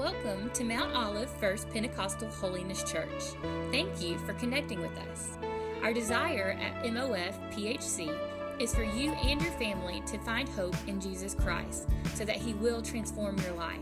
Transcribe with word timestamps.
Welcome 0.00 0.48
to 0.54 0.64
Mount 0.64 0.94
Olive 0.94 1.28
First 1.28 1.68
Pentecostal 1.68 2.30
Holiness 2.30 2.90
Church. 2.90 3.22
Thank 3.70 4.00
you 4.00 4.16
for 4.20 4.32
connecting 4.32 4.80
with 4.80 4.96
us. 4.96 5.36
Our 5.82 5.92
desire 5.92 6.56
at 6.58 6.84
MOF 6.84 7.52
PHC 7.52 8.18
is 8.58 8.74
for 8.74 8.82
you 8.82 9.12
and 9.12 9.42
your 9.42 9.52
family 9.52 10.02
to 10.06 10.16
find 10.20 10.48
hope 10.48 10.74
in 10.86 11.02
Jesus 11.02 11.34
Christ 11.34 11.86
so 12.14 12.24
that 12.24 12.36
He 12.36 12.54
will 12.54 12.80
transform 12.80 13.36
your 13.40 13.52
life. 13.52 13.78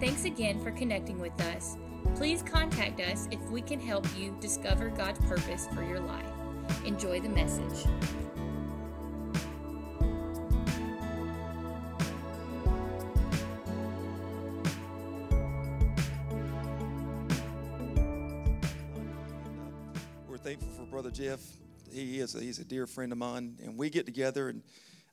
Thanks 0.00 0.24
again 0.24 0.58
for 0.58 0.70
connecting 0.70 1.18
with 1.18 1.38
us. 1.42 1.76
Please 2.14 2.42
contact 2.42 2.98
us 3.02 3.28
if 3.30 3.50
we 3.50 3.60
can 3.60 3.78
help 3.78 4.06
you 4.16 4.34
discover 4.40 4.88
God's 4.88 5.20
purpose 5.26 5.68
for 5.74 5.82
your 5.82 6.00
life. 6.00 6.32
Enjoy 6.86 7.20
the 7.20 7.28
message. 7.28 7.84
He 21.92 22.20
is 22.20 22.34
a, 22.34 22.40
he's 22.40 22.58
a 22.58 22.64
dear 22.64 22.86
friend 22.86 23.10
of 23.10 23.18
mine, 23.18 23.58
and 23.64 23.76
we 23.76 23.90
get 23.90 24.06
together. 24.06 24.48
And 24.48 24.62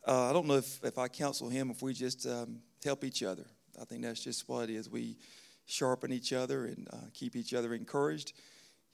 uh, 0.08 0.30
I 0.30 0.34
don't 0.34 0.46
know 0.46 0.58
if, 0.58 0.84
if 0.84 0.98
I 0.98 1.08
counsel 1.08 1.50
him 1.50 1.72
if 1.72 1.82
we 1.82 1.94
just 1.94 2.28
um, 2.28 2.60
help 2.84 3.04
each 3.04 3.24
other. 3.24 3.46
I 3.82 3.86
think 3.86 4.04
that's 4.04 4.24
just 4.24 4.48
what 4.48 4.70
it 4.70 4.74
is. 4.76 4.90
We 4.90 5.18
sharpen 5.66 6.12
each 6.12 6.34
other 6.34 6.66
and 6.66 6.88
uh, 6.94 6.98
keep 7.14 7.36
each 7.36 7.54
other 7.54 7.74
encouraged. 7.74 8.34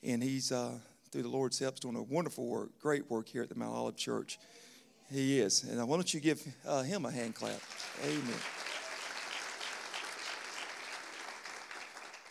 And 0.01 0.23
he's 0.23 0.51
uh, 0.51 0.77
through 1.11 1.23
the 1.23 1.29
Lord's 1.29 1.59
help 1.59 1.79
doing 1.79 1.97
a 1.97 2.03
wonderful 2.03 2.45
work, 2.45 2.79
great 2.79 3.09
work 3.09 3.27
here 3.27 3.43
at 3.43 3.49
the 3.49 3.55
Mount 3.55 3.75
Olive 3.75 3.97
Church. 3.97 4.39
He 5.11 5.39
is. 5.39 5.63
And 5.63 5.85
why 5.87 5.97
don't 5.97 6.13
you 6.13 6.19
give 6.21 6.41
uh, 6.65 6.83
him 6.83 7.05
a 7.05 7.11
hand 7.11 7.35
clap? 7.35 7.59
Amen. 8.05 8.39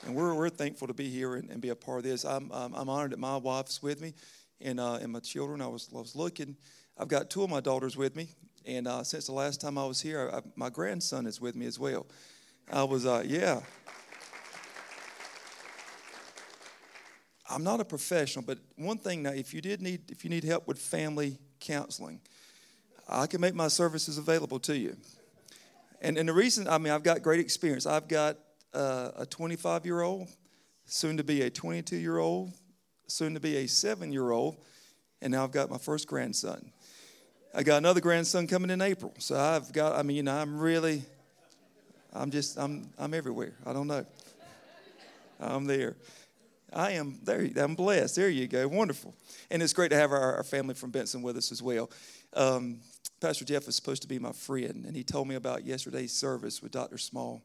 And 0.07 0.15
we're, 0.15 0.33
we're 0.35 0.49
thankful 0.49 0.87
to 0.87 0.95
be 0.95 1.11
here 1.11 1.35
and, 1.35 1.51
and 1.51 1.61
be 1.61 1.69
a 1.69 1.77
part 1.77 1.99
of 1.99 2.05
this. 2.05 2.25
I'm, 2.25 2.51
I'm, 2.53 2.73
I'm 2.75 2.89
honored 2.89 3.11
that 3.11 3.19
my 3.19 3.37
wife's 3.37 3.83
with 3.83 4.01
me 4.01 4.15
and, 4.61 4.81
uh, 4.81 4.95
and 4.95 5.13
my 5.13 5.21
children. 5.21 5.61
I 5.61 5.67
was, 5.67 5.89
I 5.95 5.99
was 5.99 6.17
looking. 6.17 6.57
I've 6.97 7.09
got 7.09 7.31
two 7.31 7.43
of 7.43 7.51
my 7.51 7.61
daughters 7.61 7.97
with 7.97 8.17
me. 8.17 8.29
And 8.67 8.87
uh, 8.87 9.03
since 9.03 9.27
the 9.27 9.33
last 9.33 9.61
time 9.61 9.79
I 9.79 9.87
was 9.87 10.01
here, 10.01 10.31
I, 10.33 10.41
my 10.57 10.69
grandson 10.69 11.27
is 11.27 11.41
with 11.41 11.55
me 11.57 11.67
as 11.67 11.79
well. 11.79 12.07
I 12.71 12.85
was, 12.85 13.07
uh, 13.07 13.23
yeah. 13.25 13.61
I'm 17.51 17.65
not 17.65 17.81
a 17.81 17.85
professional, 17.85 18.45
but 18.45 18.59
one 18.77 18.99
thing 18.99 19.23
now, 19.23 19.31
if 19.31 19.55
you 19.55 19.63
did 19.63 19.81
need, 19.81 20.11
if 20.11 20.23
you 20.23 20.29
need 20.29 20.45
help 20.45 20.69
with 20.69 20.79
family 20.79 21.39
counseling, 21.61 22.21
I 23.09 23.27
can 23.27 23.41
make 23.41 23.55
my 23.55 23.69
services 23.69 24.19
available 24.19 24.59
to 24.61 24.77
you. 24.77 24.97
And, 26.03 26.19
and 26.19 26.29
the 26.29 26.33
reason, 26.35 26.69
I 26.69 26.77
mean, 26.77 26.93
I've 26.93 27.03
got 27.03 27.23
great 27.23 27.41
experience. 27.41 27.87
I've 27.87 28.07
got 28.07 28.37
uh, 28.75 29.13
a 29.17 29.27
25 29.27 29.87
year 29.87 30.03
old, 30.03 30.29
soon 30.85 31.17
to 31.17 31.25
be 31.25 31.43
a 31.43 31.51
22 31.51 31.97
year 31.97 32.19
old, 32.19 32.53
soon 33.09 33.35
to 33.35 33.41
be 33.41 33.57
a 33.57 33.67
seven 33.67 34.13
year 34.13 34.31
old, 34.31 34.57
and 35.21 35.33
now 35.33 35.45
I've 35.45 35.53
got 35.53 35.71
my 35.71 35.79
first 35.79 36.07
grandson. 36.07 36.71
I 37.55 37.63
got 37.63 37.79
another 37.79 38.01
grandson 38.01 38.47
coming 38.47 38.71
in 38.71 38.81
April. 38.81 39.15
So 39.19 39.39
I've 39.39 39.73
got, 39.73 39.99
I 39.99 40.03
mean, 40.03 40.19
you 40.19 40.23
know, 40.23 40.37
I'm 40.37 40.59
really, 40.59 41.03
I'm 42.13 42.31
just, 42.31 42.59
I'm, 42.59 42.91
I'm 42.99 43.15
everywhere. 43.15 43.55
I 43.67 43.73
don't 43.73 43.87
know. 43.87 44.05
I'm 45.41 45.65
there. 45.65 45.97
I 46.73 46.93
am 46.93 47.19
there. 47.23 47.49
I'm 47.57 47.75
blessed. 47.75 48.17
There 48.17 48.29
you 48.29 48.47
go. 48.47 48.69
Wonderful. 48.69 49.15
And 49.51 49.63
it's 49.63 49.73
great 49.73 49.89
to 49.91 49.97
have 49.97 50.13
our, 50.13 50.37
our 50.37 50.45
family 50.45 50.75
from 50.75 50.91
Benson 50.91 51.23
with 51.23 51.37
us 51.37 51.51
as 51.51 51.63
well. 51.63 51.91
Um, 52.35 52.81
Pastor 53.21 53.45
Jeff 53.45 53.67
is 53.67 53.75
supposed 53.75 54.03
to 54.03 54.09
be 54.09 54.19
my 54.19 54.33
friend, 54.33 54.85
and 54.87 54.95
he 54.95 55.03
told 55.03 55.27
me 55.27 55.35
about 55.35 55.65
yesterday's 55.65 56.13
service 56.13 56.63
with 56.63 56.73
Dr. 56.73 56.99
Small. 56.99 57.43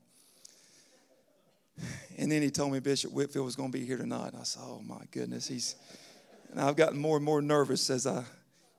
And 2.18 2.32
then 2.32 2.42
he 2.42 2.52
told 2.52 2.72
me 2.72 2.80
Bishop 2.80 3.12
Whitfield 3.12 3.46
was 3.46 3.56
going 3.56 3.72
to 3.72 3.78
be 3.78 3.86
here 3.86 3.98
tonight. 3.98 4.34
I 4.40 4.44
said, 4.44 4.62
"Oh 4.64 4.82
my 4.86 5.02
goodness, 5.12 5.48
he's." 5.48 5.76
And 6.52 6.62
I've 6.62 6.76
gotten 6.76 7.00
more 7.00 7.18
and 7.18 7.26
more 7.26 7.42
nervous 7.42 7.90
as 7.90 8.06
I. 8.06 8.24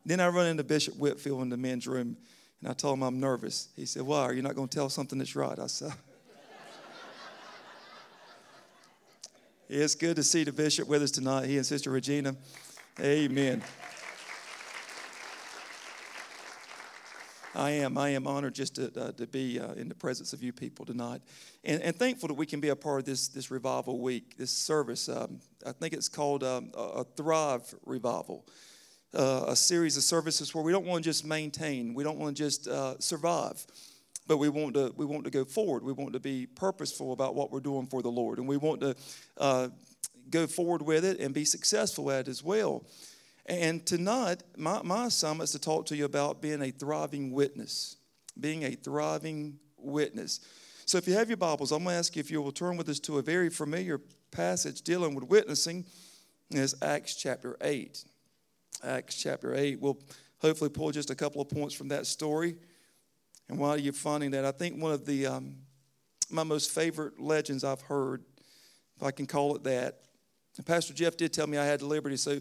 Then 0.06 0.20
I 0.20 0.28
run 0.28 0.46
into 0.46 0.62
Bishop 0.62 0.96
Whitfield 0.96 1.42
in 1.42 1.48
the 1.48 1.56
men's 1.56 1.86
room, 1.86 2.16
and 2.60 2.70
I 2.70 2.74
told 2.74 2.98
him 2.98 3.02
I'm 3.02 3.18
nervous. 3.18 3.68
He 3.76 3.86
said, 3.86 4.02
"Why? 4.02 4.20
Are 4.20 4.32
you 4.32 4.42
not 4.42 4.54
going 4.54 4.68
to 4.68 4.74
tell 4.74 4.88
something 4.88 5.18
that's 5.18 5.34
right?" 5.34 5.58
I 5.58 5.66
said. 5.66 5.92
It's 9.66 9.94
good 9.94 10.16
to 10.16 10.22
see 10.22 10.44
the 10.44 10.52
bishop 10.52 10.86
with 10.86 11.02
us 11.02 11.10
tonight. 11.10 11.46
He 11.46 11.56
and 11.56 11.64
Sister 11.64 11.90
Regina. 11.90 12.36
Amen. 13.00 13.62
I 17.54 17.70
am. 17.70 17.96
I 17.96 18.10
am 18.10 18.26
honored 18.26 18.54
just 18.54 18.74
to, 18.76 18.90
uh, 19.00 19.12
to 19.12 19.26
be 19.26 19.60
uh, 19.60 19.72
in 19.74 19.88
the 19.88 19.94
presence 19.94 20.32
of 20.32 20.42
you 20.42 20.52
people 20.52 20.84
tonight, 20.84 21.22
and, 21.62 21.80
and 21.82 21.94
thankful 21.94 22.28
that 22.28 22.34
we 22.34 22.46
can 22.46 22.60
be 22.60 22.70
a 22.70 22.76
part 22.76 23.00
of 23.00 23.04
this 23.06 23.28
this 23.28 23.50
revival 23.50 24.00
week, 24.00 24.36
this 24.36 24.50
service. 24.50 25.08
Um, 25.08 25.40
I 25.64 25.72
think 25.72 25.94
it's 25.94 26.08
called 26.08 26.42
um, 26.42 26.72
a 26.74 27.04
Thrive 27.04 27.62
Revival, 27.86 28.44
uh, 29.14 29.44
a 29.48 29.56
series 29.56 29.96
of 29.96 30.02
services 30.02 30.52
where 30.54 30.64
we 30.64 30.72
don't 30.72 30.84
want 30.84 31.04
to 31.04 31.08
just 31.08 31.24
maintain, 31.24 31.94
we 31.94 32.02
don't 32.02 32.18
want 32.18 32.36
to 32.36 32.42
just 32.42 32.66
uh, 32.66 32.98
survive, 32.98 33.64
but 34.26 34.38
we 34.38 34.48
want 34.48 34.74
to 34.74 34.92
we 34.96 35.06
want 35.06 35.24
to 35.24 35.30
go 35.30 35.44
forward. 35.44 35.84
We 35.84 35.92
want 35.92 36.12
to 36.14 36.20
be 36.20 36.46
purposeful 36.46 37.12
about 37.12 37.36
what 37.36 37.52
we're 37.52 37.60
doing 37.60 37.86
for 37.86 38.02
the 38.02 38.10
Lord, 38.10 38.38
and 38.38 38.48
we 38.48 38.56
want 38.56 38.80
to 38.80 38.96
uh, 39.38 39.68
go 40.28 40.48
forward 40.48 40.82
with 40.82 41.04
it 41.04 41.20
and 41.20 41.32
be 41.32 41.44
successful 41.44 42.10
at 42.10 42.26
it 42.26 42.28
as 42.28 42.42
well. 42.42 42.84
And 43.46 43.84
tonight, 43.84 44.42
my, 44.56 44.80
my 44.82 45.06
assignment 45.06 45.48
is 45.48 45.52
to 45.52 45.58
talk 45.58 45.86
to 45.86 45.96
you 45.96 46.06
about 46.06 46.40
being 46.40 46.62
a 46.62 46.70
thriving 46.70 47.30
witness. 47.30 47.96
Being 48.38 48.64
a 48.64 48.70
thriving 48.70 49.58
witness. 49.76 50.40
So, 50.86 50.98
if 50.98 51.06
you 51.06 51.14
have 51.14 51.28
your 51.28 51.36
Bibles, 51.36 51.70
I'm 51.72 51.84
going 51.84 51.94
to 51.94 51.98
ask 51.98 52.16
you 52.16 52.20
if 52.20 52.30
you 52.30 52.40
will 52.40 52.52
turn 52.52 52.76
with 52.76 52.88
us 52.88 53.00
to 53.00 53.18
a 53.18 53.22
very 53.22 53.50
familiar 53.50 54.00
passage 54.30 54.82
dealing 54.82 55.14
with 55.14 55.24
witnessing. 55.24 55.84
Is 56.50 56.74
Acts 56.82 57.16
chapter 57.16 57.56
8. 57.60 58.04
Acts 58.82 59.16
chapter 59.16 59.54
8. 59.54 59.80
We'll 59.80 59.98
hopefully 60.38 60.70
pull 60.70 60.90
just 60.90 61.10
a 61.10 61.14
couple 61.14 61.40
of 61.40 61.48
points 61.48 61.74
from 61.74 61.88
that 61.88 62.06
story. 62.06 62.56
And 63.48 63.58
while 63.58 63.78
you're 63.78 63.92
finding 63.92 64.30
that, 64.32 64.44
I 64.44 64.52
think 64.52 64.80
one 64.80 64.92
of 64.92 65.04
the 65.04 65.26
um, 65.26 65.56
my 66.30 66.42
most 66.42 66.70
favorite 66.70 67.20
legends 67.20 67.64
I've 67.64 67.82
heard, 67.82 68.24
if 68.96 69.02
I 69.02 69.10
can 69.10 69.26
call 69.26 69.56
it 69.56 69.64
that, 69.64 70.00
Pastor 70.64 70.94
Jeff 70.94 71.16
did 71.16 71.32
tell 71.32 71.46
me 71.46 71.58
I 71.58 71.64
had 71.64 71.80
the 71.80 71.86
liberty. 71.86 72.16
So 72.16 72.40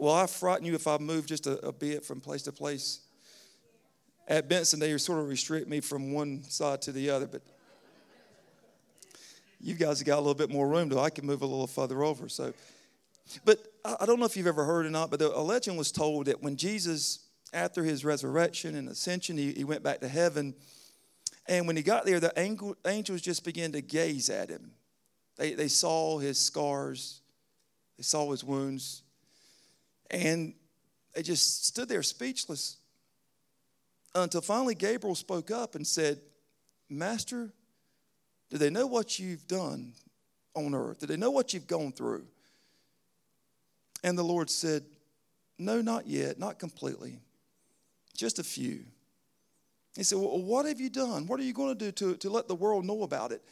Will 0.00 0.12
I 0.12 0.26
frighten 0.26 0.66
you 0.66 0.74
if 0.74 0.86
I 0.86 0.98
move 0.98 1.26
just 1.26 1.46
a, 1.46 1.58
a 1.66 1.72
bit 1.72 2.04
from 2.04 2.20
place 2.20 2.42
to 2.42 2.52
place? 2.52 3.00
At 4.26 4.48
Benson, 4.48 4.78
they 4.78 4.96
sort 4.98 5.20
of 5.20 5.28
restrict 5.28 5.68
me 5.68 5.80
from 5.80 6.12
one 6.12 6.42
side 6.44 6.82
to 6.82 6.92
the 6.92 7.10
other, 7.10 7.26
but 7.26 7.42
you 9.60 9.74
guys 9.74 9.98
have 9.98 10.06
got 10.06 10.16
a 10.16 10.20
little 10.20 10.34
bit 10.34 10.50
more 10.50 10.68
room, 10.68 10.88
though. 10.88 11.00
I 11.00 11.10
can 11.10 11.26
move 11.26 11.42
a 11.42 11.46
little 11.46 11.66
further 11.66 12.04
over. 12.04 12.28
So, 12.28 12.52
but 13.44 13.58
I 13.84 14.06
don't 14.06 14.20
know 14.20 14.26
if 14.26 14.36
you've 14.36 14.46
ever 14.46 14.64
heard 14.64 14.86
or 14.86 14.90
not, 14.90 15.10
but 15.10 15.20
a 15.20 15.40
legend 15.40 15.78
was 15.78 15.90
told 15.90 16.26
that 16.26 16.42
when 16.42 16.56
Jesus, 16.56 17.20
after 17.52 17.82
his 17.82 18.04
resurrection 18.04 18.76
and 18.76 18.88
ascension, 18.88 19.36
he, 19.36 19.52
he 19.52 19.64
went 19.64 19.82
back 19.82 20.00
to 20.00 20.08
heaven. 20.08 20.54
And 21.46 21.66
when 21.66 21.76
he 21.76 21.82
got 21.82 22.04
there, 22.04 22.20
the 22.20 22.32
angel, 22.36 22.76
angels 22.86 23.22
just 23.22 23.44
began 23.44 23.72
to 23.72 23.80
gaze 23.80 24.28
at 24.28 24.50
him. 24.50 24.72
They, 25.38 25.54
they 25.54 25.68
saw 25.68 26.18
his 26.18 26.38
scars, 26.38 27.22
they 27.96 28.02
saw 28.02 28.30
his 28.30 28.44
wounds, 28.44 29.02
and 30.10 30.54
they 31.14 31.22
just 31.22 31.66
stood 31.66 31.88
there 31.88 32.02
speechless 32.02 32.76
until 34.14 34.40
finally 34.40 34.74
Gabriel 34.74 35.14
spoke 35.14 35.50
up 35.50 35.74
and 35.74 35.86
said, 35.86 36.20
Master, 36.88 37.52
do 38.50 38.58
they 38.58 38.70
know 38.70 38.86
what 38.86 39.18
you've 39.18 39.46
done 39.46 39.92
on 40.54 40.74
earth? 40.74 41.00
Do 41.00 41.06
they 41.06 41.16
know 41.16 41.30
what 41.30 41.52
you've 41.52 41.66
gone 41.66 41.92
through? 41.92 42.26
And 44.02 44.16
the 44.16 44.22
Lord 44.22 44.48
said, 44.48 44.84
No, 45.58 45.80
not 45.80 46.06
yet, 46.06 46.38
not 46.38 46.58
completely, 46.58 47.18
just 48.16 48.38
a 48.38 48.44
few. 48.44 48.84
He 49.96 50.04
said, 50.04 50.18
Well, 50.18 50.40
what 50.40 50.66
have 50.66 50.80
you 50.80 50.88
done? 50.88 51.26
What 51.26 51.40
are 51.40 51.44
you 51.44 51.52
going 51.52 51.76
to 51.76 51.84
do 51.84 51.92
to, 51.92 52.16
to 52.16 52.30
let 52.30 52.48
the 52.48 52.54
world 52.54 52.84
know 52.84 53.02
about 53.02 53.32
it? 53.32 53.42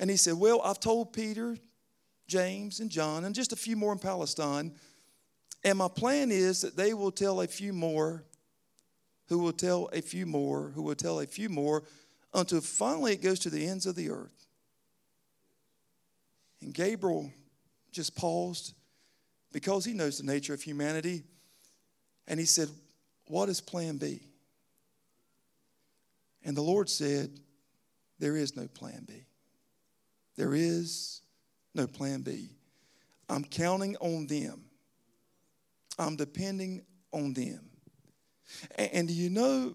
And 0.00 0.10
he 0.10 0.16
said, 0.16 0.34
Well, 0.34 0.60
I've 0.62 0.80
told 0.80 1.12
Peter, 1.12 1.56
James, 2.26 2.80
and 2.80 2.90
John, 2.90 3.24
and 3.24 3.34
just 3.34 3.52
a 3.52 3.56
few 3.56 3.76
more 3.76 3.92
in 3.92 3.98
Palestine 3.98 4.72
and 5.64 5.78
my 5.78 5.88
plan 5.88 6.30
is 6.30 6.62
that 6.62 6.76
they 6.76 6.92
will 6.92 7.12
tell 7.12 7.40
a 7.40 7.46
few 7.46 7.72
more, 7.72 8.24
who 9.28 9.38
will 9.38 9.52
tell 9.52 9.88
a 9.92 10.02
few 10.02 10.26
more, 10.26 10.72
who 10.74 10.82
will 10.82 10.94
tell 10.94 11.20
a 11.20 11.26
few 11.26 11.48
more, 11.48 11.84
until 12.34 12.60
finally 12.60 13.12
it 13.12 13.22
goes 13.22 13.38
to 13.40 13.50
the 13.50 13.66
ends 13.66 13.86
of 13.86 13.94
the 13.94 14.10
earth. 14.10 14.46
And 16.60 16.74
Gabriel 16.74 17.30
just 17.92 18.16
paused 18.16 18.74
because 19.52 19.84
he 19.84 19.92
knows 19.92 20.18
the 20.18 20.26
nature 20.26 20.54
of 20.54 20.62
humanity. 20.62 21.22
And 22.26 22.40
he 22.40 22.46
said, 22.46 22.68
What 23.26 23.48
is 23.48 23.60
plan 23.60 23.98
B? 23.98 24.22
And 26.44 26.56
the 26.56 26.62
Lord 26.62 26.88
said, 26.88 27.30
There 28.18 28.36
is 28.36 28.56
no 28.56 28.66
plan 28.66 29.04
B. 29.06 29.26
There 30.36 30.54
is 30.54 31.20
no 31.74 31.86
plan 31.86 32.22
B. 32.22 32.48
I'm 33.28 33.44
counting 33.44 33.96
on 33.96 34.26
them 34.26 34.62
I'm 35.98 36.16
depending 36.16 36.82
on 37.12 37.32
them. 37.34 37.60
And, 38.76 39.08
do 39.08 39.14
you 39.14 39.30
know, 39.30 39.74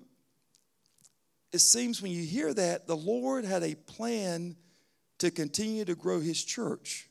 it 1.51 1.59
seems 1.59 2.01
when 2.01 2.11
you 2.11 2.23
hear 2.23 2.53
that, 2.53 2.87
the 2.87 2.97
Lord 2.97 3.45
had 3.45 3.63
a 3.63 3.75
plan 3.75 4.55
to 5.19 5.31
continue 5.31 5.85
to 5.85 5.95
grow 5.95 6.19
his 6.19 6.43
church. 6.43 7.07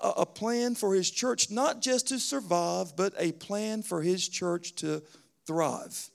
A, 0.00 0.08
a 0.08 0.26
plan 0.26 0.74
for 0.74 0.94
his 0.94 1.10
church, 1.10 1.50
not 1.50 1.80
just 1.80 2.08
to 2.08 2.18
survive, 2.18 2.96
but 2.96 3.14
a 3.18 3.32
plan 3.32 3.82
for 3.82 4.02
his 4.02 4.28
church 4.28 4.74
to 4.76 5.02
thrive. 5.46 6.10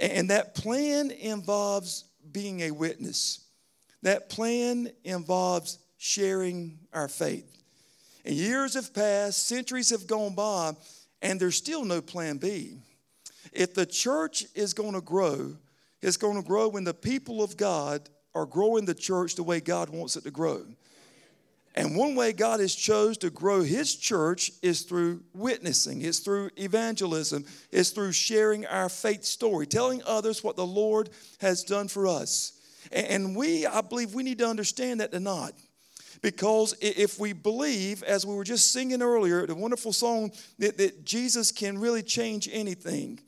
And 0.00 0.30
that 0.30 0.54
plan 0.54 1.10
involves 1.10 2.04
being 2.32 2.60
a 2.62 2.70
witness. 2.70 3.44
That 4.02 4.28
plan 4.28 4.90
involves 5.04 5.78
sharing 5.98 6.78
our 6.92 7.08
faith. 7.08 7.61
And 8.24 8.34
years 8.34 8.74
have 8.74 8.94
passed, 8.94 9.46
centuries 9.46 9.90
have 9.90 10.06
gone 10.06 10.34
by, 10.34 10.72
and 11.20 11.40
there's 11.40 11.56
still 11.56 11.84
no 11.84 12.00
plan 12.00 12.36
B. 12.36 12.78
If 13.52 13.74
the 13.74 13.86
church 13.86 14.44
is 14.54 14.74
going 14.74 14.94
to 14.94 15.00
grow, 15.00 15.56
it's 16.00 16.16
going 16.16 16.40
to 16.40 16.46
grow 16.46 16.68
when 16.68 16.84
the 16.84 16.94
people 16.94 17.42
of 17.42 17.56
God 17.56 18.08
are 18.34 18.46
growing 18.46 18.84
the 18.84 18.94
church 18.94 19.34
the 19.34 19.42
way 19.42 19.60
God 19.60 19.90
wants 19.90 20.16
it 20.16 20.24
to 20.24 20.30
grow. 20.30 20.64
And 21.74 21.96
one 21.96 22.14
way 22.14 22.32
God 22.32 22.60
has 22.60 22.74
chose 22.74 23.16
to 23.18 23.30
grow 23.30 23.62
his 23.62 23.96
church 23.96 24.50
is 24.60 24.82
through 24.82 25.22
witnessing. 25.32 26.02
It's 26.02 26.18
through 26.18 26.50
evangelism. 26.56 27.46
It's 27.70 27.90
through 27.90 28.12
sharing 28.12 28.66
our 28.66 28.90
faith 28.90 29.24
story, 29.24 29.66
telling 29.66 30.02
others 30.04 30.44
what 30.44 30.56
the 30.56 30.66
Lord 30.66 31.08
has 31.40 31.64
done 31.64 31.88
for 31.88 32.06
us. 32.06 32.52
And 32.90 33.34
we, 33.34 33.66
I 33.66 33.80
believe 33.80 34.12
we 34.12 34.22
need 34.22 34.38
to 34.38 34.46
understand 34.46 35.00
that 35.00 35.12
tonight. 35.12 35.52
Because 36.22 36.74
if 36.80 37.18
we 37.18 37.32
believe, 37.32 38.02
as 38.04 38.24
we 38.24 38.34
were 38.34 38.44
just 38.44 38.72
singing 38.72 39.02
earlier, 39.02 39.44
the 39.46 39.56
wonderful 39.56 39.92
song 39.92 40.30
that, 40.58 40.78
that 40.78 41.04
Jesus 41.04 41.50
can 41.50 41.78
really 41.78 42.02
change 42.02 42.48
anything, 42.50 43.18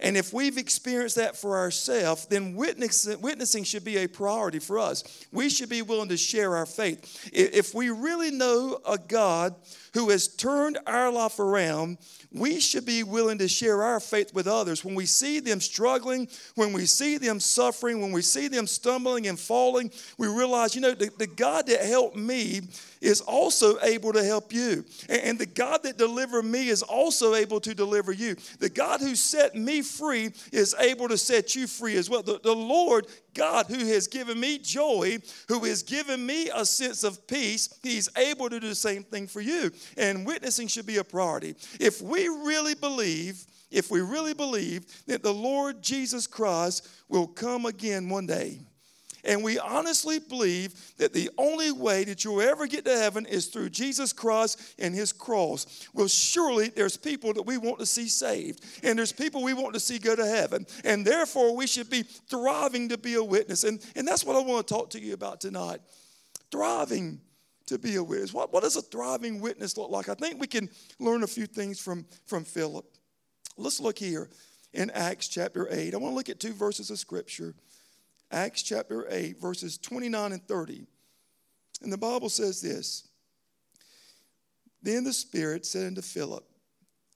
and 0.00 0.16
if 0.16 0.32
we've 0.32 0.58
experienced 0.58 1.14
that 1.16 1.36
for 1.36 1.56
ourselves, 1.56 2.26
then 2.26 2.56
witnessing, 2.56 3.20
witnessing 3.20 3.62
should 3.62 3.84
be 3.84 3.98
a 3.98 4.08
priority 4.08 4.58
for 4.58 4.80
us. 4.80 5.04
We 5.30 5.48
should 5.48 5.68
be 5.68 5.82
willing 5.82 6.08
to 6.08 6.16
share 6.16 6.56
our 6.56 6.66
faith. 6.66 7.30
If 7.32 7.72
we 7.72 7.90
really 7.90 8.32
know 8.32 8.80
a 8.84 8.98
God 8.98 9.54
who 9.94 10.10
has 10.10 10.28
turned 10.28 10.78
our 10.86 11.10
life 11.10 11.38
around, 11.38 11.98
we 12.32 12.60
should 12.60 12.86
be 12.86 13.02
willing 13.02 13.38
to 13.38 13.48
share 13.48 13.82
our 13.82 14.00
faith 14.00 14.32
with 14.32 14.46
others. 14.46 14.84
When 14.84 14.94
we 14.94 15.06
see 15.06 15.40
them 15.40 15.60
struggling, 15.60 16.28
when 16.54 16.72
we 16.72 16.86
see 16.86 17.18
them 17.18 17.40
suffering, 17.40 18.00
when 18.00 18.12
we 18.12 18.22
see 18.22 18.48
them 18.48 18.66
stumbling 18.66 19.26
and 19.26 19.38
falling, 19.38 19.90
we 20.16 20.28
realize, 20.28 20.74
you 20.74 20.80
know, 20.80 20.94
the, 20.94 21.10
the 21.18 21.26
God 21.26 21.66
that 21.66 21.80
helped 21.80 22.16
me 22.16 22.62
is 23.02 23.20
also 23.20 23.78
able 23.82 24.12
to 24.12 24.24
help 24.24 24.52
you. 24.52 24.84
And, 25.08 25.22
and 25.22 25.38
the 25.38 25.46
God 25.46 25.82
that 25.82 25.98
delivered 25.98 26.44
me 26.44 26.68
is 26.68 26.82
also 26.82 27.34
able 27.34 27.60
to 27.60 27.74
deliver 27.74 28.12
you. 28.12 28.36
The 28.60 28.70
God 28.70 29.00
who 29.00 29.14
set 29.14 29.54
me 29.54 29.82
free 29.82 30.30
is 30.52 30.74
able 30.78 31.08
to 31.08 31.18
set 31.18 31.54
you 31.54 31.66
free 31.66 31.96
as 31.96 32.08
well. 32.08 32.22
The, 32.22 32.40
the 32.42 32.54
Lord 32.54 33.06
God 33.34 33.66
who 33.66 33.86
has 33.86 34.08
given 34.08 34.38
me 34.38 34.58
joy, 34.58 35.18
who 35.48 35.60
has 35.64 35.82
given 35.82 36.24
me 36.24 36.50
a 36.54 36.64
sense 36.64 37.02
of 37.02 37.26
peace, 37.26 37.78
He's 37.82 38.08
able 38.16 38.48
to 38.48 38.60
do 38.60 38.68
the 38.68 38.74
same 38.74 39.02
thing 39.02 39.26
for 39.26 39.40
you. 39.40 39.72
And 39.96 40.26
witnessing 40.26 40.68
should 40.68 40.86
be 40.86 40.98
a 40.98 41.04
priority. 41.04 41.54
If 41.80 42.00
we 42.00 42.28
really 42.28 42.74
believe, 42.74 43.44
if 43.70 43.90
we 43.90 44.00
really 44.00 44.34
believe 44.34 44.86
that 45.06 45.22
the 45.22 45.34
Lord 45.34 45.82
Jesus 45.82 46.26
Christ 46.26 46.88
will 47.08 47.26
come 47.26 47.66
again 47.66 48.08
one 48.08 48.26
day, 48.26 48.60
and 49.24 49.44
we 49.44 49.58
honestly 49.58 50.18
believe 50.18 50.74
that 50.96 51.12
the 51.12 51.30
only 51.38 51.70
way 51.70 52.02
that 52.04 52.24
you'll 52.24 52.42
ever 52.42 52.66
get 52.66 52.84
to 52.86 52.96
heaven 52.96 53.24
is 53.26 53.46
through 53.46 53.70
Jesus 53.70 54.12
Christ 54.12 54.74
and 54.78 54.94
his 54.94 55.12
cross. 55.12 55.88
Well, 55.94 56.08
surely 56.08 56.70
there's 56.70 56.96
people 56.96 57.32
that 57.34 57.42
we 57.42 57.56
want 57.56 57.78
to 57.78 57.86
see 57.86 58.08
saved, 58.08 58.64
and 58.82 58.98
there's 58.98 59.12
people 59.12 59.42
we 59.42 59.54
want 59.54 59.74
to 59.74 59.80
see 59.80 59.98
go 59.98 60.16
to 60.16 60.26
heaven. 60.26 60.66
And 60.84 61.06
therefore, 61.06 61.54
we 61.54 61.68
should 61.68 61.88
be 61.88 62.02
thriving 62.02 62.88
to 62.88 62.98
be 62.98 63.14
a 63.14 63.22
witness. 63.22 63.62
And, 63.62 63.80
and 63.94 64.06
that's 64.08 64.24
what 64.24 64.36
I 64.36 64.40
want 64.40 64.66
to 64.66 64.74
talk 64.74 64.90
to 64.90 65.00
you 65.00 65.14
about 65.14 65.40
tonight. 65.40 65.80
Thriving 66.50 67.20
to 67.66 67.78
be 67.78 67.96
a 67.96 68.02
witness. 68.02 68.32
What, 68.32 68.52
what 68.52 68.62
does 68.62 68.76
a 68.76 68.82
thriving 68.82 69.40
witness 69.40 69.76
look 69.76 69.90
like? 69.90 70.08
I 70.08 70.14
think 70.14 70.40
we 70.40 70.46
can 70.46 70.68
learn 70.98 71.22
a 71.22 71.26
few 71.26 71.46
things 71.46 71.80
from, 71.80 72.06
from 72.26 72.44
Philip. 72.44 72.86
Let's 73.56 73.80
look 73.80 73.98
here 73.98 74.28
in 74.72 74.90
Acts 74.90 75.28
chapter 75.28 75.68
8. 75.70 75.94
I 75.94 75.96
want 75.96 76.12
to 76.12 76.16
look 76.16 76.28
at 76.28 76.40
two 76.40 76.52
verses 76.52 76.90
of 76.90 76.98
scripture. 76.98 77.54
Acts 78.30 78.62
chapter 78.62 79.06
8, 79.10 79.40
verses 79.40 79.78
29 79.78 80.32
and 80.32 80.46
30. 80.46 80.86
And 81.82 81.92
the 81.92 81.98
Bible 81.98 82.28
says 82.28 82.60
this 82.60 83.08
Then 84.82 85.04
the 85.04 85.12
Spirit 85.12 85.66
said 85.66 85.86
unto 85.86 86.02
Philip, 86.02 86.44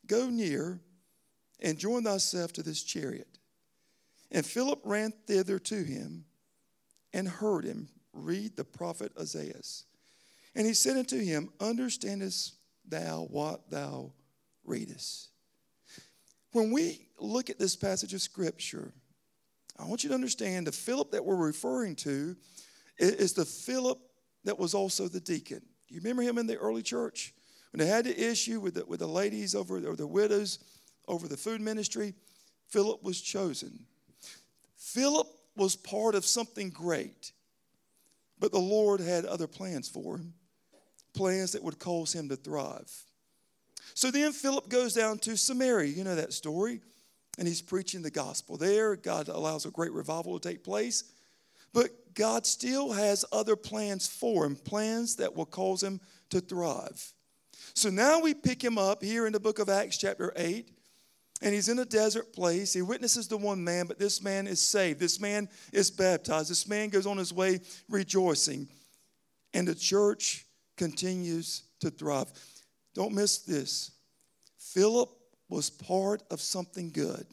Go 0.06 0.28
near 0.28 0.80
and 1.60 1.78
join 1.78 2.04
thyself 2.04 2.52
to 2.54 2.62
this 2.62 2.82
chariot. 2.82 3.38
And 4.30 4.44
Philip 4.44 4.80
ran 4.84 5.12
thither 5.26 5.58
to 5.60 5.82
him 5.82 6.24
and 7.12 7.28
heard 7.28 7.64
him 7.64 7.88
read 8.12 8.56
the 8.56 8.64
prophet 8.64 9.12
Isaiah. 9.18 9.60
And 10.56 10.66
he 10.66 10.74
said 10.74 10.96
unto 10.96 11.18
him, 11.18 11.50
Understandest 11.60 12.54
thou 12.88 13.28
what 13.30 13.70
thou 13.70 14.12
readest? 14.64 15.28
When 16.52 16.72
we 16.72 17.08
look 17.20 17.50
at 17.50 17.58
this 17.58 17.76
passage 17.76 18.14
of 18.14 18.22
Scripture, 18.22 18.94
I 19.78 19.84
want 19.84 20.02
you 20.02 20.08
to 20.08 20.14
understand 20.14 20.66
the 20.66 20.72
Philip 20.72 21.10
that 21.10 21.24
we're 21.24 21.36
referring 21.36 21.94
to 21.96 22.34
is 22.98 23.34
the 23.34 23.44
Philip 23.44 23.98
that 24.44 24.58
was 24.58 24.72
also 24.72 25.06
the 25.06 25.20
deacon. 25.20 25.60
Do 25.86 25.94
you 25.94 26.00
remember 26.00 26.22
him 26.22 26.38
in 26.38 26.46
the 26.46 26.56
early 26.56 26.82
church? 26.82 27.34
When 27.72 27.80
they 27.80 27.86
had 27.86 28.06
the 28.06 28.30
issue 28.30 28.58
with 28.58 28.74
the, 28.74 28.86
with 28.86 29.00
the 29.00 29.06
ladies 29.06 29.54
over, 29.54 29.76
or 29.86 29.94
the 29.94 30.06
widows 30.06 30.58
over 31.06 31.28
the 31.28 31.36
food 31.36 31.60
ministry, 31.60 32.14
Philip 32.68 33.02
was 33.02 33.20
chosen. 33.20 33.84
Philip 34.78 35.26
was 35.54 35.76
part 35.76 36.14
of 36.14 36.24
something 36.24 36.70
great, 36.70 37.32
but 38.38 38.52
the 38.52 38.58
Lord 38.58 39.00
had 39.00 39.26
other 39.26 39.46
plans 39.46 39.88
for 39.88 40.16
him, 40.16 40.32
plans 41.16 41.52
that 41.52 41.62
would 41.62 41.78
cause 41.78 42.12
him 42.12 42.28
to 42.28 42.36
thrive. 42.36 42.92
So 43.94 44.10
then 44.10 44.32
Philip 44.32 44.68
goes 44.68 44.94
down 44.94 45.18
to 45.20 45.36
Samaria. 45.36 45.90
You 45.90 46.04
know 46.04 46.14
that 46.14 46.32
story 46.32 46.80
and 47.38 47.46
he's 47.46 47.62
preaching 47.62 48.02
the 48.02 48.10
gospel 48.10 48.56
there. 48.56 48.96
God 48.96 49.28
allows 49.28 49.66
a 49.66 49.70
great 49.70 49.92
revival 49.92 50.38
to 50.38 50.48
take 50.48 50.64
place. 50.64 51.04
But 51.72 52.14
God 52.14 52.46
still 52.46 52.92
has 52.92 53.24
other 53.32 53.56
plans 53.56 54.06
for 54.06 54.46
him, 54.46 54.56
plans 54.56 55.16
that 55.16 55.34
will 55.36 55.46
cause 55.46 55.82
him 55.82 56.00
to 56.30 56.40
thrive. 56.40 57.12
So 57.74 57.90
now 57.90 58.20
we 58.20 58.32
pick 58.32 58.62
him 58.62 58.78
up 58.78 59.02
here 59.02 59.26
in 59.26 59.32
the 59.32 59.40
book 59.40 59.58
of 59.58 59.68
Acts, 59.68 59.98
chapter 59.98 60.32
8, 60.36 60.68
and 61.42 61.54
he's 61.54 61.68
in 61.68 61.78
a 61.78 61.84
desert 61.84 62.32
place. 62.32 62.72
He 62.72 62.80
witnesses 62.80 63.26
to 63.28 63.36
one 63.36 63.62
man, 63.62 63.86
but 63.86 63.98
this 63.98 64.22
man 64.22 64.46
is 64.46 64.62
saved. 64.62 64.98
This 64.98 65.20
man 65.20 65.48
is 65.72 65.90
baptized. 65.90 66.50
This 66.50 66.66
man 66.66 66.88
goes 66.88 67.06
on 67.06 67.18
his 67.18 67.34
way 67.34 67.60
rejoicing. 67.90 68.68
And 69.52 69.68
the 69.68 69.74
church 69.74 70.45
continues 70.76 71.64
to 71.80 71.90
thrive. 71.90 72.26
Don't 72.94 73.14
miss 73.14 73.38
this. 73.38 73.92
Philip 74.58 75.10
was 75.48 75.70
part 75.70 76.22
of 76.30 76.40
something 76.40 76.90
good. 76.90 77.26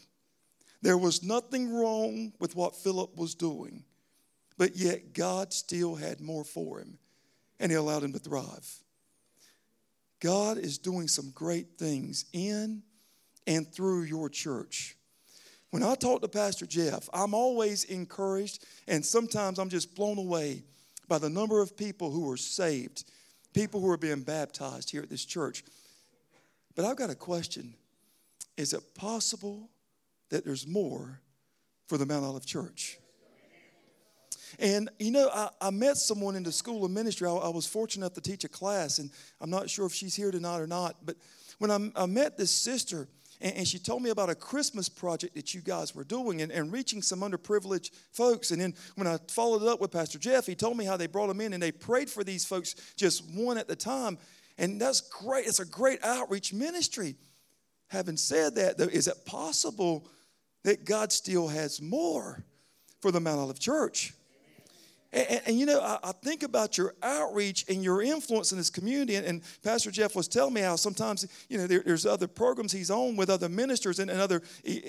There 0.81 0.97
was 0.97 1.23
nothing 1.23 1.73
wrong 1.73 2.33
with 2.39 2.55
what 2.55 2.75
Philip 2.75 3.15
was 3.15 3.35
doing, 3.35 3.83
but 4.57 4.75
yet 4.75 5.13
God 5.13 5.53
still 5.53 5.95
had 5.95 6.19
more 6.19 6.43
for 6.43 6.79
him, 6.79 6.97
and 7.59 7.71
He 7.71 7.77
allowed 7.77 8.03
him 8.03 8.13
to 8.13 8.19
thrive. 8.19 8.69
God 10.19 10.57
is 10.57 10.77
doing 10.77 11.07
some 11.07 11.31
great 11.31 11.77
things 11.77 12.25
in 12.33 12.83
and 13.47 13.71
through 13.73 14.03
your 14.03 14.29
church. 14.29 14.95
When 15.69 15.83
I 15.83 15.95
talk 15.95 16.21
to 16.21 16.27
Pastor 16.27 16.65
Jeff, 16.65 17.09
I'm 17.13 17.33
always 17.33 17.85
encouraged, 17.85 18.63
and 18.87 19.05
sometimes 19.05 19.57
I'm 19.57 19.69
just 19.69 19.95
blown 19.95 20.17
away 20.17 20.63
by 21.07 21.17
the 21.17 21.29
number 21.29 21.61
of 21.61 21.75
people 21.75 22.11
who 22.11 22.29
are 22.31 22.37
saved, 22.37 23.05
people 23.53 23.79
who 23.79 23.89
are 23.89 23.97
being 23.97 24.21
baptized 24.21 24.89
here 24.89 25.01
at 25.01 25.09
this 25.09 25.25
church. 25.25 25.63
But 26.75 26.85
I've 26.85 26.97
got 26.97 27.09
a 27.09 27.15
question 27.15 27.75
is 28.55 28.73
it 28.73 28.95
possible 28.95 29.69
that 30.29 30.45
there's 30.45 30.67
more 30.67 31.19
for 31.87 31.97
the 31.97 32.05
Mount 32.05 32.23
Olive 32.23 32.45
Church? 32.45 32.99
And 34.59 34.89
you 34.99 35.11
know, 35.11 35.29
I, 35.33 35.49
I, 35.59 35.69
met 35.71 35.97
someone 35.97 36.35
in 36.35 36.43
the 36.43 36.51
school 36.51 36.85
of 36.85 36.91
ministry. 36.91 37.27
I, 37.27 37.31
I, 37.31 37.49
was 37.49 37.65
fortunate 37.65 38.05
enough 38.05 38.13
to 38.13 38.21
teach 38.21 38.43
a 38.43 38.47
class, 38.47 38.99
and 38.99 39.09
I'm 39.41 39.49
not 39.49 39.67
sure 39.67 39.87
if 39.87 39.93
she's 39.93 40.15
here 40.15 40.29
tonight 40.29 40.59
or 40.59 40.67
not. 40.67 40.97
But 41.03 41.15
when 41.57 41.71
I, 41.71 42.03
I 42.03 42.05
met 42.05 42.37
this 42.37 42.51
sister, 42.51 43.07
and, 43.43 43.57
and, 43.57 43.67
she 43.67 43.77
told 43.77 44.01
me 44.01 44.09
about 44.09 44.29
a 44.29 44.35
Christmas 44.35 44.87
project 44.87 45.35
that 45.35 45.53
you 45.53 45.61
guys 45.61 45.93
were 45.93 46.05
doing 46.05 46.41
and, 46.41 46.51
and 46.51 46.71
reaching 46.71 47.01
some 47.01 47.19
underprivileged 47.19 47.91
folks. 48.11 48.51
And 48.51 48.61
then 48.61 48.73
when 48.95 49.05
I 49.05 49.17
followed 49.27 49.61
it 49.61 49.67
up 49.67 49.81
with 49.81 49.91
Pastor 49.91 50.17
Jeff, 50.17 50.45
he 50.45 50.55
told 50.55 50.77
me 50.77 50.85
how 50.85 50.95
they 50.95 51.07
brought 51.07 51.27
them 51.27 51.41
in 51.41 51.53
and 51.53 51.61
they 51.61 51.71
prayed 51.71 52.09
for 52.09 52.23
these 52.23 52.45
folks 52.45 52.73
just 52.95 53.29
one 53.35 53.57
at 53.57 53.67
the 53.67 53.75
time. 53.75 54.17
And 54.57 54.79
that's 54.79 55.01
great. 55.01 55.45
It's 55.45 55.59
a 55.59 55.65
great 55.65 56.03
outreach 56.03 56.53
ministry. 56.53 57.15
Having 57.89 58.17
said 58.17 58.55
that, 58.55 58.77
though, 58.77 58.85
is 58.85 59.07
it 59.07 59.25
possible 59.25 60.07
that 60.63 60.85
God 60.85 61.11
still 61.11 61.47
has 61.49 61.81
more 61.81 62.43
for 63.01 63.11
the 63.11 63.19
Mount 63.19 63.39
Olive 63.39 63.59
Church? 63.59 64.13
And, 65.13 65.27
And, 65.29 65.41
and 65.45 65.59
you 65.59 65.65
know, 65.65 65.79
I, 65.79 65.99
I, 66.03 66.11
think 66.11 66.43
about 66.43 66.77
your 66.77 66.95
outreach 67.03 67.65
and 67.69 67.83
your 67.83 68.01
influence 68.01 68.51
in 68.51 68.57
this 68.57 68.69
community. 68.69 69.15
And, 69.15 69.25
and 69.25 69.41
Pastor 69.61 69.91
Jeff 69.91 70.15
was 70.15 70.27
telling 70.27 70.53
me 70.53 70.61
how 70.61 70.75
sometimes, 70.75 71.25
you 71.49 71.57
know, 71.57 71.67
there, 71.67 71.83
there's 71.85 72.05
other 72.05 72.27
programs 72.27 72.71
he's 72.71 72.89
on 72.89 73.15
with 73.15 73.29
other 73.29 73.47
ministers 73.47 73.99
and, 73.99 74.09
other 74.09 74.41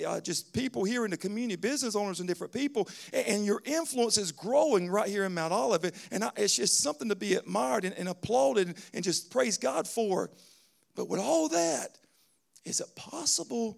uh, 0.07 0.19
just 0.21 0.53
people 0.53 0.83
here 0.83 1.05
in 1.05 1.11
the 1.11 1.17
community, 1.17 1.55
business 1.55 1.95
owners 1.95 2.19
and 2.19 2.27
different 2.27 2.51
people. 2.51 2.89
And, 3.13 3.45
your 3.45 3.61
influence 3.65 4.17
is 4.17 4.31
growing 4.31 4.89
right 4.89 5.07
here 5.07 5.25
in 5.25 5.33
Mount 5.33 5.53
Olive. 5.53 5.91
And 6.09 6.23
I, 6.23 6.31
it's 6.37 6.55
just 6.55 6.79
something 6.79 7.09
to 7.09 7.15
be 7.15 7.35
admired 7.35 7.85
and, 7.85 8.09
applauded 8.09 8.75
and 8.93 9.03
just 9.03 9.29
praise 9.29 9.57
God 9.57 9.87
for. 9.87 10.31
But 10.95 11.09
with 11.09 11.19
all 11.19 11.49
that, 11.49 11.99
is 12.63 12.79
it 12.79 12.87
possible 12.95 13.77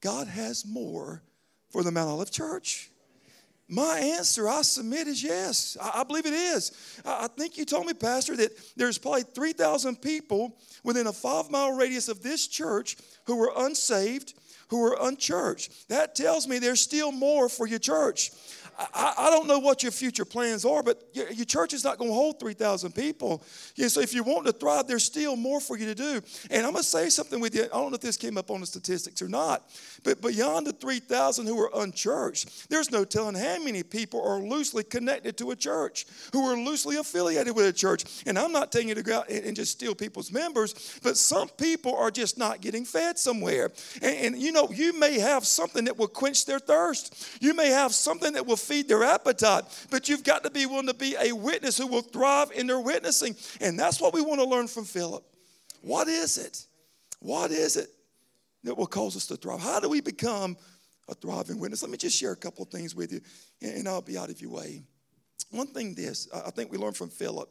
God 0.00 0.28
has 0.28 0.64
more 0.64 1.22
for 1.68 1.82
the 1.82 1.90
Mount 1.90 2.08
Olive 2.08 2.30
Church? 2.30 2.90
My 3.68 3.98
answer, 3.98 4.48
I 4.48 4.62
submit, 4.62 5.08
is 5.08 5.22
yes. 5.22 5.76
I, 5.82 6.04
believe 6.04 6.26
it 6.26 6.32
is. 6.32 7.00
I, 7.04 7.26
think 7.26 7.58
you 7.58 7.64
told 7.64 7.86
me, 7.86 7.94
Pastor, 7.94 8.36
that 8.36 8.52
there's 8.76 8.96
probably 8.96 9.22
3,000 9.22 10.00
people 10.00 10.56
within 10.84 11.08
a 11.08 11.12
five 11.12 11.50
mile 11.50 11.72
radius 11.72 12.08
of 12.08 12.22
this 12.22 12.46
church 12.46 12.96
who 13.24 13.42
are 13.42 13.66
unsaved, 13.66 14.34
who 14.68 14.84
are 14.84 14.96
unchurched. 15.00 15.88
That 15.88 16.14
tells 16.14 16.46
me 16.48 16.58
there's 16.58 16.80
still 16.80 17.12
more 17.12 17.48
for 17.48 17.66
your 17.66 17.78
church. 17.78 18.30
I, 18.78 19.14
I, 19.18 19.30
don't 19.30 19.46
know 19.46 19.58
what 19.58 19.82
your 19.82 19.92
future 19.92 20.24
plans 20.24 20.64
are, 20.64 20.82
but 20.82 21.02
your, 21.14 21.30
your 21.30 21.46
church 21.46 21.72
is 21.72 21.82
not 21.82 21.98
going 21.98 22.10
to 22.10 22.14
hold 22.14 22.38
3,000 22.38 22.94
people. 22.94 23.42
Yeah, 23.74 23.88
so 23.88 24.00
if 24.00 24.12
you 24.12 24.22
want 24.22 24.46
to 24.46 24.52
thrive, 24.52 24.86
there's 24.86 25.04
still 25.04 25.34
more 25.34 25.60
for 25.60 25.78
you 25.78 25.86
to 25.86 25.94
do. 25.94 26.20
And 26.50 26.66
I'm 26.66 26.72
going 26.72 26.82
to 26.82 26.88
say 26.88 27.08
something 27.08 27.40
with 27.40 27.54
you. 27.54 27.64
I 27.64 27.68
don't 27.68 27.90
know 27.90 27.94
if 27.94 28.02
this 28.02 28.16
came 28.16 28.36
up 28.36 28.50
on 28.50 28.60
the 28.60 28.66
statistics 28.66 29.22
or 29.22 29.28
not, 29.28 29.70
but 30.04 30.20
beyond 30.20 30.66
the 30.66 30.72
3,000 30.72 31.46
who 31.46 31.58
are 31.58 31.70
unchurched, 31.74 32.68
there's 32.68 32.90
no 32.90 33.04
telling 33.04 33.34
how 33.34 33.58
many 33.62 33.82
people 33.82 34.22
are 34.22 34.40
loosely 34.40 34.84
connected 34.84 35.38
to 35.38 35.52
a 35.52 35.56
church, 35.56 36.06
who 36.32 36.46
are 36.46 36.56
loosely 36.58 36.96
affiliated 36.96 37.56
with 37.56 37.66
a 37.66 37.72
church. 37.72 38.24
And 38.26 38.38
I'm 38.38 38.52
not 38.52 38.72
telling 38.72 38.88
you 38.88 38.94
to 38.94 39.02
go 39.02 39.18
out 39.18 39.30
and, 39.30 39.46
and 39.46 39.56
just 39.56 39.72
steal 39.72 39.94
people's 39.94 40.30
members, 40.30 41.00
but 41.02 41.16
some 41.16 41.48
people 41.48 41.96
are 41.96 42.10
just 42.10 42.36
not 42.36 42.60
getting 42.60 42.84
fed 42.84 43.18
somewhere. 43.18 43.70
And, 44.02 44.16
and 44.16 44.38
you 44.38 44.52
know, 44.52 44.55
you 44.72 44.98
may 44.98 45.18
have 45.18 45.46
something 45.46 45.84
that 45.84 45.98
will 45.98 46.08
quench 46.08 46.46
their 46.46 46.58
thirst. 46.58 47.42
You 47.42 47.54
may 47.54 47.68
have 47.68 47.92
something 47.92 48.32
that 48.34 48.46
will 48.46 48.56
feed 48.56 48.88
their 48.88 49.04
appetite. 49.04 49.64
But 49.90 50.08
you've 50.08 50.24
got 50.24 50.44
to 50.44 50.50
be 50.50 50.66
willing 50.66 50.86
to 50.86 50.94
be 50.94 51.16
a 51.20 51.32
witness 51.32 51.78
who 51.78 51.86
will 51.86 52.02
thrive 52.02 52.50
in 52.52 52.66
their 52.66 52.80
witnessing. 52.80 53.36
And 53.60 53.78
that's 53.78 54.00
what 54.00 54.14
we 54.14 54.22
want 54.22 54.40
to 54.40 54.46
learn 54.46 54.68
from 54.68 54.84
Philip. 54.84 55.24
What 55.82 56.08
is 56.08 56.38
it? 56.38 56.64
What 57.20 57.50
is 57.50 57.76
it 57.76 57.88
that 58.64 58.76
will 58.76 58.86
cause 58.86 59.16
us 59.16 59.26
to 59.26 59.36
thrive? 59.36 59.60
How 59.60 59.80
do 59.80 59.88
we 59.88 60.00
become 60.00 60.56
a 61.08 61.14
thriving 61.14 61.60
witness? 61.60 61.82
Let 61.82 61.90
me 61.90 61.96
just 61.96 62.18
share 62.18 62.32
a 62.32 62.36
couple 62.36 62.64
of 62.64 62.70
things 62.70 62.94
with 62.94 63.12
you, 63.12 63.20
and 63.62 63.88
I'll 63.88 64.02
be 64.02 64.18
out 64.18 64.30
of 64.30 64.40
your 64.40 64.50
way. 64.50 64.82
One 65.50 65.68
thing, 65.68 65.94
this, 65.94 66.28
I 66.34 66.50
think 66.50 66.72
we 66.72 66.78
learned 66.78 66.96
from 66.96 67.08
Philip. 67.08 67.48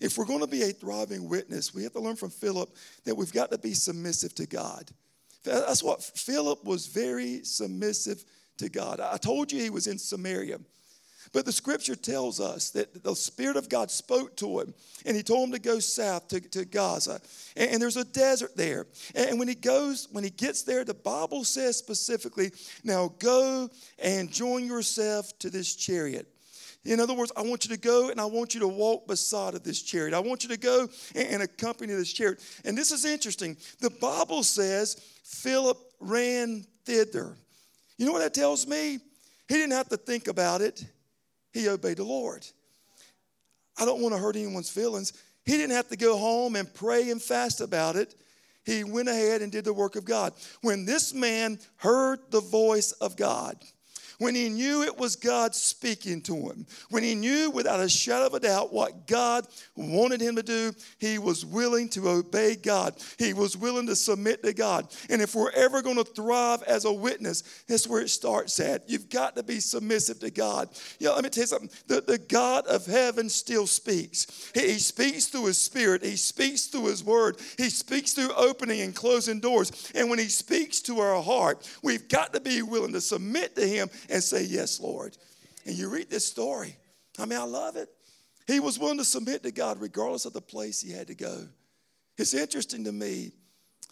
If 0.00 0.16
we're 0.16 0.26
going 0.26 0.40
to 0.40 0.46
be 0.46 0.62
a 0.62 0.72
thriving 0.72 1.28
witness, 1.28 1.74
we 1.74 1.82
have 1.82 1.92
to 1.92 2.00
learn 2.00 2.16
from 2.16 2.30
Philip 2.30 2.70
that 3.04 3.14
we've 3.14 3.32
got 3.32 3.50
to 3.50 3.58
be 3.58 3.74
submissive 3.74 4.34
to 4.36 4.46
God. 4.46 4.90
That's 5.44 5.82
what 5.82 6.02
Philip 6.02 6.64
was 6.64 6.86
very 6.86 7.44
submissive 7.44 8.24
to 8.58 8.68
God. 8.68 9.00
I 9.00 9.16
told 9.16 9.52
you 9.52 9.60
he 9.60 9.70
was 9.70 9.86
in 9.86 9.98
Samaria. 9.98 10.58
But 11.32 11.44
the 11.44 11.52
scripture 11.52 11.94
tells 11.94 12.40
us 12.40 12.70
that 12.70 13.04
the 13.04 13.14
Spirit 13.14 13.56
of 13.56 13.68
God 13.68 13.90
spoke 13.90 14.36
to 14.38 14.60
him 14.60 14.74
and 15.06 15.16
he 15.16 15.22
told 15.22 15.48
him 15.48 15.52
to 15.52 15.60
go 15.60 15.78
south 15.78 16.26
to, 16.28 16.40
to 16.40 16.64
Gaza. 16.64 17.20
And, 17.56 17.70
and 17.70 17.82
there's 17.82 17.96
a 17.96 18.04
desert 18.04 18.56
there. 18.56 18.86
And 19.14 19.38
when 19.38 19.46
he 19.46 19.54
goes, 19.54 20.08
when 20.10 20.24
he 20.24 20.30
gets 20.30 20.62
there, 20.62 20.84
the 20.84 20.94
Bible 20.94 21.44
says 21.44 21.76
specifically, 21.76 22.50
now 22.82 23.14
go 23.18 23.70
and 23.98 24.32
join 24.32 24.66
yourself 24.66 25.38
to 25.38 25.50
this 25.50 25.76
chariot. 25.76 26.26
In 26.84 26.98
other 26.98 27.12
words, 27.12 27.30
I 27.36 27.42
want 27.42 27.66
you 27.66 27.74
to 27.74 27.80
go 27.80 28.10
and 28.10 28.20
I 28.20 28.24
want 28.24 28.54
you 28.54 28.60
to 28.60 28.68
walk 28.68 29.06
beside 29.06 29.54
of 29.54 29.62
this 29.62 29.82
chariot. 29.82 30.14
I 30.14 30.20
want 30.20 30.42
you 30.42 30.48
to 30.48 30.56
go 30.56 30.88
and, 31.14 31.42
accompany 31.42 31.92
this 31.92 32.12
chariot. 32.12 32.40
And 32.64 32.76
this 32.76 32.90
is 32.90 33.04
interesting. 33.04 33.56
The 33.80 33.90
Bible 33.90 34.42
says 34.42 34.94
Philip 35.22 35.78
ran 36.00 36.64
thither. 36.86 37.36
You 37.98 38.06
know 38.06 38.12
what 38.12 38.20
that 38.20 38.32
tells 38.32 38.66
me? 38.66 38.98
He 39.48 39.54
didn't 39.54 39.72
have 39.72 39.88
to 39.90 39.96
think 39.96 40.28
about 40.28 40.62
it, 40.62 40.84
he 41.52 41.68
obeyed 41.68 41.98
the 41.98 42.04
Lord. 42.04 42.46
I 43.78 43.84
don't 43.84 44.00
want 44.00 44.14
to 44.14 44.20
hurt 44.20 44.36
anyone's 44.36 44.70
feelings. 44.70 45.12
He 45.44 45.52
didn't 45.52 45.74
have 45.74 45.88
to 45.88 45.96
go 45.96 46.16
home 46.16 46.54
and 46.54 46.72
pray 46.72 47.10
and 47.10 47.20
fast 47.20 47.60
about 47.60 47.96
it. 47.96 48.14
He 48.64 48.84
went 48.84 49.08
ahead 49.08 49.42
and 49.42 49.50
did 49.50 49.64
the 49.64 49.72
work 49.72 49.96
of 49.96 50.04
God. 50.04 50.34
When 50.60 50.84
this 50.84 51.14
man 51.14 51.58
heard 51.76 52.20
the 52.30 52.42
voice 52.42 52.92
of 52.92 53.16
God, 53.16 53.56
when 54.20 54.34
he 54.34 54.50
knew 54.50 54.82
it 54.82 54.98
was 54.98 55.16
God 55.16 55.54
speaking 55.54 56.20
to 56.22 56.36
him, 56.36 56.66
when 56.90 57.02
he 57.02 57.14
knew 57.14 57.50
without 57.50 57.80
a 57.80 57.88
shadow 57.88 58.26
of 58.26 58.34
a 58.34 58.40
doubt 58.40 58.72
what 58.72 59.06
God 59.06 59.46
wanted 59.76 60.20
him 60.20 60.36
to 60.36 60.42
do, 60.42 60.72
he 60.98 61.18
was 61.18 61.46
willing 61.46 61.88
to 61.90 62.08
obey 62.08 62.54
God. 62.54 62.96
He 63.18 63.32
was 63.32 63.56
willing 63.56 63.86
to 63.86 63.96
submit 63.96 64.42
to 64.42 64.52
God. 64.52 64.94
And 65.08 65.22
if 65.22 65.34
we're 65.34 65.50
ever 65.52 65.80
going 65.80 65.96
to 65.96 66.04
thrive 66.04 66.62
as 66.64 66.84
a 66.84 66.92
witness, 66.92 67.64
that's 67.66 67.88
where 67.88 68.02
it 68.02 68.10
starts 68.10 68.60
at. 68.60 68.88
You've 68.90 69.08
got 69.08 69.36
to 69.36 69.42
be 69.42 69.58
submissive 69.58 70.20
to 70.20 70.30
God. 70.30 70.68
You 70.98 71.08
know, 71.08 71.14
let 71.14 71.24
me 71.24 71.30
tell 71.30 71.42
you 71.42 71.46
something. 71.46 71.70
The, 71.86 72.02
the 72.02 72.18
God 72.18 72.66
of 72.66 72.84
heaven 72.84 73.30
still 73.30 73.66
speaks. 73.66 74.50
He, 74.54 74.72
he 74.72 74.78
speaks 74.78 75.28
through 75.28 75.46
his 75.46 75.58
spirit, 75.58 76.04
he 76.04 76.16
speaks 76.16 76.66
through 76.66 76.86
his 76.86 77.02
word, 77.02 77.38
he 77.56 77.70
speaks 77.70 78.12
through 78.12 78.34
opening 78.34 78.82
and 78.82 78.94
closing 78.94 79.40
doors. 79.40 79.90
And 79.94 80.10
when 80.10 80.18
he 80.18 80.26
speaks 80.26 80.80
to 80.82 81.00
our 81.00 81.22
heart, 81.22 81.66
we've 81.82 82.06
got 82.08 82.34
to 82.34 82.40
be 82.40 82.60
willing 82.60 82.92
to 82.92 83.00
submit 83.00 83.56
to 83.56 83.66
him 83.66 83.88
and 84.10 84.22
say, 84.22 84.44
Yes, 84.44 84.80
Lord. 84.80 85.16
And 85.66 85.76
you 85.76 85.88
read 85.88 86.10
this 86.10 86.26
story. 86.26 86.76
I 87.18 87.26
mean, 87.26 87.38
I 87.38 87.44
love 87.44 87.76
it. 87.76 87.88
He 88.46 88.60
was 88.60 88.78
willing 88.78 88.98
to 88.98 89.04
submit 89.04 89.42
to 89.42 89.52
God 89.52 89.80
regardless 89.80 90.24
of 90.24 90.32
the 90.32 90.40
place 90.40 90.80
he 90.80 90.92
had 90.92 91.06
to 91.08 91.14
go. 91.14 91.46
It's 92.18 92.34
interesting 92.34 92.84
to 92.84 92.92
me 92.92 93.32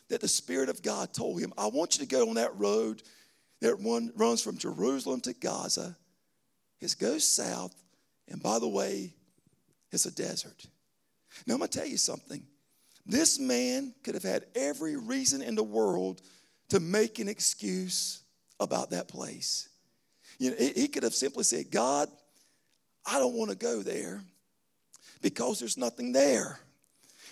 that 0.09 0.21
the 0.21 0.29
Spirit 0.29 0.69
of 0.69 0.83
God 0.83 1.13
told 1.13 1.41
him, 1.41 1.53
I 1.57 1.67
want 1.69 1.97
you 1.97 2.05
to 2.05 2.11
go 2.11 2.29
on 2.29 2.35
that 2.35 2.59
road 2.59 3.03
that 3.61 3.79
one 3.79 4.13
runs 4.17 4.43
from 4.43 4.59
Jerusalem 4.59 5.21
to 5.23 5.33
Gaza. 5.35 5.97
It 6.81 6.95
goes 6.99 7.27
south, 7.27 7.75
and 8.29 8.43
by 8.43 8.59
the 8.59 8.69
way, 8.69 9.15
it's 9.93 10.07
a 10.07 10.15
desert. 10.15 10.67
Now, 11.47 11.55
I'm 11.55 11.61
going 11.61 11.71
to 11.71 11.79
tell 11.79 11.87
you 11.87 11.97
something. 11.97 12.43
This 13.07 13.39
man 13.39 13.95
could 14.05 14.15
have 14.15 14.23
had 14.23 14.45
every 14.55 14.97
reason 14.97 15.43
in 15.43 15.55
the 15.55 15.63
world 15.63 16.23
to 16.69 16.81
make 16.81 17.19
an 17.19 17.29
excuse 17.29 18.23
about 18.61 18.91
that 18.91 19.09
place. 19.09 19.68
You 20.39 20.51
know, 20.51 20.57
he 20.59 20.89
could 20.89 21.03
have 21.03 21.15
simply 21.15 21.45
said, 21.45 21.71
God, 21.71 22.09
I 23.07 23.19
don't 23.19 23.35
want 23.35 23.51
to 23.51 23.57
go 23.57 23.83
there 23.83 24.23
because 25.23 25.59
there's 25.59 25.77
nothing 25.77 26.13
there. 26.13 26.61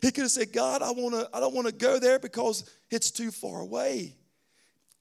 He 0.02 0.10
could 0.10 0.22
have 0.22 0.30
said, 0.30 0.52
God, 0.52 0.82
I, 0.82 0.90
wanna, 0.90 1.26
I 1.32 1.40
don't 1.40 1.54
want 1.54 1.66
to 1.68 1.72
go 1.72 1.98
there 1.98 2.18
because 2.18 2.68
it's 2.90 3.10
too 3.10 3.30
far 3.30 3.60
away. 3.60 4.14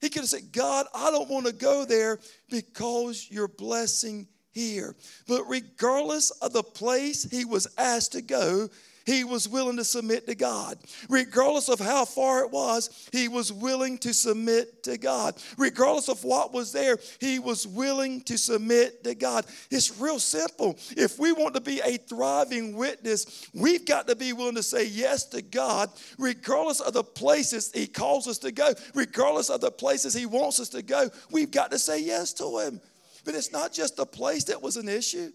He 0.00 0.08
could 0.08 0.22
have 0.22 0.28
said, 0.28 0.52
God, 0.52 0.86
I 0.94 1.10
don't 1.10 1.28
want 1.28 1.46
to 1.46 1.52
go 1.52 1.84
there 1.84 2.18
because 2.50 3.28
you're 3.30 3.48
blessing 3.48 4.26
here. 4.52 4.94
But 5.26 5.44
regardless 5.48 6.30
of 6.30 6.52
the 6.52 6.62
place 6.62 7.24
he 7.24 7.44
was 7.44 7.66
asked 7.76 8.12
to 8.12 8.22
go, 8.22 8.68
he 9.06 9.22
was 9.22 9.48
willing 9.48 9.76
to 9.76 9.84
submit 9.84 10.26
to 10.26 10.34
God. 10.34 10.78
Regardless 11.08 11.68
of 11.68 11.78
how 11.78 12.04
far 12.04 12.44
it 12.44 12.50
was, 12.50 13.08
he 13.12 13.28
was 13.28 13.52
willing 13.52 13.98
to 13.98 14.12
submit 14.12 14.82
to 14.82 14.98
God. 14.98 15.36
Regardless 15.56 16.08
of 16.08 16.24
what 16.24 16.52
was 16.52 16.72
there, 16.72 16.98
he 17.20 17.38
was 17.38 17.66
willing 17.66 18.20
to 18.22 18.36
submit 18.36 19.04
to 19.04 19.14
God. 19.14 19.46
It's 19.70 19.98
real 19.98 20.18
simple. 20.18 20.76
If 20.96 21.18
we 21.18 21.32
want 21.32 21.54
to 21.54 21.60
be 21.60 21.80
a 21.80 21.96
thriving 21.96 22.76
witness, 22.76 23.48
we've 23.54 23.86
got 23.86 24.08
to 24.08 24.16
be 24.16 24.32
willing 24.32 24.56
to 24.56 24.62
say 24.62 24.86
yes 24.86 25.24
to 25.26 25.40
God, 25.40 25.88
regardless 26.18 26.80
of 26.80 26.92
the 26.92 27.04
places 27.04 27.70
he 27.72 27.86
calls 27.86 28.26
us 28.26 28.38
to 28.38 28.50
go, 28.50 28.74
regardless 28.94 29.50
of 29.50 29.60
the 29.60 29.70
places 29.70 30.12
he 30.12 30.26
wants 30.26 30.58
us 30.58 30.68
to 30.70 30.82
go. 30.82 31.08
We've 31.30 31.50
got 31.50 31.70
to 31.70 31.78
say 31.78 32.02
yes 32.02 32.32
to 32.34 32.58
him. 32.58 32.80
But 33.24 33.34
it's 33.34 33.52
not 33.52 33.72
just 33.72 33.96
the 33.96 34.06
place 34.06 34.44
that 34.44 34.62
was 34.62 34.76
an 34.76 34.88
issue, 34.88 35.32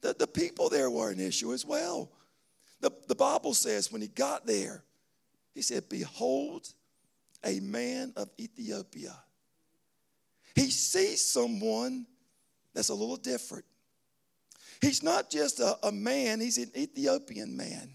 the, 0.00 0.14
the 0.18 0.26
people 0.26 0.68
there 0.68 0.90
were 0.90 1.10
an 1.10 1.20
issue 1.20 1.52
as 1.52 1.64
well. 1.64 2.10
The, 2.82 2.90
the 3.06 3.14
Bible 3.14 3.54
says 3.54 3.90
when 3.90 4.02
he 4.02 4.08
got 4.08 4.44
there, 4.44 4.82
he 5.54 5.62
said, 5.62 5.88
Behold, 5.88 6.68
a 7.44 7.60
man 7.60 8.12
of 8.16 8.28
Ethiopia. 8.38 9.16
He 10.54 10.70
sees 10.70 11.24
someone 11.24 12.06
that's 12.74 12.88
a 12.88 12.94
little 12.94 13.16
different. 13.16 13.64
He's 14.80 15.02
not 15.02 15.30
just 15.30 15.60
a, 15.60 15.78
a, 15.86 15.92
man, 15.92 16.40
he's 16.40 16.58
an 16.58 16.72
Ethiopian 16.76 17.56
man. 17.56 17.94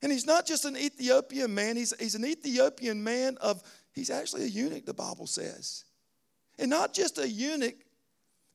And 0.00 0.10
he's 0.10 0.26
not 0.26 0.46
just 0.46 0.64
an 0.64 0.76
Ethiopian 0.76 1.54
man, 1.54 1.76
he's, 1.76 1.94
he's 2.00 2.14
an 2.14 2.24
Ethiopian 2.24 3.04
man 3.04 3.36
of, 3.40 3.62
he's 3.92 4.08
actually 4.08 4.44
a 4.44 4.46
eunuch, 4.46 4.86
the 4.86 4.94
Bible 4.94 5.26
says. 5.26 5.84
And 6.58 6.70
not 6.70 6.94
just 6.94 7.18
a 7.18 7.28
eunuch, 7.28 7.76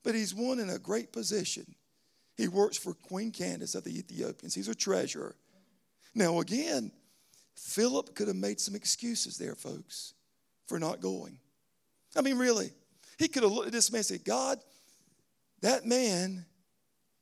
but 0.04 0.16
he's 0.16 0.34
one 0.34 0.60
in 0.60 0.72
a 0.72 0.80
great 0.80 1.14
position. 1.14 1.76
He 2.38 2.48
works 2.48 2.78
for 2.78 2.94
Queen 2.94 3.32
Candace 3.32 3.76
of 3.76 3.84
the 3.84 3.98
Ethiopians. 3.98 4.54
He's 4.54 4.68
a 4.68 4.76
treasurer. 4.76 5.36
Now, 6.14 6.40
again, 6.40 6.92
Philip 7.56 8.14
could 8.16 8.28
have 8.28 8.38
made 8.38 8.60
some 8.60 8.76
excuses 8.76 9.38
there, 9.38 9.56
folks, 9.56 10.14
for 10.68 10.80
not 10.80 11.02
going. 11.02 11.40
I 12.16 12.22
mean, 12.22 12.38
really. 12.38 12.72
He 13.18 13.28
could 13.28 13.44
have 13.44 13.52
looked 13.52 13.68
at 13.68 13.74
this 13.74 13.92
man 13.92 14.00
and 14.00 14.06
said, 14.06 14.24
God, 14.24 14.60
that 15.62 15.86
man 15.86 16.46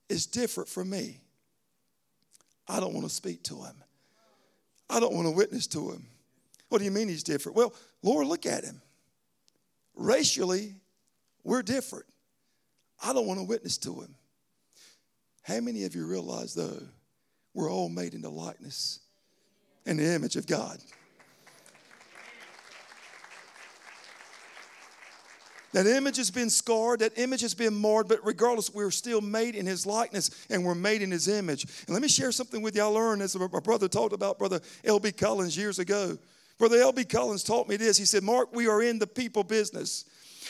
is 0.09 0.25
different 0.25 0.69
from 0.69 0.89
me, 0.89 1.21
I 2.67 2.79
don't 2.79 2.93
want 2.93 3.07
to 3.07 3.13
speak 3.13 3.43
to 3.43 3.55
him. 3.63 3.75
I 4.89 4.99
don't 4.99 5.13
want 5.13 5.27
to 5.27 5.31
witness 5.31 5.67
to 5.67 5.91
him. 5.91 6.05
What 6.69 6.79
do 6.79 6.85
you 6.85 6.91
mean 6.91 7.07
he's 7.07 7.23
different? 7.23 7.55
Well, 7.55 7.73
Lord, 8.03 8.27
look 8.27 8.45
at 8.45 8.63
him. 8.63 8.81
Racially, 9.95 10.75
we're 11.43 11.61
different. 11.61 12.05
I 13.03 13.13
don't 13.13 13.27
want 13.27 13.39
to 13.39 13.45
witness 13.45 13.77
to 13.79 14.01
him. 14.01 14.15
How 15.45 15.59
many 15.59 15.83
of 15.83 15.93
you 15.93 16.07
realize, 16.07 16.55
though, 16.55 16.81
we're 17.53 17.71
all 17.71 17.87
made 17.87 18.15
in 18.15 18.21
the 18.21 18.31
likeness 18.31 18.99
and 19.85 19.99
the 19.99 20.15
image 20.15 20.35
of 20.37 20.47
God? 20.47 20.79
That 25.73 25.85
image 25.85 26.17
has 26.17 26.31
been 26.31 26.49
scarred, 26.49 27.01
that 27.01 27.19
image 27.19 27.41
has 27.41 27.53
been 27.53 27.75
marred, 27.75 28.07
but 28.07 28.25
regardless, 28.25 28.73
we're 28.73 28.89
still 28.89 29.21
made 29.21 29.55
in 29.55 29.67
his 29.67 29.85
likeness 29.85 30.31
and 30.49 30.65
we're 30.65 30.73
made 30.73 31.03
in 31.03 31.11
his 31.11 31.27
image. 31.27 31.65
And 31.85 31.89
let 31.89 32.01
me 32.01 32.07
share 32.07 32.31
something 32.31 32.61
with 32.63 32.75
you. 32.75 32.81
I 32.81 32.85
learned 32.85 33.21
as 33.21 33.37
my 33.37 33.45
brother 33.45 33.87
talked 33.87 34.13
about 34.13 34.39
Brother 34.39 34.61
L.B. 34.83 35.11
Collins 35.11 35.55
years 35.55 35.77
ago. 35.77 36.17
Brother 36.57 36.77
L.B. 36.77 37.03
Collins 37.03 37.43
taught 37.43 37.67
me 37.67 37.75
this. 37.75 37.97
He 37.97 38.05
said, 38.05 38.23
Mark, 38.23 38.55
we 38.55 38.67
are 38.67 38.81
in 38.81 38.97
the 38.97 39.05
people 39.05 39.43
business. 39.43 40.05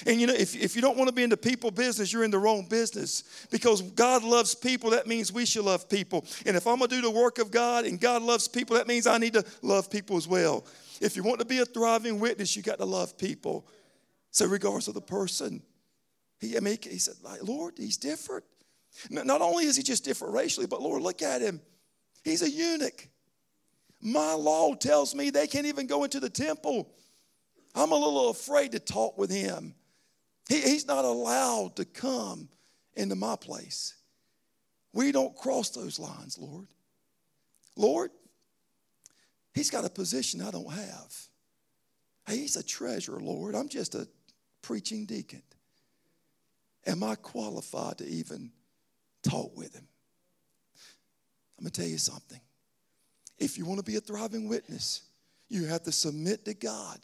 And 0.06 0.20
you 0.20 0.28
know, 0.28 0.34
if, 0.34 0.56
if 0.56 0.76
you 0.76 0.82
don't 0.82 0.98
want 0.98 1.10
to 1.10 1.16
be 1.16 1.24
in 1.24 1.30
the 1.30 1.38
people 1.38 1.72
business, 1.72 2.12
you're 2.12 2.24
in 2.24 2.32
the 2.32 2.40
wrong 2.40 2.66
business. 2.66 3.24
Because 3.52 3.82
God 3.82 4.24
loves 4.24 4.56
people, 4.56 4.90
that 4.92 5.08
means 5.08 5.32
we 5.32 5.46
should 5.46 5.66
love 5.66 5.88
people. 5.90 6.26
And 6.46 6.56
if 6.56 6.68
I'm 6.68 6.78
going 6.78 6.90
to 6.90 6.96
do 6.96 7.02
the 7.02 7.12
work 7.12 7.40
of 7.40 7.52
God 7.52 7.86
and 7.86 8.00
God 8.00 8.22
loves 8.22 8.48
people, 8.48 8.76
that 8.76 8.88
means 8.88 9.08
I 9.08 9.18
need 9.18 9.34
to 9.34 9.46
love 9.62 9.90
people 9.90 10.18
as 10.18 10.28
well. 10.28 10.66
If 11.02 11.16
you 11.16 11.24
want 11.24 11.40
to 11.40 11.46
be 11.46 11.60
a 11.60 11.66
thriving 11.66 12.20
witness, 12.20 12.56
you 12.56 12.62
got 12.62 12.80
to 12.80 12.86
love 12.86 13.18
people. 13.18 13.68
So, 14.32 14.46
regardless 14.48 14.88
of 14.88 14.94
the 14.94 15.02
person, 15.02 15.62
he, 16.40 16.58
I 16.58 16.60
mean, 16.60 16.78
he 16.82 17.00
said, 17.00 17.16
Lord, 17.42 17.76
he's 17.78 17.98
different. 17.98 18.44
Not 19.10 19.42
only 19.42 19.66
is 19.66 19.76
he 19.76 19.84
just 19.84 20.06
different 20.06 20.34
racially, 20.34 20.68
but 20.68 20.82
Lord, 20.82 21.02
look 21.02 21.22
at 21.22 21.42
him. 21.42 21.62
He's 22.24 22.42
a 22.42 22.50
eunuch. 22.50 23.08
My 24.02 24.34
law 24.34 24.74
tells 24.76 25.16
me 25.16 25.30
they 25.30 25.48
can't 25.48 25.66
even 25.66 25.88
go 25.88 26.04
into 26.04 26.20
the 26.20 26.30
temple. 26.30 26.90
I'm 27.74 27.92
a 27.92 27.96
little 27.96 28.30
afraid 28.30 28.72
to 28.72 28.80
talk 28.80 29.18
with 29.18 29.32
him. 29.32 29.76
He, 30.48 30.62
he's 30.62 30.88
not 30.88 31.06
allowed 31.06 31.76
to 31.78 31.86
come 31.86 32.50
into 32.96 33.16
my 33.16 33.36
place. 33.36 33.96
We 34.94 35.12
don't 35.12 35.36
cross 35.36 35.70
those 35.72 36.00
lines, 36.00 36.38
Lord. 36.38 36.68
Lord, 37.76 38.12
he's 39.54 39.70
got 39.70 39.86
a 39.86 39.90
position 39.90 40.42
I 40.42 40.52
don't 40.52 40.72
have. 40.72 41.16
He's 42.28 42.56
a 42.56 42.64
treasure, 42.64 43.20
Lord. 43.20 43.56
I'm 43.56 43.68
just 43.70 43.96
a 43.96 44.08
preaching 44.62 45.06
deacon. 45.06 45.44
Am 46.88 47.04
I 47.04 47.16
qualified 47.16 47.98
to 47.98 48.08
even 48.08 48.52
talk 49.24 49.56
with 49.58 49.76
him? 49.76 49.88
I'm 51.58 51.64
going 51.64 51.72
to 51.72 51.82
tell 51.82 51.90
you 51.90 51.98
something. 51.98 52.40
If 53.38 53.58
you 53.58 53.66
want 53.66 53.80
to 53.80 53.86
be 53.86 53.98
a 53.98 54.02
thriving 54.02 54.48
witness, 54.48 55.02
you 55.50 55.66
have 55.66 55.84
to 55.84 55.92
submit 55.92 56.46
to 56.46 56.54
God, 56.54 57.00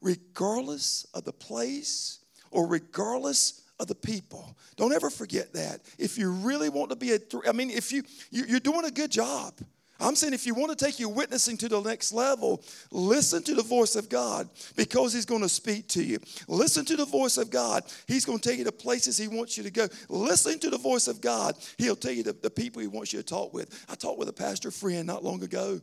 regardless 0.00 1.06
of 1.14 1.24
the 1.24 1.32
place 1.32 2.19
or 2.50 2.66
regardless 2.66 3.62
of 3.78 3.86
the 3.86 3.94
people. 3.94 4.56
Don't 4.76 4.92
ever 4.92 5.10
forget 5.10 5.52
that. 5.54 5.80
If 5.98 6.18
you 6.18 6.30
really 6.30 6.68
want 6.68 6.90
to 6.90 6.96
be 6.96 7.12
a, 7.12 7.18
I 7.48 7.52
mean, 7.52 7.70
if 7.70 7.92
you, 7.92 8.02
you're 8.30 8.60
doing 8.60 8.84
a 8.84 8.90
good 8.90 9.10
job. 9.10 9.54
I'm 10.02 10.16
saying 10.16 10.32
if 10.32 10.46
you 10.46 10.54
want 10.54 10.76
to 10.76 10.82
take 10.82 10.98
your 10.98 11.10
witnessing 11.10 11.58
to 11.58 11.68
the 11.68 11.80
next 11.82 12.12
level, 12.12 12.62
listen 12.90 13.42
to 13.42 13.54
the 13.54 13.62
voice 13.62 13.96
of 13.96 14.08
God 14.08 14.48
because 14.74 15.12
He's 15.12 15.26
going 15.26 15.42
to 15.42 15.48
speak 15.48 15.88
to 15.88 16.02
you. 16.02 16.18
Listen 16.48 16.86
to 16.86 16.96
the 16.96 17.04
voice 17.04 17.36
of 17.36 17.50
God. 17.50 17.84
He's 18.06 18.24
going 18.24 18.38
to 18.38 18.48
take 18.48 18.58
you 18.58 18.64
to 18.64 18.72
places 18.72 19.18
He 19.18 19.28
wants 19.28 19.58
you 19.58 19.64
to 19.64 19.70
go. 19.70 19.88
Listen 20.08 20.58
to 20.60 20.70
the 20.70 20.78
voice 20.78 21.06
of 21.06 21.20
God. 21.20 21.54
He'll 21.76 21.96
tell 21.96 22.12
you 22.12 22.22
the, 22.22 22.32
the 22.32 22.50
people 22.50 22.80
He 22.80 22.88
wants 22.88 23.12
you 23.12 23.18
to 23.18 23.26
talk 23.26 23.52
with. 23.52 23.84
I 23.90 23.94
talked 23.94 24.18
with 24.18 24.30
a 24.30 24.32
pastor 24.32 24.70
friend 24.70 25.06
not 25.06 25.22
long 25.22 25.42
ago, 25.42 25.80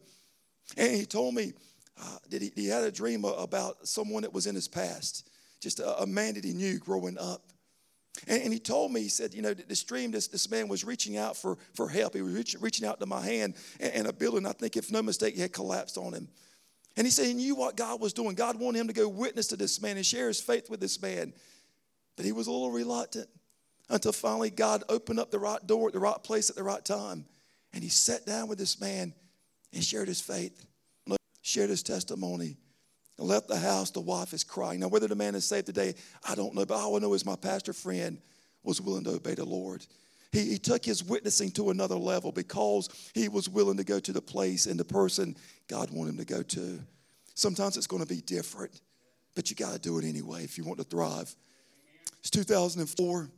and 0.75 0.95
he 0.95 1.05
told 1.05 1.35
me 1.35 1.53
uh, 2.01 2.17
that 2.29 2.41
he, 2.41 2.51
he, 2.55 2.67
had 2.67 2.83
a 2.83 2.91
dream 2.91 3.23
about 3.23 3.87
someone 3.87 4.23
that 4.23 4.33
was 4.33 4.47
in 4.47 4.55
his 4.55 4.67
past, 4.67 5.29
just 5.61 5.79
a, 5.79 6.01
a 6.01 6.07
man 6.07 6.35
that 6.35 6.43
he 6.43 6.53
knew 6.53 6.79
growing 6.79 7.17
up. 7.17 7.41
And, 8.27 8.41
and, 8.43 8.53
he 8.53 8.59
told 8.59 8.91
me, 8.91 9.01
he 9.01 9.09
said, 9.09 9.33
you 9.33 9.41
know, 9.41 9.53
this 9.53 9.83
dream, 9.83 10.11
this, 10.11 10.27
this 10.27 10.49
man 10.49 10.67
was 10.67 10.83
reaching 10.83 11.17
out 11.17 11.37
for, 11.37 11.57
for 11.75 11.87
help. 11.87 12.15
He 12.15 12.21
was 12.21 12.33
reach, 12.33 12.55
reaching 12.59 12.87
out 12.87 12.99
to 12.99 13.05
my 13.05 13.21
hand, 13.21 13.55
and, 13.79 13.93
and, 13.93 14.07
a 14.07 14.13
building, 14.13 14.45
I 14.47 14.53
think, 14.53 14.75
if 14.75 14.91
no 14.91 15.03
mistake, 15.03 15.37
had 15.37 15.53
collapsed 15.53 15.97
on 15.97 16.13
him. 16.13 16.27
And 16.95 17.05
he 17.05 17.11
said 17.11 17.27
he 17.27 17.33
knew 17.33 17.55
what 17.55 17.77
God 17.77 18.01
was 18.01 18.13
doing. 18.13 18.33
God 18.33 18.59
wanted 18.59 18.79
him 18.79 18.87
to 18.87 18.93
go 18.93 19.07
witness 19.07 19.47
to 19.47 19.55
this 19.55 19.79
man 19.81 19.97
and 19.97 20.05
share 20.05 20.27
his 20.27 20.41
faith 20.41 20.67
with 20.67 20.79
this 20.79 20.99
man. 20.99 21.31
But 22.15 22.25
he 22.25 22.31
was 22.31 22.47
a 22.47 22.51
little 22.51 22.71
reluctant 22.71 23.29
until 23.87 24.11
finally 24.11 24.49
God 24.49 24.83
opened 24.89 25.19
up 25.19 25.29
the 25.29 25.37
right 25.37 25.65
door 25.67 25.87
at 25.87 25.93
the 25.93 25.99
right 25.99 26.21
place 26.23 26.49
at 26.49 26.55
the 26.55 26.63
right 26.63 26.83
time. 26.83 27.25
And 27.71 27.83
he 27.83 27.89
sat 27.89 28.25
down 28.25 28.47
with 28.47 28.57
this 28.57 28.81
man 28.81 29.13
and 29.73 29.83
shared 29.83 30.07
his 30.07 30.21
faith, 30.21 30.65
shared 31.43 31.69
his 31.69 31.83
testimony 31.83 32.57
and 33.17 33.27
left 33.27 33.47
the 33.47 33.57
house. 33.57 33.91
The 33.91 34.01
wife 34.01 34.33
is 34.33 34.43
crying. 34.43 34.79
Now, 34.79 34.87
whether 34.87 35.07
the 35.07 35.15
man 35.15 35.35
is 35.35 35.45
saved 35.45 35.65
today, 35.65 35.95
I 36.27 36.35
don't 36.35 36.53
know, 36.53 36.65
but 36.65 36.75
all 36.75 36.95
I 36.95 36.99
know 36.99 37.13
is 37.13 37.25
my 37.25 37.35
pastor 37.35 37.73
friend 37.73 38.19
was 38.63 38.81
willing 38.81 39.03
to 39.05 39.11
obey 39.11 39.35
the 39.35 39.45
Lord. 39.45 39.85
He, 40.31 40.51
he 40.51 40.57
took 40.57 40.83
his 40.83 41.03
witnessing 41.03 41.51
to 41.51 41.69
another 41.69 41.95
level 41.95 42.31
because 42.31 42.89
he 43.13 43.29
was 43.29 43.49
willing 43.49 43.77
to 43.77 43.83
go 43.83 43.99
to 43.99 44.11
the 44.11 44.21
place 44.21 44.65
and 44.65 44.79
the 44.79 44.85
person 44.85 45.35
God 45.67 45.89
wanted 45.91 46.11
him 46.11 46.17
to 46.17 46.25
go 46.25 46.43
to. 46.43 46.79
Sometimes 47.33 47.77
it's 47.77 47.87
going 47.87 48.03
to 48.03 48.09
be 48.09 48.21
different, 48.21 48.81
but 49.35 49.49
you 49.49 49.55
got 49.55 49.73
to 49.73 49.79
do 49.79 49.97
it 49.99 50.05
anyway 50.05 50.43
if 50.43 50.57
you 50.57 50.63
want 50.63 50.79
to 50.79 50.83
thrive. 50.83 51.33
It's 52.19 52.29
2004. 52.29 53.29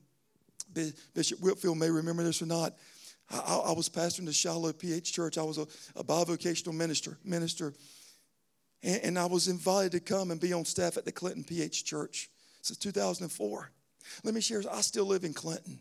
Bishop 1.13 1.39
Whitfield 1.42 1.78
may 1.78 1.89
remember 1.89 2.24
this 2.24 2.42
or 2.42 2.46
not. 2.46 2.74
I, 3.32 3.62
I 3.68 3.72
was 3.74 3.89
pastoring 3.89 4.26
the 4.26 4.34
Shiloh 4.34 4.74
PH 4.74 5.13
Church. 5.13 5.38
I 5.38 5.44
was 5.44 5.58
a, 5.58 5.68
a 5.96 6.04
bivocational 6.04 6.74
minister. 6.74 7.18
Minister 7.24 7.74
and, 8.84 9.02
and 9.04 9.20
I 9.20 9.26
was 9.26 9.48
invited 9.48 9.92
to 9.94 10.00
come 10.00 10.32
and 10.32 10.39
be 10.39 10.54
on 10.54 10.65
staff 10.65 10.98
at 10.98 11.06
the 11.06 11.12
Clinton 11.12 11.44
PH 11.44 11.86
Church 11.86 12.30
since 12.62 12.78
2004. 12.78 13.72
Let 14.24 14.34
me 14.34 14.42
share, 14.42 14.63
I 14.72 14.82
still 14.82 15.06
live 15.06 15.24
in 15.24 15.34
Clinton. 15.34 15.80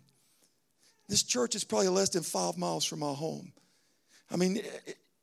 This 1.09 1.23
church 1.23 1.55
is 1.55 1.65
probably 1.65 1.89
less 1.89 2.11
than 2.11 2.23
five 2.23 2.59
miles 2.59 2.85
from 2.85 2.99
my 3.01 3.13
home. 3.13 3.53
I 4.31 4.37
mean, 4.37 4.61